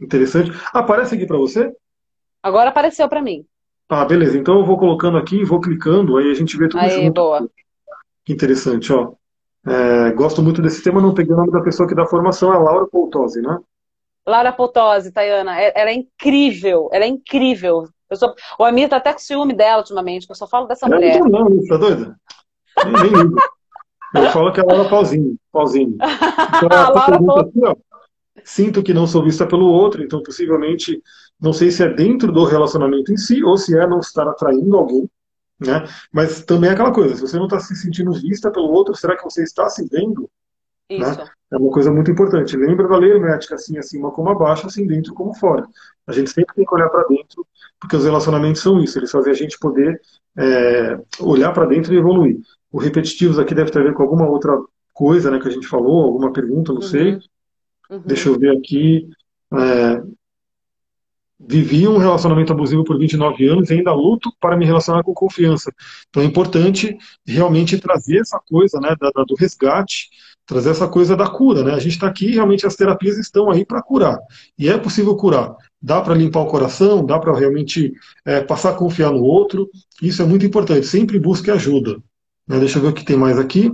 Interessante. 0.00 0.50
Aparece 0.72 1.14
aqui 1.14 1.26
para 1.26 1.36
você? 1.36 1.72
Agora 2.42 2.70
apareceu 2.70 3.08
para 3.08 3.22
mim. 3.22 3.46
Ah, 3.88 4.04
beleza. 4.04 4.36
Então 4.36 4.58
eu 4.58 4.64
vou 4.64 4.78
colocando 4.78 5.16
aqui, 5.16 5.44
vou 5.44 5.60
clicando, 5.60 6.16
aí 6.16 6.30
a 6.30 6.34
gente 6.34 6.56
vê 6.56 6.68
tudo 6.68 6.80
aí, 6.80 6.90
junto. 6.90 7.14
boa. 7.14 7.48
Que 8.24 8.32
interessante, 8.32 8.92
ó. 8.92 9.12
É, 9.66 10.12
gosto 10.12 10.42
muito 10.42 10.62
desse 10.62 10.82
tema, 10.82 11.00
não 11.00 11.14
peguei 11.14 11.34
o 11.34 11.36
nome 11.36 11.50
da 11.50 11.60
pessoa 11.60 11.88
que 11.88 11.94
dá 11.94 12.06
formação, 12.06 12.52
é 12.52 12.56
a 12.56 12.60
Laura 12.60 12.86
Poltose, 12.86 13.40
né? 13.40 13.58
Laura 14.26 14.52
Poltose, 14.52 15.12
Tayana, 15.12 15.60
é, 15.60 15.72
ela 15.74 15.90
é 15.90 15.94
incrível, 15.94 16.88
ela 16.92 17.04
é 17.04 17.08
incrível. 17.08 17.88
Eu 18.10 18.16
sou... 18.16 18.34
O 18.58 18.64
Amir 18.64 18.88
tá 18.88 18.96
até 18.96 19.12
com 19.12 19.18
ciúme 19.18 19.52
dela 19.52 19.78
ultimamente, 19.78 20.26
que 20.26 20.32
eu 20.32 20.36
só 20.36 20.46
falo 20.46 20.66
dessa 20.66 20.88
mulher. 20.88 21.20
Não, 21.20 21.48
não, 21.48 21.66
tá 21.66 21.76
doida? 21.76 22.16
Nem, 22.84 23.12
nem 23.12 24.24
Eu 24.24 24.30
falo 24.30 24.52
que 24.52 24.60
é 24.60 24.62
a 24.62 24.66
Laura 24.66 24.88
Pauzinho. 24.88 25.36
Pauzinho. 25.52 25.96
Então, 26.56 26.68
Laura 26.70 27.18
ó, 27.70 27.76
Sinto 28.44 28.82
que 28.82 28.94
não 28.94 29.06
sou 29.06 29.22
vista 29.22 29.46
pelo 29.46 29.66
outro, 29.66 30.02
então 30.02 30.22
possivelmente 30.22 31.02
não 31.40 31.52
sei 31.52 31.70
se 31.70 31.82
é 31.82 31.88
dentro 31.92 32.32
do 32.32 32.44
relacionamento 32.44 33.12
em 33.12 33.16
si 33.16 33.42
ou 33.42 33.56
se 33.56 33.76
é 33.76 33.86
não 33.86 34.00
estar 34.00 34.26
atraindo 34.28 34.76
alguém, 34.76 35.08
né? 35.60 35.84
Mas 36.12 36.44
também 36.44 36.70
é 36.70 36.72
aquela 36.72 36.92
coisa, 36.92 37.14
se 37.14 37.20
você 37.20 37.36
não 37.36 37.44
está 37.44 37.60
se 37.60 37.74
sentindo 37.76 38.12
vista 38.12 38.50
pelo 38.50 38.70
outro, 38.70 38.94
será 38.94 39.16
que 39.16 39.24
você 39.24 39.42
está 39.42 39.68
se 39.68 39.86
vendo? 39.88 40.28
Né? 40.90 40.98
Isso. 40.98 41.18
Né? 41.18 41.28
É 41.52 41.56
uma 41.56 41.70
coisa 41.70 41.92
muito 41.92 42.10
importante. 42.10 42.56
Lembra 42.56 42.88
da 42.88 42.96
lei 42.96 43.12
hermética, 43.12 43.54
assim 43.54 43.78
acima 43.78 44.10
como 44.10 44.30
abaixo, 44.30 44.66
assim 44.66 44.86
dentro 44.86 45.14
como 45.14 45.32
fora. 45.34 45.66
A 46.06 46.12
gente 46.12 46.30
sempre 46.30 46.54
tem 46.54 46.64
que 46.64 46.74
olhar 46.74 46.88
para 46.88 47.06
dentro, 47.06 47.46
porque 47.80 47.96
os 47.96 48.04
relacionamentos 48.04 48.62
são 48.62 48.82
isso, 48.82 48.98
eles 48.98 49.10
fazem 49.10 49.32
a 49.32 49.36
gente 49.36 49.58
poder 49.58 50.00
é, 50.36 50.98
olhar 51.20 51.52
para 51.52 51.66
dentro 51.66 51.94
e 51.94 51.98
evoluir. 51.98 52.38
O 52.70 52.78
repetitivos 52.78 53.38
aqui 53.38 53.54
deve 53.54 53.70
ter 53.70 53.80
a 53.80 53.84
ver 53.84 53.94
com 53.94 54.02
alguma 54.02 54.28
outra 54.28 54.58
coisa 54.92 55.30
né, 55.30 55.38
que 55.38 55.48
a 55.48 55.50
gente 55.50 55.66
falou, 55.66 56.04
alguma 56.04 56.32
pergunta, 56.32 56.72
não 56.72 56.80
uhum. 56.80 56.86
sei. 56.86 57.18
Uhum. 57.90 58.02
Deixa 58.04 58.28
eu 58.28 58.38
ver 58.38 58.56
aqui. 58.56 59.08
É, 59.54 60.02
vivi 61.38 61.86
um 61.86 61.98
relacionamento 61.98 62.52
abusivo 62.52 62.82
por 62.82 62.98
29 62.98 63.46
anos 63.46 63.70
e 63.70 63.74
ainda 63.74 63.92
luto 63.92 64.32
para 64.40 64.56
me 64.56 64.64
relacionar 64.64 65.02
com 65.02 65.12
confiança. 65.12 65.72
Então 66.08 66.22
é 66.22 66.26
importante 66.26 66.96
realmente 67.26 67.78
trazer 67.78 68.20
essa 68.20 68.40
coisa 68.48 68.80
né, 68.80 68.94
da, 68.98 69.10
da, 69.10 69.22
do 69.22 69.34
resgate, 69.34 70.08
trazer 70.46 70.70
essa 70.70 70.88
coisa 70.88 71.14
da 71.14 71.28
cura. 71.28 71.62
Né? 71.62 71.74
A 71.74 71.78
gente 71.78 71.92
está 71.92 72.06
aqui, 72.06 72.30
realmente 72.30 72.66
as 72.66 72.74
terapias 72.74 73.18
estão 73.18 73.50
aí 73.50 73.64
para 73.64 73.82
curar. 73.82 74.18
E 74.58 74.68
é 74.68 74.78
possível 74.78 75.14
curar. 75.16 75.54
Dá 75.80 76.00
para 76.00 76.14
limpar 76.14 76.40
o 76.40 76.46
coração, 76.46 77.04
dá 77.04 77.18
para 77.18 77.36
realmente 77.36 77.92
é, 78.24 78.40
passar 78.40 78.70
a 78.70 78.76
confiar 78.76 79.12
no 79.12 79.22
outro. 79.22 79.68
Isso 80.00 80.22
é 80.22 80.24
muito 80.24 80.46
importante. 80.46 80.86
Sempre 80.86 81.18
busque 81.18 81.50
ajuda. 81.50 81.98
Né? 82.48 82.58
Deixa 82.58 82.78
eu 82.78 82.82
ver 82.82 82.88
o 82.88 82.94
que 82.94 83.04
tem 83.04 83.16
mais 83.16 83.38
aqui. 83.38 83.70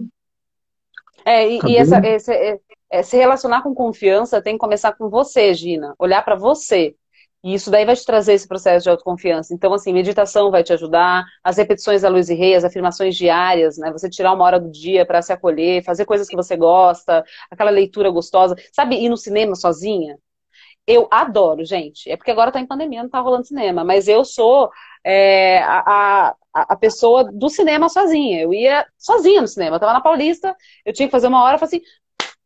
É, 1.25 1.49
e, 1.49 1.61
e 1.65 1.77
essa, 1.77 1.99
esse, 2.05 2.61
é, 2.91 3.03
se 3.05 3.17
relacionar 3.17 3.63
com 3.63 3.73
confiança 3.73 4.43
tem 4.43 4.55
que 4.55 4.59
começar 4.59 4.93
com 4.93 5.09
você, 5.09 5.55
Gina. 5.55 5.95
Olhar 5.99 6.23
para 6.23 6.35
você. 6.35 6.97
E 7.45 7.55
isso 7.55 7.71
daí 7.71 7.85
vai 7.85 7.97
te 7.97 8.05
trazer 8.05 8.35
esse 8.35 8.47
processo 8.47 8.85
de 8.85 8.91
autoconfiança. 8.91 9.53
Então, 9.53 9.75
assim, 9.75 9.93
meditação 9.93 10.51
vai 10.51 10.63
te 10.63 10.73
ajudar, 10.73 11.25
as 11.43 11.57
repetições 11.57 12.03
da 12.03 12.09
Luz 12.09 12.29
e 12.29 12.35
Rei, 12.35 12.55
as 12.55 12.65
afirmações 12.65 13.17
diárias, 13.17 13.77
né? 13.79 13.91
Você 13.91 14.09
tirar 14.09 14.33
uma 14.33 14.45
hora 14.45 14.61
do 14.61 14.71
dia 14.71 15.05
para 15.05 15.21
se 15.23 15.33
acolher, 15.33 15.83
fazer 15.85 16.05
coisas 16.05 16.29
que 16.29 16.37
você 16.37 16.57
gosta, 16.57 17.25
aquela 17.51 17.71
leitura 17.71 18.11
gostosa. 18.11 18.55
Sabe, 18.73 18.97
ir 18.97 19.09
no 19.09 19.17
cinema 19.17 19.57
sozinha? 19.57 20.17
Eu 20.87 21.09
adoro, 21.11 21.65
gente. 21.65 22.11
É 22.11 22.17
porque 22.17 22.31
agora 22.31 22.51
tá 22.53 22.61
em 22.61 22.67
pandemia, 22.67 23.03
não 23.03 23.11
tá 23.11 23.21
rolando 23.21 23.47
cinema. 23.47 23.85
Mas 23.85 24.09
eu 24.09 24.25
sou 24.25 24.71
é, 25.05 25.59
a, 25.63 26.35
a, 26.55 26.75
a, 26.75 26.77
pessoa 26.77 27.25
do 27.25 27.49
cinema 27.49 27.89
sozinha. 27.89 28.41
Eu 28.43 28.53
ia 28.53 28.87
sozinha 28.99 29.41
no 29.41 29.49
cinema. 29.49 29.77
Eu 29.77 29.81
tava 29.81 29.93
na 29.93 30.01
Paulista, 30.01 30.57
eu 30.85 30.93
tinha 30.93 31.07
que 31.09 31.13
fazer 31.13 31.29
uma 31.29 31.43
hora, 31.43 31.55
eu 31.55 31.59
falei 31.59 31.77
assim, 31.77 31.87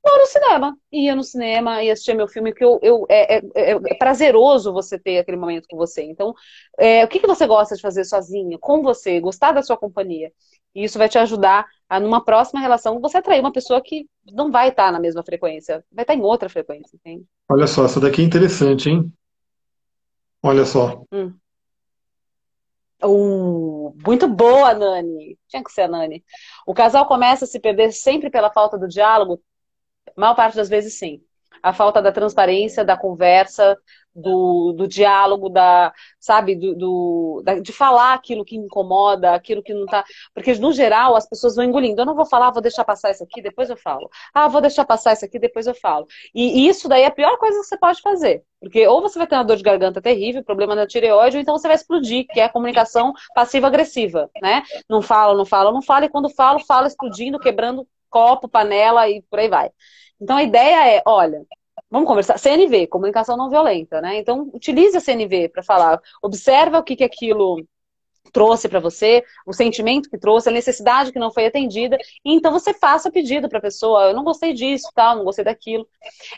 vou 0.06 0.18
no 0.18 0.26
cinema. 0.26 0.78
Ia 0.92 1.14
no 1.14 1.24
cinema 1.24 1.82
e 1.82 1.90
assistia 1.90 2.14
meu 2.14 2.28
filme, 2.28 2.52
que 2.52 2.64
eu, 2.64 2.78
eu 2.82 3.06
é, 3.08 3.38
é, 3.38 3.42
é, 3.54 3.70
é, 3.72 3.94
prazeroso 3.94 4.72
você 4.72 4.98
ter 4.98 5.18
aquele 5.18 5.36
momento 5.36 5.66
com 5.68 5.76
você. 5.76 6.02
Então, 6.02 6.34
é, 6.78 7.04
o 7.04 7.08
que, 7.08 7.18
que 7.18 7.26
você 7.26 7.46
gosta 7.46 7.74
de 7.74 7.82
fazer 7.82 8.04
sozinha, 8.04 8.58
com 8.58 8.82
você, 8.82 9.20
gostar 9.20 9.52
da 9.52 9.62
sua 9.62 9.76
companhia? 9.76 10.32
E 10.74 10.84
isso 10.84 10.98
vai 10.98 11.08
te 11.08 11.18
ajudar 11.18 11.66
a, 11.88 11.98
numa 11.98 12.24
próxima 12.24 12.60
relação, 12.60 13.00
você 13.00 13.18
atrair 13.18 13.40
uma 13.40 13.52
pessoa 13.52 13.80
que 13.82 14.06
não 14.32 14.50
vai 14.50 14.68
estar 14.68 14.92
na 14.92 15.00
mesma 15.00 15.22
frequência, 15.22 15.84
vai 15.90 16.02
estar 16.02 16.14
em 16.14 16.22
outra 16.22 16.48
frequência, 16.48 16.96
entende? 16.96 17.24
Olha 17.48 17.66
só, 17.66 17.84
essa 17.84 18.00
daqui 18.00 18.22
é 18.22 18.24
interessante, 18.24 18.90
hein? 18.90 19.12
Olha 20.42 20.64
só. 20.64 21.02
Hum. 21.12 21.32
Uh, 23.02 23.94
muito 24.06 24.26
boa, 24.26 24.74
Nani. 24.74 25.38
Tinha 25.48 25.62
que 25.62 25.70
ser 25.70 25.82
a 25.82 25.88
Nani. 25.88 26.24
O 26.66 26.74
casal 26.74 27.06
começa 27.06 27.44
a 27.44 27.48
se 27.48 27.60
perder 27.60 27.92
sempre 27.92 28.30
pela 28.30 28.50
falta 28.50 28.78
do 28.78 28.88
diálogo, 28.88 29.40
maior 30.16 30.34
parte 30.34 30.56
das 30.56 30.68
vezes, 30.68 30.98
sim. 30.98 31.20
A 31.62 31.72
falta 31.72 32.00
da 32.02 32.12
transparência, 32.12 32.84
da 32.84 32.96
conversa, 32.96 33.76
do, 34.16 34.72
do 34.72 34.88
diálogo, 34.88 35.48
da, 35.48 35.92
sabe, 36.18 36.56
do, 36.56 36.74
do 36.74 37.42
da, 37.44 37.58
de 37.60 37.72
falar 37.72 38.14
aquilo 38.14 38.44
que 38.44 38.56
incomoda, 38.56 39.34
aquilo 39.34 39.62
que 39.62 39.74
não 39.74 39.84
tá. 39.86 40.04
Porque, 40.32 40.54
no 40.54 40.72
geral, 40.72 41.14
as 41.14 41.28
pessoas 41.28 41.54
vão 41.54 41.64
engolindo. 41.64 42.00
Eu 42.00 42.06
não 42.06 42.14
vou 42.14 42.24
falar, 42.24 42.50
vou 42.50 42.62
deixar 42.62 42.84
passar 42.84 43.10
isso 43.10 43.22
aqui, 43.22 43.42
depois 43.42 43.68
eu 43.68 43.76
falo. 43.76 44.08
Ah, 44.32 44.48
vou 44.48 44.60
deixar 44.60 44.84
passar 44.84 45.12
isso 45.12 45.24
aqui, 45.24 45.38
depois 45.38 45.66
eu 45.66 45.74
falo. 45.74 46.06
E 46.34 46.66
isso 46.66 46.88
daí 46.88 47.02
é 47.02 47.06
a 47.06 47.10
pior 47.10 47.36
coisa 47.38 47.58
que 47.60 47.66
você 47.66 47.76
pode 47.76 48.00
fazer. 48.00 48.42
Porque 48.58 48.86
ou 48.86 49.02
você 49.02 49.18
vai 49.18 49.26
ter 49.26 49.34
uma 49.34 49.44
dor 49.44 49.56
de 49.56 49.62
garganta 49.62 50.00
terrível, 50.00 50.42
problema 50.42 50.74
na 50.74 50.86
tireoide, 50.86 51.36
ou 51.36 51.42
então 51.42 51.56
você 51.58 51.68
vai 51.68 51.76
explodir, 51.76 52.26
que 52.26 52.40
é 52.40 52.44
a 52.44 52.48
comunicação 52.48 53.12
passiva-agressiva, 53.34 54.30
né? 54.40 54.62
Não 54.88 55.02
fala, 55.02 55.34
não 55.36 55.44
fala, 55.44 55.70
não 55.70 55.82
fala, 55.82 56.06
e 56.06 56.08
quando 56.08 56.30
falo, 56.30 56.58
fala 56.60 56.86
explodindo, 56.86 57.38
quebrando 57.38 57.86
copo, 58.10 58.48
panela 58.48 59.08
e 59.08 59.22
por 59.22 59.38
aí 59.38 59.48
vai. 59.48 59.70
Então 60.20 60.36
a 60.36 60.42
ideia 60.42 60.96
é, 60.96 61.02
olha, 61.06 61.42
vamos 61.90 62.08
conversar. 62.08 62.38
CNV, 62.38 62.86
comunicação 62.88 63.36
não 63.36 63.50
violenta, 63.50 64.00
né? 64.00 64.18
Então 64.18 64.50
utilize 64.52 64.96
a 64.96 65.00
CNV 65.00 65.48
para 65.50 65.62
falar, 65.62 66.00
observa 66.22 66.78
o 66.78 66.82
que, 66.82 66.96
que 66.96 67.04
aquilo 67.04 67.64
trouxe 68.32 68.68
para 68.68 68.80
você, 68.80 69.24
o 69.46 69.52
sentimento 69.52 70.10
que 70.10 70.18
trouxe, 70.18 70.48
a 70.48 70.52
necessidade 70.52 71.12
que 71.12 71.18
não 71.18 71.32
foi 71.32 71.46
atendida, 71.46 71.96
e 72.24 72.34
então 72.34 72.52
você 72.52 72.74
faça 72.74 73.10
pedido 73.10 73.48
para 73.48 73.58
a 73.58 73.62
pessoa, 73.62 74.06
eu 74.06 74.14
não 74.14 74.24
gostei 74.24 74.52
disso, 74.52 74.90
tal, 74.94 75.16
não 75.16 75.24
gostei 75.24 75.44
daquilo. 75.44 75.88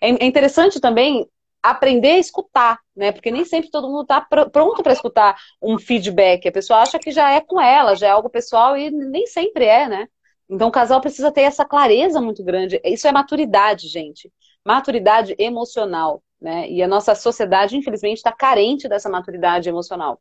É, 0.01 0.11
é 0.11 0.27
interessante 0.27 0.81
também 0.81 1.27
aprender 1.63 2.13
a 2.13 2.19
escutar, 2.19 2.79
né? 2.95 3.13
Porque 3.13 3.31
nem 3.31 3.45
sempre 3.45 3.71
todo 3.71 3.89
mundo 3.89 4.03
está 4.03 4.21
pr 4.21 4.49
pronto 4.51 4.83
para 4.83 4.93
escutar 4.93 5.37
um 5.61 5.79
feedback. 5.79 6.47
A 6.47 6.53
pessoa 6.53 6.81
acha 6.81 6.99
que 6.99 7.11
já 7.11 7.31
é 7.33 7.41
com 7.41 7.61
ela, 7.61 7.97
já 7.97 8.07
é 8.09 8.11
algo 8.11 8.31
pessoal 8.31 8.77
e 8.77 8.91
nem 8.91 9.27
sempre 9.27 9.65
é, 9.65 9.89
né? 9.89 10.09
Então 10.49 10.69
o 10.69 10.73
casal 10.73 11.01
precisa 11.01 11.31
ter 11.31 11.43
essa 11.43 11.65
clareza 11.65 12.21
muito 12.21 12.43
grande. 12.43 12.81
Isso 12.85 13.07
é 13.07 13.13
maturidade, 13.13 13.89
gente. 13.89 14.33
Maturidade 14.65 15.35
emocional, 15.39 16.23
né? 16.41 16.71
E 16.71 16.83
a 16.83 16.89
nossa 16.89 17.15
sociedade, 17.15 17.77
infelizmente, 17.77 18.19
está 18.19 18.33
carente 18.33 18.89
dessa 18.89 19.11
maturidade 19.11 19.69
emocional. 19.69 20.21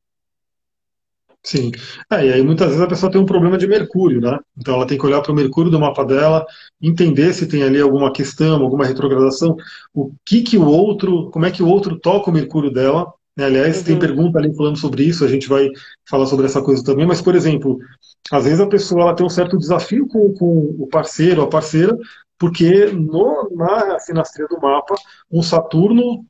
Sim. 1.44 1.72
É, 2.12 2.26
e 2.26 2.34
aí 2.34 2.44
muitas 2.44 2.68
vezes 2.68 2.82
a 2.82 2.88
pessoa 2.88 3.12
tem 3.12 3.22
um 3.22 3.26
problema 3.26 3.58
de 3.58 3.68
mercúrio, 3.68 4.20
né? 4.20 4.38
Então 4.58 4.74
ela 4.76 4.86
tem 4.86 4.98
que 4.98 5.06
olhar 5.06 5.22
para 5.22 5.32
o 5.32 5.36
mercúrio 5.36 5.72
do 5.72 5.80
mapa 5.80 6.04
dela, 6.04 6.46
entender 6.82 7.34
se 7.34 7.48
tem 7.48 7.64
ali 7.64 7.80
alguma 7.80 8.12
questão, 8.12 8.62
alguma 8.62 8.86
retrogradação, 8.86 9.56
o 9.94 10.12
que 10.26 10.42
que 10.42 10.58
o 10.58 10.66
outro, 10.66 11.30
como 11.32 11.46
é 11.46 11.52
que 11.52 11.64
o 11.64 11.68
outro 11.70 11.98
toca 11.98 12.30
o 12.30 12.34
mercúrio 12.34 12.70
dela. 12.70 13.14
Né? 13.38 13.46
Aliás, 13.46 13.78
uhum. 13.78 13.84
tem 13.84 14.00
pergunta 14.00 14.40
ali 14.40 14.54
falando 14.56 14.78
sobre 14.78 15.04
isso, 15.04 15.24
a 15.24 15.28
gente 15.28 15.48
vai 15.48 15.70
falar 16.10 16.26
sobre 16.26 16.48
essa 16.48 16.62
coisa 16.62 16.84
também, 16.84 17.06
mas, 17.06 17.22
por 17.22 17.36
exemplo, 17.36 17.78
às 18.32 18.46
vezes 18.46 18.60
a 18.60 18.68
pessoa 18.68 19.04
ela 19.04 19.16
tem 19.16 19.26
um 19.26 19.30
certo 19.30 19.58
desafio 19.58 20.08
com, 20.08 20.34
com 20.34 20.76
o 20.80 20.88
parceiro, 20.88 21.44
a 21.44 21.48
parceira, 21.48 21.96
porque 22.40 22.88
no, 22.88 23.50
na 23.56 24.00
sinastria 24.00 24.48
do 24.48 24.60
mapa, 24.60 24.96
um 25.32 25.44
Saturno 25.44 26.26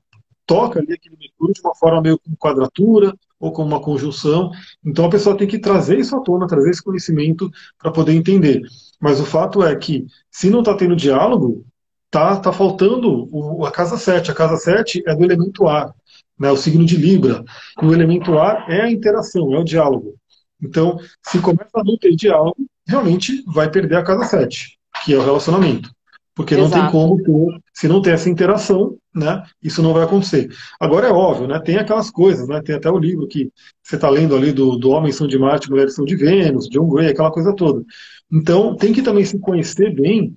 toca 0.45 0.79
ali 0.79 0.93
aquele 0.93 1.17
Mercúrio 1.17 1.53
de 1.53 1.61
uma 1.61 1.75
forma 1.75 2.01
meio 2.01 2.19
com 2.19 2.35
quadratura 2.37 3.13
ou 3.39 3.51
com 3.51 3.63
uma 3.63 3.81
conjunção. 3.81 4.49
Então 4.83 5.05
a 5.05 5.09
pessoa 5.09 5.37
tem 5.37 5.47
que 5.47 5.59
trazer 5.59 5.99
isso 5.99 6.15
à 6.15 6.21
tona, 6.21 6.47
trazer 6.47 6.69
esse 6.69 6.81
conhecimento 6.81 7.49
para 7.77 7.91
poder 7.91 8.13
entender. 8.13 8.61
Mas 8.99 9.19
o 9.19 9.25
fato 9.25 9.63
é 9.63 9.75
que, 9.75 10.05
se 10.31 10.49
não 10.49 10.59
está 10.59 10.73
tendo 10.75 10.95
diálogo, 10.95 11.65
tá, 12.09 12.37
tá 12.37 12.53
faltando 12.53 13.27
o, 13.31 13.65
a 13.65 13.71
casa 13.71 13.97
7. 13.97 14.31
A 14.31 14.33
casa 14.33 14.55
7 14.55 15.03
é 15.05 15.15
do 15.15 15.23
elemento 15.23 15.67
ar, 15.67 15.93
né, 16.39 16.51
o 16.51 16.57
signo 16.57 16.85
de 16.85 16.95
Libra. 16.95 17.43
E 17.81 17.85
o 17.85 17.93
elemento 17.93 18.38
ar 18.38 18.69
é 18.69 18.81
a 18.81 18.91
interação, 18.91 19.53
é 19.53 19.59
o 19.59 19.63
diálogo. 19.63 20.15
Então, 20.61 20.99
se 21.23 21.39
começa 21.39 21.71
a 21.75 21.83
não 21.83 21.97
ter 21.97 22.15
diálogo, 22.15 22.57
realmente 22.88 23.43
vai 23.47 23.69
perder 23.69 23.97
a 23.97 24.03
casa 24.03 24.25
7, 24.25 24.77
que 25.03 25.13
é 25.13 25.17
o 25.17 25.23
relacionamento. 25.23 25.91
Porque 26.38 26.53
Exato. 26.53 26.69
não 26.69 26.81
tem 26.81 26.91
como 26.91 27.17
ter, 27.23 27.61
se 27.73 27.88
não 27.88 27.99
tem 27.99 28.13
essa 28.13 28.29
interação, 28.29 28.95
né, 29.13 29.43
isso 29.61 29.81
não 29.81 29.91
vai 29.91 30.03
acontecer. 30.03 30.49
Agora 30.79 31.07
é 31.07 31.11
óbvio, 31.11 31.47
né, 31.47 31.59
tem 31.59 31.77
aquelas 31.77 32.11
coisas, 32.11 32.47
né, 32.47 32.61
tem 32.61 32.75
até 32.75 32.89
o 32.91 32.99
livro 32.99 33.27
que 33.27 33.51
você 33.81 33.95
está 33.95 34.07
lendo 34.07 34.35
ali 34.35 34.51
do, 34.51 34.77
do 34.77 34.91
Homens 34.91 35.15
são 35.15 35.27
de 35.27 35.38
Marte, 35.38 35.69
Mulheres 35.69 35.95
são 35.95 36.05
de 36.05 36.15
Vênus, 36.15 36.69
John 36.69 36.88
Gray, 36.88 37.09
aquela 37.09 37.31
coisa 37.31 37.55
toda. 37.55 37.83
Então 38.31 38.75
tem 38.75 38.93
que 38.93 39.01
também 39.01 39.25
se 39.25 39.39
conhecer 39.39 39.95
bem, 39.95 40.35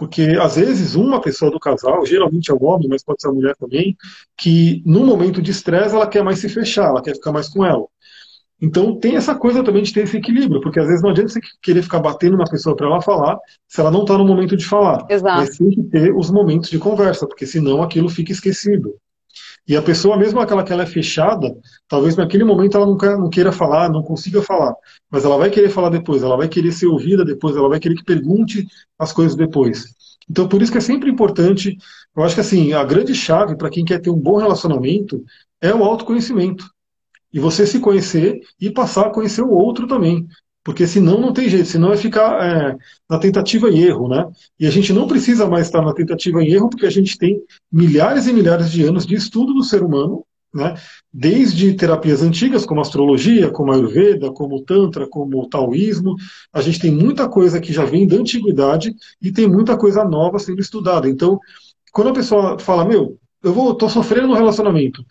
porque 0.00 0.22
às 0.40 0.56
vezes 0.56 0.94
uma 0.94 1.20
pessoa 1.20 1.50
do 1.50 1.60
casal, 1.60 2.06
geralmente 2.06 2.50
é 2.50 2.54
o 2.54 2.64
homem, 2.64 2.88
mas 2.88 3.04
pode 3.04 3.20
ser 3.20 3.28
a 3.28 3.32
mulher 3.32 3.54
também, 3.54 3.94
que 4.34 4.82
no 4.86 5.04
momento 5.04 5.42
de 5.42 5.50
estresse 5.50 5.94
ela 5.94 6.06
quer 6.06 6.24
mais 6.24 6.38
se 6.38 6.48
fechar, 6.48 6.88
ela 6.88 7.02
quer 7.02 7.14
ficar 7.14 7.32
mais 7.32 7.50
com 7.50 7.62
ela. 7.66 7.84
Então 8.58 8.98
tem 8.98 9.16
essa 9.16 9.34
coisa 9.34 9.62
também 9.62 9.82
de 9.82 9.92
ter 9.92 10.04
esse 10.04 10.16
equilíbrio, 10.16 10.62
porque 10.62 10.80
às 10.80 10.86
vezes 10.86 11.02
não 11.02 11.10
adianta 11.10 11.28
você 11.28 11.40
querer 11.60 11.82
ficar 11.82 11.98
batendo 11.98 12.38
na 12.38 12.44
pessoa 12.44 12.74
para 12.74 12.86
ela 12.86 13.02
falar, 13.02 13.38
se 13.68 13.78
ela 13.78 13.90
não 13.90 14.00
está 14.00 14.16
no 14.16 14.24
momento 14.24 14.56
de 14.56 14.64
falar. 14.64 15.04
Exato. 15.10 15.38
Mas 15.38 15.58
tem 15.58 15.68
que 15.68 15.82
ter 15.82 16.16
os 16.16 16.30
momentos 16.30 16.70
de 16.70 16.78
conversa, 16.78 17.26
porque 17.26 17.46
senão 17.46 17.82
aquilo 17.82 18.08
fica 18.08 18.32
esquecido. 18.32 18.94
E 19.70 19.76
a 19.76 19.80
pessoa, 19.80 20.16
mesmo 20.16 20.40
aquela 20.40 20.64
que 20.64 20.72
ela 20.72 20.82
é 20.82 20.86
fechada, 20.86 21.56
talvez 21.86 22.16
naquele 22.16 22.42
momento 22.42 22.76
ela 22.76 22.98
queira, 22.98 23.16
não 23.16 23.30
queira 23.30 23.52
falar, 23.52 23.88
não 23.88 24.02
consiga 24.02 24.42
falar, 24.42 24.74
mas 25.08 25.24
ela 25.24 25.38
vai 25.38 25.48
querer 25.48 25.68
falar 25.68 25.90
depois, 25.90 26.24
ela 26.24 26.36
vai 26.36 26.48
querer 26.48 26.72
ser 26.72 26.88
ouvida 26.88 27.24
depois, 27.24 27.54
ela 27.54 27.68
vai 27.68 27.78
querer 27.78 27.94
que 27.94 28.02
pergunte 28.02 28.66
as 28.98 29.12
coisas 29.12 29.36
depois. 29.36 29.84
Então, 30.28 30.48
por 30.48 30.60
isso 30.60 30.72
que 30.72 30.78
é 30.78 30.80
sempre 30.80 31.08
importante, 31.08 31.76
eu 32.16 32.22
acho 32.24 32.34
que 32.34 32.40
assim, 32.40 32.72
a 32.72 32.82
grande 32.82 33.14
chave 33.14 33.56
para 33.56 33.70
quem 33.70 33.84
quer 33.84 34.00
ter 34.00 34.10
um 34.10 34.18
bom 34.18 34.38
relacionamento 34.38 35.24
é 35.60 35.72
o 35.72 35.84
autoconhecimento 35.84 36.68
e 37.32 37.38
você 37.38 37.64
se 37.64 37.78
conhecer 37.78 38.40
e 38.60 38.70
passar 38.70 39.06
a 39.06 39.10
conhecer 39.10 39.42
o 39.42 39.52
outro 39.52 39.86
também. 39.86 40.26
Porque 40.70 40.86
senão 40.86 41.20
não 41.20 41.32
tem 41.32 41.48
jeito, 41.48 41.66
senão 41.66 41.88
vai 41.88 41.96
ficar 41.96 42.40
é, 42.40 42.76
na 43.08 43.18
tentativa 43.18 43.68
e 43.68 43.82
erro, 43.82 44.06
né? 44.06 44.24
E 44.56 44.68
a 44.68 44.70
gente 44.70 44.92
não 44.92 45.08
precisa 45.08 45.44
mais 45.44 45.66
estar 45.66 45.82
na 45.82 45.92
tentativa 45.92 46.44
e 46.44 46.54
erro, 46.54 46.70
porque 46.70 46.86
a 46.86 46.90
gente 46.90 47.18
tem 47.18 47.42
milhares 47.72 48.28
e 48.28 48.32
milhares 48.32 48.70
de 48.70 48.84
anos 48.84 49.04
de 49.04 49.16
estudo 49.16 49.52
do 49.52 49.64
ser 49.64 49.82
humano, 49.82 50.24
né? 50.54 50.76
Desde 51.12 51.74
terapias 51.74 52.22
antigas, 52.22 52.64
como 52.64 52.80
astrologia, 52.80 53.50
como 53.50 53.72
Ayurveda, 53.72 54.30
como 54.30 54.62
Tantra, 54.62 55.08
como 55.08 55.48
Taoísmo, 55.48 56.14
a 56.52 56.60
gente 56.60 56.78
tem 56.78 56.92
muita 56.92 57.28
coisa 57.28 57.60
que 57.60 57.72
já 57.72 57.84
vem 57.84 58.06
da 58.06 58.14
antiguidade 58.14 58.94
e 59.20 59.32
tem 59.32 59.48
muita 59.48 59.76
coisa 59.76 60.04
nova 60.04 60.38
sendo 60.38 60.60
estudada. 60.60 61.08
Então, 61.08 61.40
quando 61.90 62.10
a 62.10 62.14
pessoa 62.14 62.60
fala, 62.60 62.84
meu, 62.84 63.18
eu 63.42 63.52
vou, 63.52 63.74
tô 63.74 63.88
sofrendo 63.88 64.28
no 64.28 64.34
relacionamento, 64.34 65.04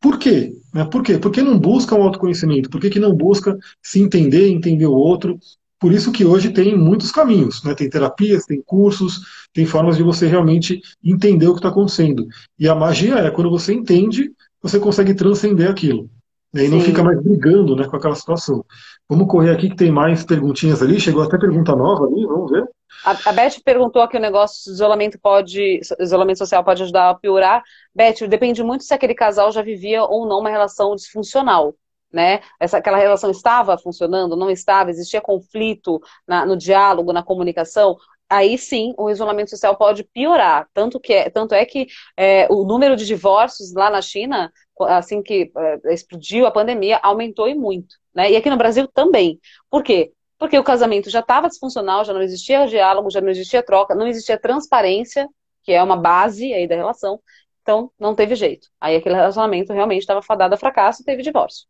por 0.00 0.18
quê? 0.18 0.52
Né? 0.72 0.84
Por 0.84 1.02
quê? 1.02 1.18
Por 1.18 1.30
que 1.30 1.42
não 1.42 1.58
busca 1.58 1.94
um 1.94 2.02
autoconhecimento? 2.02 2.70
Por 2.70 2.80
que, 2.80 2.90
que 2.90 3.00
não 3.00 3.14
busca 3.14 3.56
se 3.82 4.00
entender, 4.00 4.48
entender 4.48 4.86
o 4.86 4.92
outro? 4.92 5.38
Por 5.80 5.92
isso 5.92 6.10
que 6.10 6.24
hoje 6.24 6.50
tem 6.50 6.76
muitos 6.76 7.12
caminhos, 7.12 7.62
né? 7.62 7.74
tem 7.74 7.88
terapias, 7.88 8.44
tem 8.44 8.60
cursos, 8.60 9.20
tem 9.52 9.64
formas 9.64 9.96
de 9.96 10.02
você 10.02 10.26
realmente 10.26 10.80
entender 11.02 11.46
o 11.46 11.52
que 11.52 11.60
está 11.60 11.68
acontecendo. 11.68 12.26
E 12.58 12.68
a 12.68 12.74
magia 12.74 13.16
é 13.16 13.30
quando 13.30 13.50
você 13.50 13.72
entende, 13.72 14.32
você 14.60 14.80
consegue 14.80 15.14
transcender 15.14 15.70
aquilo. 15.70 16.10
Né? 16.52 16.64
E 16.64 16.68
não 16.68 16.80
fica 16.80 17.02
mais 17.02 17.22
brigando 17.22 17.76
né, 17.76 17.86
com 17.86 17.96
aquela 17.96 18.14
situação. 18.14 18.64
Vamos 19.08 19.28
correr 19.28 19.50
aqui 19.50 19.70
que 19.70 19.76
tem 19.76 19.90
mais 19.90 20.24
perguntinhas 20.24 20.82
ali. 20.82 20.98
Chegou 20.98 21.22
até 21.22 21.38
pergunta 21.38 21.76
nova 21.76 22.06
ali, 22.06 22.26
vamos 22.26 22.50
ver. 22.50 22.64
A, 23.04 23.32
Beth 23.32 23.60
perguntou 23.64 24.02
aqui 24.02 24.16
o 24.16 24.20
negócio 24.20 24.72
isolamento 24.72 25.18
pode, 25.18 25.80
isolamento 26.00 26.38
social 26.38 26.64
pode 26.64 26.82
ajudar 26.82 27.10
a 27.10 27.14
piorar. 27.14 27.62
Beth, 27.94 28.26
depende 28.28 28.62
muito 28.62 28.84
se 28.84 28.94
aquele 28.94 29.14
casal 29.14 29.52
já 29.52 29.62
vivia 29.62 30.02
ou 30.04 30.26
não 30.26 30.40
uma 30.40 30.50
relação 30.50 30.94
disfuncional. 30.94 31.74
Né? 32.12 32.40
Essa, 32.58 32.78
aquela 32.78 32.96
relação 32.96 33.30
estava 33.30 33.76
funcionando, 33.76 34.34
não 34.34 34.50
estava, 34.50 34.90
existia 34.90 35.20
conflito 35.20 36.00
na, 36.26 36.46
no 36.46 36.56
diálogo, 36.56 37.12
na 37.12 37.22
comunicação, 37.22 37.96
aí 38.28 38.58
sim 38.58 38.94
o 38.98 39.10
isolamento 39.10 39.50
social 39.50 39.76
pode 39.76 40.04
piorar. 40.04 40.68
Tanto, 40.74 41.00
que 41.00 41.12
é, 41.12 41.30
tanto 41.30 41.54
é 41.54 41.64
que 41.64 41.86
é, 42.16 42.46
o 42.50 42.64
número 42.64 42.96
de 42.96 43.06
divórcios 43.06 43.72
lá 43.72 43.90
na 43.90 44.02
China, 44.02 44.52
assim 44.80 45.22
que 45.22 45.50
é, 45.84 45.92
explodiu 45.92 46.46
a 46.46 46.50
pandemia, 46.50 46.98
aumentou 47.02 47.48
e 47.48 47.54
muito. 47.54 47.96
Né? 48.14 48.32
E 48.32 48.36
aqui 48.36 48.50
no 48.50 48.56
Brasil 48.56 48.88
também. 48.88 49.40
Por 49.70 49.82
quê? 49.82 50.12
Porque 50.38 50.58
o 50.58 50.62
casamento 50.62 51.10
já 51.10 51.18
estava 51.18 51.48
disfuncional, 51.48 52.04
já 52.04 52.12
não 52.12 52.22
existia 52.22 52.66
diálogo, 52.66 53.10
já 53.10 53.20
não 53.20 53.28
existia 53.28 53.62
troca, 53.62 53.94
não 53.94 54.06
existia 54.06 54.38
transparência, 54.38 55.28
que 55.64 55.72
é 55.72 55.82
uma 55.82 55.96
base 55.96 56.52
aí 56.54 56.68
da 56.68 56.76
relação. 56.76 57.20
Então, 57.62 57.90
não 57.98 58.14
teve 58.14 58.34
jeito. 58.36 58.68
Aí 58.80 58.96
aquele 58.96 59.16
relacionamento 59.16 59.72
realmente 59.72 60.00
estava 60.00 60.22
fadado 60.22 60.54
a 60.54 60.58
fracasso 60.58 61.02
e 61.02 61.04
teve 61.04 61.22
divórcio. 61.22 61.66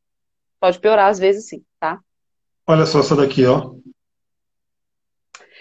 Pode 0.61 0.79
piorar 0.79 1.09
às 1.09 1.19
vezes 1.19 1.49
sim, 1.49 1.65
tá? 1.81 1.99
Olha 2.67 2.85
só 2.85 3.01
essa 3.01 3.17
daqui, 3.17 3.47
ó. 3.47 3.75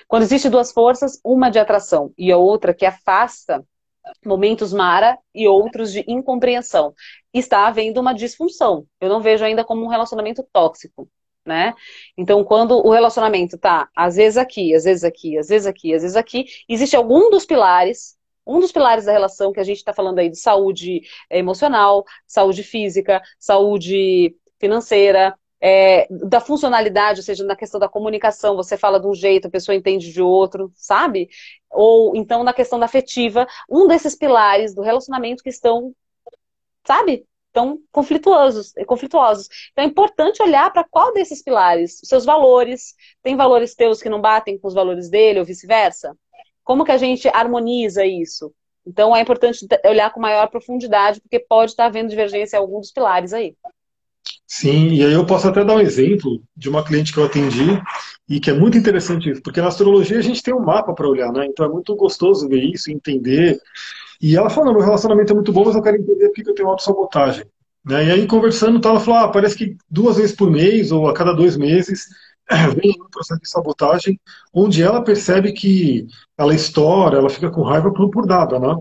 Quando 0.08 0.24
existe 0.24 0.49
duas 0.49 0.72
forças, 0.72 1.20
uma 1.24 1.49
de 1.49 1.60
atração 1.60 2.14
e 2.18 2.32
a 2.32 2.38
outra 2.38 2.74
que 2.74 2.86
afasta 2.86 3.66
momentos 4.26 4.74
mara 4.74 5.18
e 5.34 5.47
outros 5.47 5.91
de 5.91 6.03
incompreensão. 6.08 6.93
Está 7.34 7.68
havendo 7.68 7.99
uma 7.99 8.14
disfunção. 8.14 8.86
Eu 9.01 9.10
não 9.10 9.22
vejo 9.22 9.43
ainda 9.43 9.64
como 9.64 9.84
um 9.84 9.89
relacionamento 9.89 10.47
tóxico 10.51 11.10
né? 11.48 11.74
Então, 12.18 12.43
quando 12.43 12.74
o 12.86 12.91
relacionamento 12.91 13.58
tá 13.58 13.89
às 13.95 14.16
vezes 14.18 14.38
aqui, 14.38 14.76
às 14.76 14.84
vezes 14.84 15.04
aqui, 15.04 15.38
às 15.38 15.48
vezes 15.48 15.66
aqui, 15.66 15.95
às 15.95 16.02
vezes 16.02 16.18
aqui, 16.18 16.45
existe 16.70 16.95
algum 16.95 17.30
dos 17.30 17.45
pilares, 17.45 18.18
um 18.45 18.60
dos 18.60 18.72
pilares 18.72 19.06
da 19.06 19.12
relação 19.12 19.52
que 19.52 19.60
a 19.60 19.64
gente 19.64 19.78
está 19.78 19.93
falando 19.93 20.20
aí 20.20 20.30
de 20.30 20.38
saúde 20.38 21.02
emocional, 21.30 22.04
saúde 22.26 22.64
física, 22.64 23.22
saúde 23.39 24.36
financeira, 24.60 25.38
é, 25.60 26.08
da 26.10 26.39
funcionalidade, 26.39 27.20
ou 27.20 27.24
seja, 27.24 27.43
na 27.43 27.56
questão 27.56 27.80
da 27.80 27.89
comunicação, 27.89 28.56
você 28.56 28.78
fala 28.78 29.00
de 29.00 29.08
um 29.08 29.14
jeito, 29.14 29.48
a 29.48 29.52
pessoa 29.52 29.76
entende 29.76 30.12
de 30.12 30.22
outro, 30.22 30.72
sabe? 30.76 31.30
Ou 31.70 32.16
então 32.16 32.43
na 32.43 32.54
questão 32.54 32.80
da 32.80 32.86
afetiva, 32.86 33.48
um 33.70 33.88
desses 33.88 34.16
pilares 34.16 34.74
do 34.76 34.82
relacionamento 34.82 35.43
que 35.43 35.50
estão, 35.50 35.93
sabe? 36.86 37.26
Estão 37.58 37.80
conflituosos, 37.91 38.74
conflituosos. 38.86 39.49
Então 39.72 39.84
é 39.84 39.88
importante 39.88 40.43
olhar 40.43 40.72
para 40.72 40.84
qual 40.84 41.12
desses 41.12 41.41
pilares, 41.41 41.99
seus 42.03 42.24
valores, 42.24 42.93
tem 43.24 43.36
valores 43.36 43.74
teus 43.74 44.01
que 44.01 44.10
não 44.10 44.22
batem 44.22 44.60
com 44.60 44.68
os 44.68 44.76
valores 44.76 45.10
dele 45.10 45.39
ou 45.39 45.45
vice-versa? 45.45 46.16
Como 46.64 46.86
que 46.86 46.91
a 46.91 46.97
gente 46.97 47.28
harmoniza 47.30 48.05
isso? 48.05 48.53
Então 48.86 49.16
é 49.16 49.22
importante 49.22 49.66
olhar 49.86 50.14
com 50.14 50.20
maior 50.20 50.47
profundidade, 50.47 51.20
porque 51.20 51.39
pode 51.39 51.72
estar 51.72 51.86
havendo 51.86 52.10
divergência 52.10 52.58
em 52.58 52.60
algum 52.60 52.80
dos 52.80 52.91
pilares 52.91 53.34
aí. 53.34 53.55
Sim, 54.45 54.89
e 54.89 55.03
aí 55.03 55.12
eu 55.12 55.26
posso 55.26 55.47
até 55.47 55.64
dar 55.64 55.76
um 55.76 55.82
exemplo 55.82 56.41
de 56.55 56.70
uma 56.70 56.84
cliente 56.84 57.12
que 57.12 57.20
eu 57.20 57.26
atendi 57.26 57.82
e 58.30 58.39
que 58.39 58.49
é 58.49 58.53
muito 58.53 58.78
interessante 58.78 59.30
isso, 59.30 59.41
porque 59.41 59.62
na 59.62 59.68
astrologia 59.68 60.20
a 60.20 60.22
gente 60.22 60.43
tem 60.43 60.53
um 60.53 60.64
mapa 60.64 60.93
para 60.93 61.08
olhar, 61.08 61.32
né? 61.34 61.45
Então 61.45 61.66
é 61.66 61.70
muito 61.70 61.95
gostoso 61.95 62.47
ver 62.47 62.64
isso, 62.64 62.91
entender. 62.91 63.60
E 64.22 64.36
ela 64.36 64.49
falou: 64.49 64.74
meu 64.74 64.82
relacionamento 64.82 65.32
é 65.32 65.36
muito 65.36 65.53
bom, 65.53 65.65
mas 65.65 65.76
eu 65.76 65.82
quero 65.82 65.97
entender 65.97 66.30
por 66.30 66.36
que 66.43 66.49
eu 66.49 66.55
tenho 66.55 66.70
autossabotagem. 66.70 67.45
Né? 67.86 68.05
E 68.05 68.11
aí, 68.11 68.28
conversando, 68.28 68.86
ela 68.86 68.99
falou: 68.99 69.20
ah, 69.20 69.28
parece 69.30 69.55
que 69.55 69.78
duas 69.89 70.18
vezes 70.18 70.36
por 70.36 70.49
mês 70.49 70.91
ou 70.91 71.07
a 71.07 71.13
cada 71.13 71.34
dois 71.34 71.55
meses 71.55 72.07
vem 72.76 72.91
um 72.99 73.09
processo 73.09 73.41
de 73.41 73.49
sabotagem, 73.49 74.20
onde 74.53 74.84
ela 74.84 75.03
percebe 75.03 75.53
que 75.53 76.07
ela 76.38 76.53
estoura, 76.53 77.18
ela 77.18 77.30
fica 77.30 77.49
com 77.49 77.63
raiva 77.63 77.91
por, 77.93 78.09
por 78.09 78.26
nada, 78.26 78.59
né? 78.59 78.76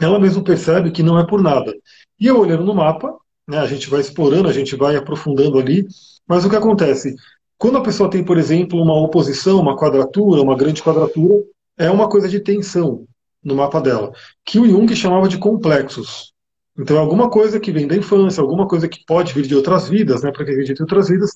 Ela 0.00 0.18
mesma 0.18 0.42
percebe 0.42 0.90
que 0.90 1.02
não 1.02 1.18
é 1.18 1.26
por 1.26 1.42
nada. 1.42 1.74
E 2.18 2.26
eu 2.26 2.40
olhando 2.40 2.64
no 2.64 2.74
mapa, 2.74 3.14
né, 3.46 3.58
a 3.58 3.66
gente 3.66 3.90
vai 3.90 4.00
explorando, 4.00 4.48
a 4.48 4.52
gente 4.52 4.74
vai 4.74 4.96
aprofundando 4.96 5.58
ali, 5.58 5.86
mas 6.26 6.44
o 6.44 6.48
que 6.48 6.56
acontece? 6.56 7.14
Quando 7.58 7.76
a 7.76 7.82
pessoa 7.82 8.08
tem, 8.08 8.24
por 8.24 8.38
exemplo, 8.38 8.80
uma 8.80 8.98
oposição, 8.98 9.60
uma 9.60 9.76
quadratura, 9.76 10.40
uma 10.40 10.56
grande 10.56 10.82
quadratura, 10.82 11.34
é 11.76 11.90
uma 11.90 12.08
coisa 12.08 12.28
de 12.28 12.40
tensão 12.40 13.06
no 13.42 13.54
mapa 13.54 13.80
dela, 13.80 14.12
que 14.44 14.58
o 14.58 14.68
Jung 14.68 14.94
chamava 14.94 15.28
de 15.28 15.38
complexos. 15.38 16.32
Então, 16.78 16.96
é 16.96 17.00
alguma 17.00 17.28
coisa 17.28 17.60
que 17.60 17.72
vem 17.72 17.86
da 17.86 17.96
infância, 17.96 18.40
alguma 18.40 18.66
coisa 18.66 18.88
que 18.88 19.04
pode 19.04 19.32
vir 19.32 19.46
de 19.46 19.54
outras 19.54 19.88
vidas, 19.88 20.22
né, 20.22 20.30
para 20.32 20.44
quem 20.44 20.54
acredita 20.54 20.80
em 20.80 20.84
outras 20.84 21.08
vidas, 21.08 21.30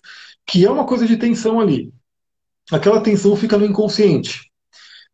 que 0.46 0.64
é 0.64 0.70
uma 0.70 0.86
coisa 0.86 1.06
de 1.06 1.16
tensão 1.16 1.60
ali. 1.60 1.92
Aquela 2.70 3.00
tensão 3.00 3.36
fica 3.36 3.58
no 3.58 3.66
inconsciente. 3.66 4.50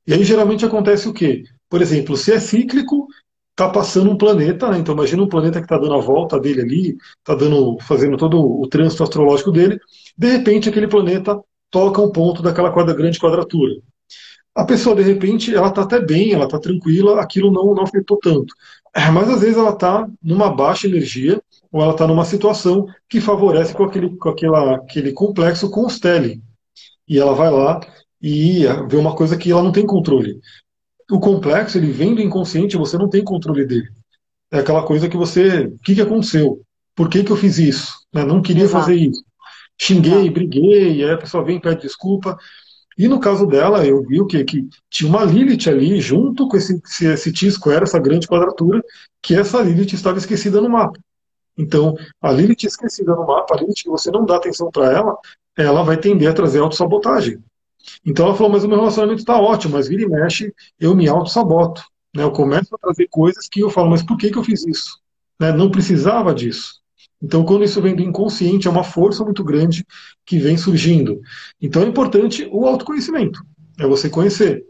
E 0.06 0.14
aí, 0.14 0.22
geralmente, 0.22 0.64
acontece 0.64 1.08
o 1.08 1.12
quê? 1.12 1.44
Por 1.68 1.82
exemplo, 1.82 2.16
se 2.16 2.32
é 2.32 2.38
cíclico, 2.38 3.08
está 3.50 3.68
passando 3.68 4.10
um 4.10 4.16
planeta, 4.16 4.70
né, 4.70 4.78
então 4.78 4.94
imagina 4.94 5.22
um 5.22 5.28
planeta 5.28 5.58
que 5.58 5.66
está 5.66 5.76
dando 5.76 5.94
a 5.94 6.00
volta 6.00 6.38
dele 6.38 6.62
ali, 6.62 6.96
está 7.18 7.34
dando, 7.34 7.78
fazendo 7.80 8.16
todo 8.16 8.40
o 8.40 8.66
trânsito 8.68 9.02
astrológico 9.02 9.50
dele, 9.50 9.78
de 10.16 10.28
repente 10.28 10.68
aquele 10.68 10.88
planeta 10.88 11.38
toca 11.70 12.00
um 12.00 12.10
ponto 12.10 12.42
daquela 12.42 12.72
quadra, 12.72 12.94
grande 12.94 13.18
quadratura. 13.18 13.74
A 14.54 14.64
pessoa, 14.64 14.96
de 14.96 15.02
repente, 15.02 15.54
ela 15.54 15.68
está 15.68 15.82
até 15.82 16.00
bem, 16.00 16.32
ela 16.32 16.44
está 16.44 16.58
tranquila, 16.58 17.20
aquilo 17.20 17.50
não, 17.52 17.74
não 17.74 17.84
afetou 17.84 18.18
tanto. 18.18 18.52
É, 18.94 19.10
mas 19.10 19.28
às 19.28 19.40
vezes 19.40 19.56
ela 19.56 19.70
está 19.70 20.08
numa 20.22 20.52
baixa 20.52 20.86
energia 20.86 21.40
ou 21.70 21.80
ela 21.80 21.92
está 21.92 22.06
numa 22.06 22.24
situação 22.24 22.86
que 23.08 23.20
favorece 23.20 23.72
com 23.72 23.84
aquele, 23.84 24.16
com 24.16 24.28
aquela, 24.28 24.76
aquele 24.76 25.12
complexo 25.12 25.70
constele. 25.70 26.42
E 27.08 27.18
ela 27.18 27.34
vai 27.34 27.50
lá 27.50 27.80
e 28.20 28.64
vê 28.88 28.96
uma 28.96 29.14
coisa 29.14 29.36
que 29.36 29.50
ela 29.50 29.62
não 29.62 29.72
tem 29.72 29.86
controle. 29.86 30.40
O 31.10 31.18
complexo, 31.18 31.78
ele 31.78 31.90
vem 31.92 32.14
do 32.14 32.20
inconsciente, 32.20 32.76
você 32.76 32.98
não 32.98 33.08
tem 33.08 33.24
controle 33.24 33.64
dele. 33.64 33.88
É 34.52 34.58
aquela 34.58 34.82
coisa 34.82 35.08
que 35.08 35.16
você. 35.16 35.66
O 35.66 35.78
que, 35.78 35.94
que 35.94 36.02
aconteceu? 36.02 36.60
Por 36.94 37.08
que, 37.08 37.22
que 37.22 37.30
eu 37.30 37.36
fiz 37.36 37.58
isso? 37.58 37.94
Né? 38.12 38.24
Não 38.24 38.42
queria 38.42 38.64
Exato. 38.64 38.84
fazer 38.84 38.96
isso. 38.96 39.24
Xinguei, 39.80 40.28
briguei, 40.28 41.04
aí 41.04 41.10
a 41.10 41.16
pessoa 41.16 41.44
vem 41.44 41.56
e 41.56 41.60
pede 41.60 41.82
desculpa. 41.82 42.36
E 43.00 43.08
no 43.08 43.18
caso 43.18 43.46
dela, 43.46 43.86
eu 43.86 44.02
vi 44.02 44.20
o 44.20 44.26
quê? 44.26 44.44
Que 44.44 44.68
tinha 44.90 45.08
uma 45.08 45.24
Lilith 45.24 45.70
ali, 45.70 45.98
junto 46.02 46.46
com 46.46 46.54
esse, 46.54 46.78
esse 47.00 47.32
T-square, 47.32 47.82
essa 47.82 47.98
grande 47.98 48.28
quadratura, 48.28 48.84
que 49.22 49.34
essa 49.34 49.62
Lilith 49.62 49.94
estava 49.94 50.18
esquecida 50.18 50.60
no 50.60 50.68
mapa. 50.68 51.00
Então, 51.56 51.96
a 52.20 52.30
Lilith 52.30 52.66
esquecida 52.66 53.16
no 53.16 53.26
mapa, 53.26 53.54
a 53.54 53.56
Lilith 53.56 53.84
que 53.84 53.88
você 53.88 54.10
não 54.10 54.26
dá 54.26 54.36
atenção 54.36 54.70
para 54.70 54.92
ela, 54.92 55.16
ela 55.56 55.82
vai 55.82 55.96
tender 55.96 56.28
a 56.28 56.34
trazer 56.34 56.58
autossabotagem. 56.58 57.42
Então 58.04 58.26
ela 58.26 58.34
falou, 58.34 58.52
mas 58.52 58.64
o 58.64 58.68
meu 58.68 58.76
relacionamento 58.76 59.20
está 59.20 59.40
ótimo, 59.40 59.78
mas 59.78 59.88
vira 59.88 60.02
e 60.02 60.06
mexe, 60.06 60.52
eu 60.78 60.94
me 60.94 61.08
autossaboto. 61.08 61.82
Né? 62.14 62.22
Eu 62.22 62.30
começo 62.30 62.74
a 62.74 62.78
trazer 62.78 63.08
coisas 63.08 63.48
que 63.48 63.60
eu 63.60 63.70
falo, 63.70 63.88
mas 63.88 64.02
por 64.02 64.18
que, 64.18 64.30
que 64.30 64.36
eu 64.36 64.44
fiz 64.44 64.66
isso? 64.66 64.98
Né? 65.40 65.50
Não 65.52 65.70
precisava 65.70 66.34
disso. 66.34 66.79
Então, 67.22 67.44
quando 67.44 67.64
isso 67.64 67.82
vem 67.82 67.94
do 67.94 68.02
inconsciente, 68.02 68.66
é 68.66 68.70
uma 68.70 68.84
força 68.84 69.22
muito 69.24 69.44
grande 69.44 69.84
que 70.24 70.38
vem 70.38 70.56
surgindo. 70.56 71.20
Então, 71.60 71.82
é 71.82 71.86
importante 71.86 72.48
o 72.50 72.66
autoconhecimento, 72.66 73.42
é 73.78 73.86
você 73.86 74.08
conhecer. 74.08 74.64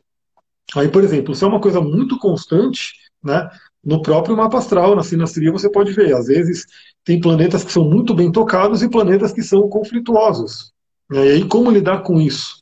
Aí, 0.75 0.89
por 0.89 1.05
exemplo, 1.05 1.35
se 1.35 1.45
é 1.45 1.47
uma 1.47 1.61
coisa 1.61 1.81
muito 1.81 2.19
constante, 2.19 2.93
né, 3.23 3.49
no 3.85 4.03
próprio 4.03 4.37
mapa 4.37 4.59
astral, 4.59 4.95
na 4.95 5.03
sinastria, 5.03 5.53
você 5.53 5.71
pode 5.71 5.93
ver, 5.93 6.15
às 6.15 6.27
vezes 6.27 6.67
tem 7.05 7.21
planetas 7.21 7.65
que 7.65 7.73
são 7.73 7.89
muito 7.89 8.15
bem 8.15 8.31
tocados 8.31 8.83
e 8.83 8.89
planetas 8.89 9.33
que 9.33 9.43
são 9.43 9.69
conflituosos. 9.69 10.73
Né, 11.09 11.27
e 11.27 11.31
aí, 11.33 11.45
como 11.49 11.71
lidar 11.71 12.03
com 12.03 12.21
isso? 12.21 12.61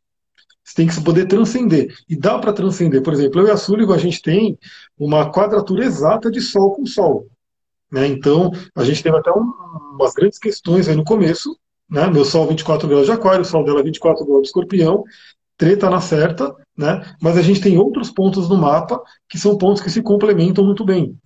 Você 0.64 0.74
tem 0.74 0.86
que 0.86 1.03
poder 1.03 1.26
transcender. 1.26 1.95
E 2.07 2.14
dá 2.14 2.39
para 2.39 2.53
transcender. 2.53 3.03
Por 3.03 3.14
exemplo, 3.14 3.41
eu 3.41 3.49
e 3.49 3.51
a 3.51 3.57
Sullivan, 3.57 3.95
a 3.95 3.99
gente 3.99 4.20
tem 4.20 4.59
uma 4.99 5.32
quadratura 5.32 5.84
exata 5.84 6.30
de 6.30 6.43
Sol 6.43 6.74
com 6.74 6.84
Sol. 6.84 7.26
Né? 7.91 8.07
Então, 8.07 8.51
a 8.76 8.84
gente 8.84 9.03
teve 9.03 9.16
até 9.16 9.30
um, 9.30 9.53
umas 9.95 10.14
grandes 10.14 10.39
questões 10.39 10.89
aí 10.89 10.97
no 10.97 11.05
começo. 11.05 11.57
Né? 11.89 12.07
Meu 12.09 12.24
Sol 12.24 12.47
24 12.47 12.86
graus 12.86 13.07
de 13.07 13.12
Aquário, 13.12 13.43
o 13.43 13.45
Sol 13.45 13.64
dela 13.64 13.82
24 13.82 14.24
graus 14.26 14.43
de 14.43 14.49
Escorpião, 14.49 15.05
treta 15.57 15.89
na 15.91 16.01
certa, 16.01 16.55
né? 16.76 17.03
mas 17.20 17.36
a 17.36 17.43
gente 17.43 17.61
tem 17.61 17.78
outros 17.78 18.11
pontos 18.11 18.49
no 18.49 18.57
mapa 18.57 19.03
que 19.28 19.39
são 19.39 19.57
pontos 19.57 19.82
que 19.82 19.91
se 19.91 20.03
complementam 20.03 20.64
muito 20.64 20.84
bem. 20.84 21.16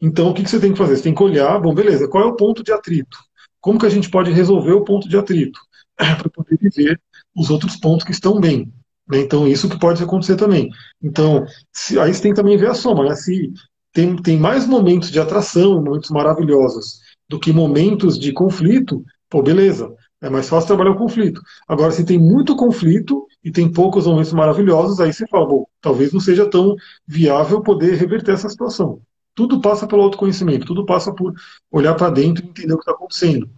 Então, 0.00 0.30
o 0.30 0.34
que, 0.34 0.42
que 0.42 0.50
você 0.50 0.60
tem 0.60 0.72
que 0.72 0.78
fazer? 0.78 0.96
Você 0.96 1.04
tem 1.04 1.14
que 1.14 1.22
olhar, 1.22 1.58
bom, 1.60 1.74
beleza, 1.74 2.08
qual 2.08 2.24
é 2.24 2.26
o 2.26 2.36
ponto 2.36 2.62
de 2.62 2.72
atrito? 2.72 3.16
Como 3.60 3.78
que 3.78 3.86
a 3.86 3.90
gente 3.90 4.10
pode 4.10 4.30
resolver 4.30 4.72
o 4.72 4.84
ponto 4.84 5.08
de 5.08 5.16
atrito? 5.16 5.58
Para 5.96 6.28
poder 6.28 6.58
viver 6.58 7.00
os 7.34 7.50
outros 7.50 7.76
pontos 7.76 8.04
que 8.04 8.12
estão 8.12 8.40
bem. 8.40 8.72
Né? 9.08 9.20
Então, 9.20 9.46
isso 9.46 9.68
que 9.68 9.78
pode 9.78 10.02
acontecer 10.02 10.36
também. 10.36 10.68
Então, 11.02 11.44
se, 11.72 11.98
aí 11.98 12.12
você 12.12 12.22
tem 12.22 12.32
que 12.32 12.36
também 12.36 12.56
ver 12.56 12.70
a 12.70 12.74
soma. 12.74 13.04
Né? 13.04 13.14
Se 13.14 13.52
tem, 13.96 14.14
tem 14.14 14.36
mais 14.36 14.66
momentos 14.66 15.10
de 15.10 15.18
atração, 15.18 15.82
momentos 15.82 16.10
maravilhosos, 16.10 17.00
do 17.26 17.40
que 17.40 17.50
momentos 17.50 18.18
de 18.18 18.30
conflito, 18.30 19.02
pô, 19.26 19.42
beleza, 19.42 19.90
é 20.20 20.28
mais 20.28 20.50
fácil 20.50 20.66
trabalhar 20.66 20.90
o 20.90 20.98
conflito. 20.98 21.40
Agora, 21.66 21.90
se 21.90 22.04
tem 22.04 22.18
muito 22.18 22.54
conflito 22.54 23.26
e 23.42 23.50
tem 23.50 23.72
poucos 23.72 24.06
momentos 24.06 24.34
maravilhosos, 24.34 25.00
aí 25.00 25.14
você 25.14 25.26
fala, 25.26 25.46
bom, 25.46 25.66
talvez 25.80 26.12
não 26.12 26.20
seja 26.20 26.44
tão 26.44 26.76
viável 27.08 27.62
poder 27.62 27.94
reverter 27.94 28.34
essa 28.34 28.50
situação. 28.50 29.00
Tudo 29.34 29.62
passa 29.62 29.86
pelo 29.86 30.02
autoconhecimento, 30.02 30.66
tudo 30.66 30.84
passa 30.84 31.10
por 31.14 31.32
olhar 31.70 31.94
para 31.94 32.10
dentro 32.10 32.44
e 32.44 32.48
entender 32.50 32.74
o 32.74 32.76
que 32.76 32.82
está 32.82 32.92
acontecendo. 32.92 33.48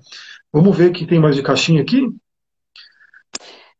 Vamos 0.52 0.76
ver 0.76 0.92
que 0.92 1.04
tem 1.04 1.18
mais 1.18 1.34
de 1.34 1.42
caixinha 1.42 1.82
aqui? 1.82 2.08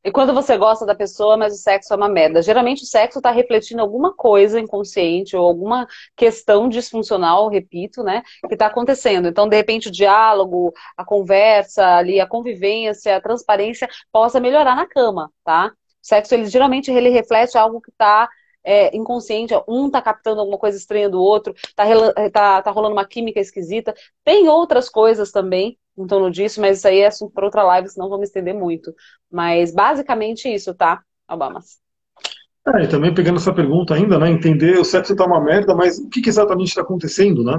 E 0.05 0.13
quando 0.13 0.33
você 0.33 0.57
gosta 0.57 0.87
da 0.87 0.95
pessoa, 0.95 1.37
mas 1.37 1.53
o 1.53 1.57
sexo 1.57 1.93
é 1.93 1.97
uma 1.97 2.09
merda. 2.09 2.41
Geralmente 2.41 2.83
o 2.85 2.87
sexo 2.87 3.19
está 3.19 3.31
refletindo 3.31 3.83
alguma 3.83 4.15
coisa 4.15 4.61
inconsciente 4.61 5.37
ou 5.37 5.45
alguma 5.47 5.87
questão 6.17 6.69
disfuncional, 6.69 7.49
repito, 7.49 8.03
né, 8.03 8.23
que 8.47 8.55
está 8.55 8.67
acontecendo. 8.67 9.29
Então, 9.29 9.49
de 9.49 9.57
repente, 9.57 9.89
o 9.89 9.93
diálogo, 9.93 10.73
a 10.97 11.05
conversa 11.05 11.97
ali, 11.97 12.21
a 12.21 12.27
convivência, 12.27 13.17
a 13.17 13.21
transparência 13.21 13.89
possa 14.13 14.39
melhorar 14.41 14.77
na 14.77 14.87
cama, 14.87 15.31
tá? 15.45 15.73
O 16.03 16.07
sexo, 16.07 16.33
ele 16.35 16.47
geralmente 16.47 16.91
ele 16.91 17.09
reflete 17.11 17.59
algo 17.59 17.81
que 17.81 17.91
está 17.91 18.29
é, 18.69 18.95
inconsciente, 18.95 19.55
um 19.67 19.91
tá 19.91 20.03
captando 20.03 20.41
alguma 20.41 20.59
coisa 20.59 20.77
estranha 20.77 21.09
do 21.09 21.21
outro, 21.21 21.55
tá, 21.75 21.85
tá, 22.31 22.63
tá 22.63 22.71
rolando 22.71 22.95
uma 22.95 23.07
química 23.07 23.41
esquisita. 23.41 23.95
Tem 24.23 24.49
outras 24.49 24.91
coisas 24.91 25.33
também 25.33 25.79
em 25.97 26.07
torno 26.07 26.31
disso, 26.31 26.61
mas 26.61 26.79
isso 26.79 26.87
aí 26.87 27.01
é 27.01 27.07
assunto 27.07 27.33
para 27.33 27.47
outra 27.47 27.63
live, 27.65 27.89
senão 27.89 28.09
vou 28.09 28.19
me 28.19 28.25
estender 28.25 28.55
muito. 28.55 28.95
Mas 29.31 29.73
basicamente 29.73 30.49
isso, 30.53 30.75
tá, 30.75 31.03
Obamas? 31.29 31.79
É, 32.77 32.85
e 32.85 32.89
também 32.89 33.15
pegando 33.15 33.39
essa 33.39 33.53
pergunta 33.53 33.95
ainda, 33.95 34.19
né? 34.19 34.31
Entender 34.31 34.79
o 34.79 34.85
sexo 34.85 35.17
tá 35.17 35.25
uma 35.25 35.43
merda, 35.43 35.75
mas 35.75 35.99
o 35.99 36.09
que, 36.09 36.21
que 36.21 36.29
exatamente 36.29 36.69
está 36.69 36.83
acontecendo, 36.83 37.43
né? 37.43 37.59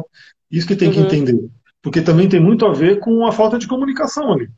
Isso 0.52 0.68
que 0.68 0.76
tem 0.76 0.92
que 0.92 1.00
uhum. 1.00 1.06
entender. 1.06 1.50
Porque 1.82 2.02
também 2.02 2.30
tem 2.30 2.40
muito 2.40 2.66
a 2.66 2.72
ver 2.72 3.00
com 3.00 3.26
a 3.26 3.32
falta 3.32 3.58
de 3.58 3.68
comunicação 3.68 4.32
ali. 4.32 4.50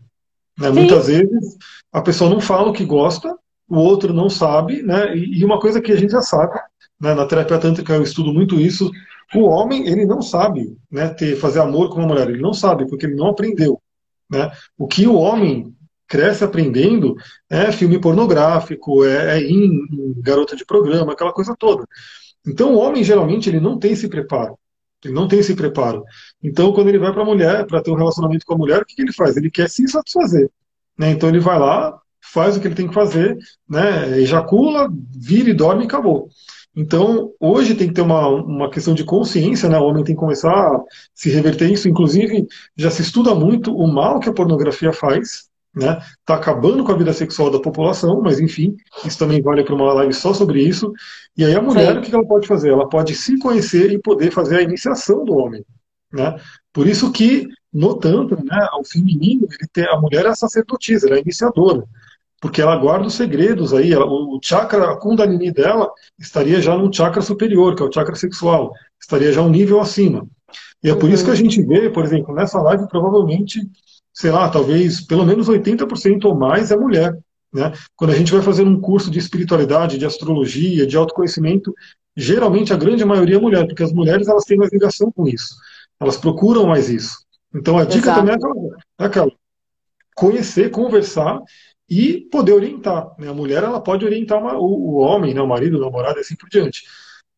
Né? 0.60 0.70
Muitas 0.70 1.08
vezes 1.08 1.58
a 1.92 2.02
pessoa 2.02 2.30
não 2.30 2.42
fala 2.42 2.70
o 2.70 2.74
que 2.74 2.84
gosta, 2.84 3.36
o 3.72 3.78
outro 3.78 4.14
não 4.14 4.30
sabe, 4.30 4.84
né? 4.84 5.16
E, 5.16 5.46
uma 5.46 5.58
coisa 5.58 5.80
que 5.80 5.94
a 5.94 5.96
gente 5.96 6.12
já 6.12 6.22
sabe, 6.22 6.60
né? 7.00 7.14
na 7.14 7.26
terapia 7.26 7.58
tântrica 7.58 7.94
eu 7.94 8.04
estudo 8.04 8.34
muito 8.34 8.60
isso, 8.60 8.92
o 9.34 9.46
homem, 9.46 9.88
ele 9.88 10.06
não 10.06 10.22
sabe 10.22 10.78
né, 10.92 11.08
ter, 11.08 11.38
fazer 11.38 11.62
amor 11.62 11.90
com 11.90 12.00
uma 12.00 12.08
mulher, 12.08 12.30
ele 12.30 12.42
não 12.42 12.54
sabe, 12.54 12.86
porque 12.86 13.06
ele 13.06 13.16
não 13.16 13.28
aprendeu. 13.28 13.82
Né? 14.30 14.52
O 14.78 14.88
que 14.88 15.08
o 15.08 15.16
homem 15.16 15.74
cresce 16.06 16.44
aprendendo 16.44 17.16
é 17.50 17.72
filme 17.72 17.98
pornográfico, 17.98 19.06
é, 19.06 19.38
é 19.38 19.42
em 19.42 19.88
garota 20.18 20.54
de 20.54 20.66
programa, 20.66 21.14
aquela 21.14 21.32
coisa 21.32 21.56
toda. 21.58 21.86
Então 22.46 22.74
o 22.74 22.78
homem, 22.78 23.06
geralmente, 23.06 23.48
ele 23.48 23.62
não 23.62 23.80
tem 23.80 23.94
esse 23.94 24.10
preparo. 24.10 24.60
Ele 25.02 25.14
não 25.14 25.30
tem 25.30 25.40
esse 25.40 25.56
preparo. 25.56 26.04
Então, 26.44 26.74
quando 26.74 26.90
ele 26.90 27.00
vai 27.00 27.14
para 27.14 27.22
a 27.22 27.26
mulher, 27.26 27.66
para 27.66 27.82
ter 27.82 27.90
um 27.90 27.96
relacionamento 27.96 28.46
com 28.46 28.54
a 28.54 28.58
mulher, 28.58 28.82
o 28.82 28.86
que, 28.86 28.96
que 28.96 29.02
ele 29.02 29.14
faz? 29.14 29.38
Ele 29.38 29.50
quer 29.50 29.70
se 29.70 29.88
satisfazer. 29.88 30.52
Né? 30.98 31.12
Então, 31.12 31.30
ele 31.30 31.40
vai 31.40 31.58
lá, 31.58 32.01
faz 32.32 32.56
o 32.56 32.62
que 32.62 32.68
ele 32.68 32.76
tem 32.76 32.88
que 32.88 32.94
fazer, 32.94 33.38
né? 33.70 34.20
ejacula, 34.20 34.90
vira 35.16 35.50
e 35.50 35.54
dorme 35.54 35.84
e 35.84 35.86
acabou. 35.86 36.30
Então, 36.76 37.32
hoje 37.40 37.76
tem 37.76 37.90
que 37.90 37.94
ter 37.94 38.02
uma, 38.02 38.28
uma 38.30 38.70
questão 38.70 38.94
de 38.94 39.04
consciência, 39.04 39.68
né? 39.68 39.78
O 39.78 39.84
homem 39.84 40.06
tem 40.06 40.16
que 40.16 40.22
começar 40.22 40.54
a 40.54 40.82
se 41.14 41.30
reverter 41.30 41.70
isso. 41.70 41.90
Inclusive, 41.90 42.48
já 42.78 42.90
se 42.90 43.02
estuda 43.02 43.36
muito 43.36 43.76
o 43.76 43.86
mal 43.92 44.22
que 44.22 44.30
a 44.30 44.34
pornografia 44.34 44.94
faz, 44.94 45.50
né? 45.76 46.00
Está 46.20 46.36
acabando 46.36 46.86
com 46.86 46.92
a 46.94 46.98
vida 46.98 47.12
sexual 47.12 47.52
da 47.52 47.60
população, 47.60 48.22
mas 48.22 48.40
enfim, 48.40 48.78
isso 49.04 49.20
também 49.20 49.42
vale 49.42 49.66
para 49.66 49.76
uma 49.76 49.92
live 49.94 50.14
só 50.14 50.34
sobre 50.34 50.64
isso. 50.64 50.94
E 51.36 51.44
aí 51.44 51.54
a 51.54 51.62
mulher, 51.62 51.94
Sim. 51.94 52.00
o 52.00 52.02
que 52.02 52.16
ela 52.16 52.26
pode 52.26 52.48
fazer? 52.48 52.70
Ela 52.70 52.88
pode 52.88 53.16
se 53.16 53.38
conhecer 53.40 53.92
e 53.92 54.00
poder 54.00 54.32
fazer 54.32 54.58
a 54.58 54.62
iniciação 54.62 55.26
do 55.26 55.34
homem, 55.34 55.66
né? 56.14 56.38
Por 56.72 56.88
isso 56.88 57.12
que 57.12 57.50
no 57.74 57.96
tanto, 57.96 58.36
né, 58.44 58.68
o 58.80 58.84
feminino, 58.86 59.46
ele 59.50 59.68
tem, 59.74 59.86
a 59.86 60.00
mulher 60.00 60.26
é 60.26 60.30
a 60.30 60.36
sacerdotisa, 60.36 61.08
ela 61.08 61.16
é 61.16 61.20
a 61.20 61.22
iniciadora 61.22 61.86
porque 62.42 62.60
ela 62.60 62.76
guarda 62.76 63.06
os 63.06 63.14
segredos 63.14 63.72
aí. 63.72 63.94
Ela, 63.94 64.06
o 64.06 64.40
chakra, 64.44 64.92
a 64.92 64.98
Kundalini 64.98 65.52
dela 65.52 65.90
estaria 66.20 66.60
já 66.60 66.76
num 66.76 66.92
chakra 66.92 67.22
superior, 67.22 67.76
que 67.76 67.84
é 67.84 67.86
o 67.86 67.92
chakra 67.92 68.16
sexual, 68.16 68.74
estaria 69.00 69.32
já 69.32 69.42
um 69.44 69.50
nível 69.50 69.80
acima. 69.80 70.28
E 70.84 70.90
é 70.90 70.96
por 70.96 71.10
isso 71.10 71.24
que 71.24 71.30
a 71.30 71.36
gente 71.36 71.62
vê, 71.62 71.90
por 71.92 72.04
exemplo, 72.04 72.34
nessa 72.34 72.60
live, 72.60 72.88
provavelmente, 72.88 73.62
sei 74.12 74.32
lá, 74.32 74.50
talvez 74.50 75.00
pelo 75.02 75.24
menos 75.24 75.48
80% 75.48 76.26
ou 76.26 76.36
mais 76.36 76.72
é 76.72 76.76
mulher. 76.76 77.16
Né? 77.54 77.72
Quando 77.96 78.10
a 78.10 78.16
gente 78.16 78.32
vai 78.32 78.42
fazer 78.42 78.64
um 78.64 78.82
curso 78.82 79.12
de 79.12 79.20
espiritualidade, 79.20 80.00
de 80.00 80.06
astrologia, 80.06 80.88
de 80.88 80.98
autoconhecimento, 80.98 81.76
geralmente 82.18 82.74
a 82.74 82.78
grande 82.78 83.06
maioria 83.06 83.36
é 83.36 83.40
mulher, 83.40 83.68
porque 83.68 83.84
as 83.84 83.94
mulheres 83.94 84.28
elas 84.28 84.46
têm 84.46 84.58
mais 84.58 84.72
ligação 84.74 85.12
com 85.12 85.28
isso. 85.28 85.56
Elas 86.00 86.18
procuram 86.18 86.66
mais 86.66 86.90
isso. 86.90 87.20
Então 87.54 87.78
a 87.78 87.86
dica 87.86 88.10
Exato. 88.10 88.20
também 88.20 88.34
é 88.34 89.06
aquela, 89.06 89.28
é 89.28 89.32
conhecer, 90.16 90.72
conversar 90.72 91.40
e 91.92 92.22
poder 92.32 92.54
orientar. 92.54 93.12
Né? 93.20 93.28
A 93.28 93.34
mulher 93.34 93.64
ela 93.64 93.82
pode 93.82 94.06
orientar 94.06 94.40
uma, 94.40 94.58
o, 94.58 94.64
o, 94.64 94.96
homem, 95.00 95.34
né? 95.34 95.42
o 95.42 95.48
marido, 95.48 95.78
o 95.78 95.82
namorado 95.82 96.20
e 96.20 96.22
assim 96.22 96.38
por 96.38 96.48
diante. 96.48 96.84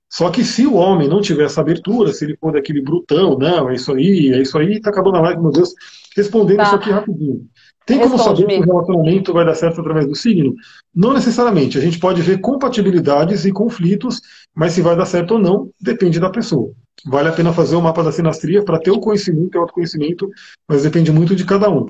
Só 0.07 0.29
que 0.29 0.43
se 0.43 0.67
o 0.67 0.75
homem 0.75 1.07
não 1.07 1.21
tiver 1.21 1.45
essa 1.45 1.59
abertura, 1.59 2.13
se 2.13 2.23
ele 2.23 2.37
for 2.37 2.53
daquele 2.53 2.79
brutão, 2.79 3.35
não, 3.35 3.71
é 3.71 3.73
isso 3.73 3.91
aí, 3.91 4.31
é 4.31 4.39
isso 4.39 4.55
aí, 4.59 4.79
tá 4.79 4.91
acabando 4.91 5.17
a 5.17 5.21
live, 5.21 5.41
meu 5.41 5.49
Deus, 5.49 5.73
respondendo 6.15 6.57
tá. 6.57 6.63
isso 6.65 6.75
aqui 6.75 6.91
rapidinho. 6.91 7.47
Tem 7.83 7.99
como 7.99 8.17
saber 8.19 8.45
que 8.45 8.59
o 8.59 8.63
relacionamento 8.63 9.33
vai 9.33 9.43
dar 9.43 9.55
certo 9.55 9.81
através 9.81 10.07
do 10.07 10.15
signo? 10.15 10.53
Não 10.93 11.13
necessariamente. 11.13 11.77
A 11.77 11.81
gente 11.81 11.99
pode 11.99 12.21
ver 12.21 12.39
compatibilidades 12.39 13.45
e 13.45 13.51
conflitos, 13.51 14.21
mas 14.55 14.73
se 14.73 14.83
vai 14.83 14.95
dar 14.95 15.07
certo 15.07 15.31
ou 15.31 15.39
não, 15.39 15.71
depende 15.81 16.19
da 16.19 16.29
pessoa. 16.29 16.71
Vale 17.05 17.29
a 17.29 17.33
pena 17.33 17.51
fazer 17.51 17.75
o 17.75 17.81
mapa 17.81 18.03
da 18.03 18.11
sinastria 18.11 18.63
para 18.63 18.79
ter 18.79 18.91
o 18.91 18.99
conhecimento 18.99 19.55
e 19.55 19.57
o 19.57 19.61
autoconhecimento, 19.61 20.29
mas 20.69 20.83
depende 20.83 21.11
muito 21.11 21.35
de 21.35 21.43
cada 21.43 21.69
um. 21.71 21.87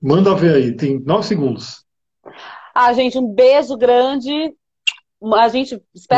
Manda 0.00 0.34
ver 0.34 0.54
aí, 0.54 0.76
tem 0.76 1.00
nove 1.00 1.26
segundos. 1.26 1.84
Ah, 2.74 2.92
gente, 2.92 3.18
um 3.18 3.26
beijo 3.26 3.76
grande. 3.76 4.54
A 5.34 5.48
gente 5.48 5.82
espera. 5.94 6.16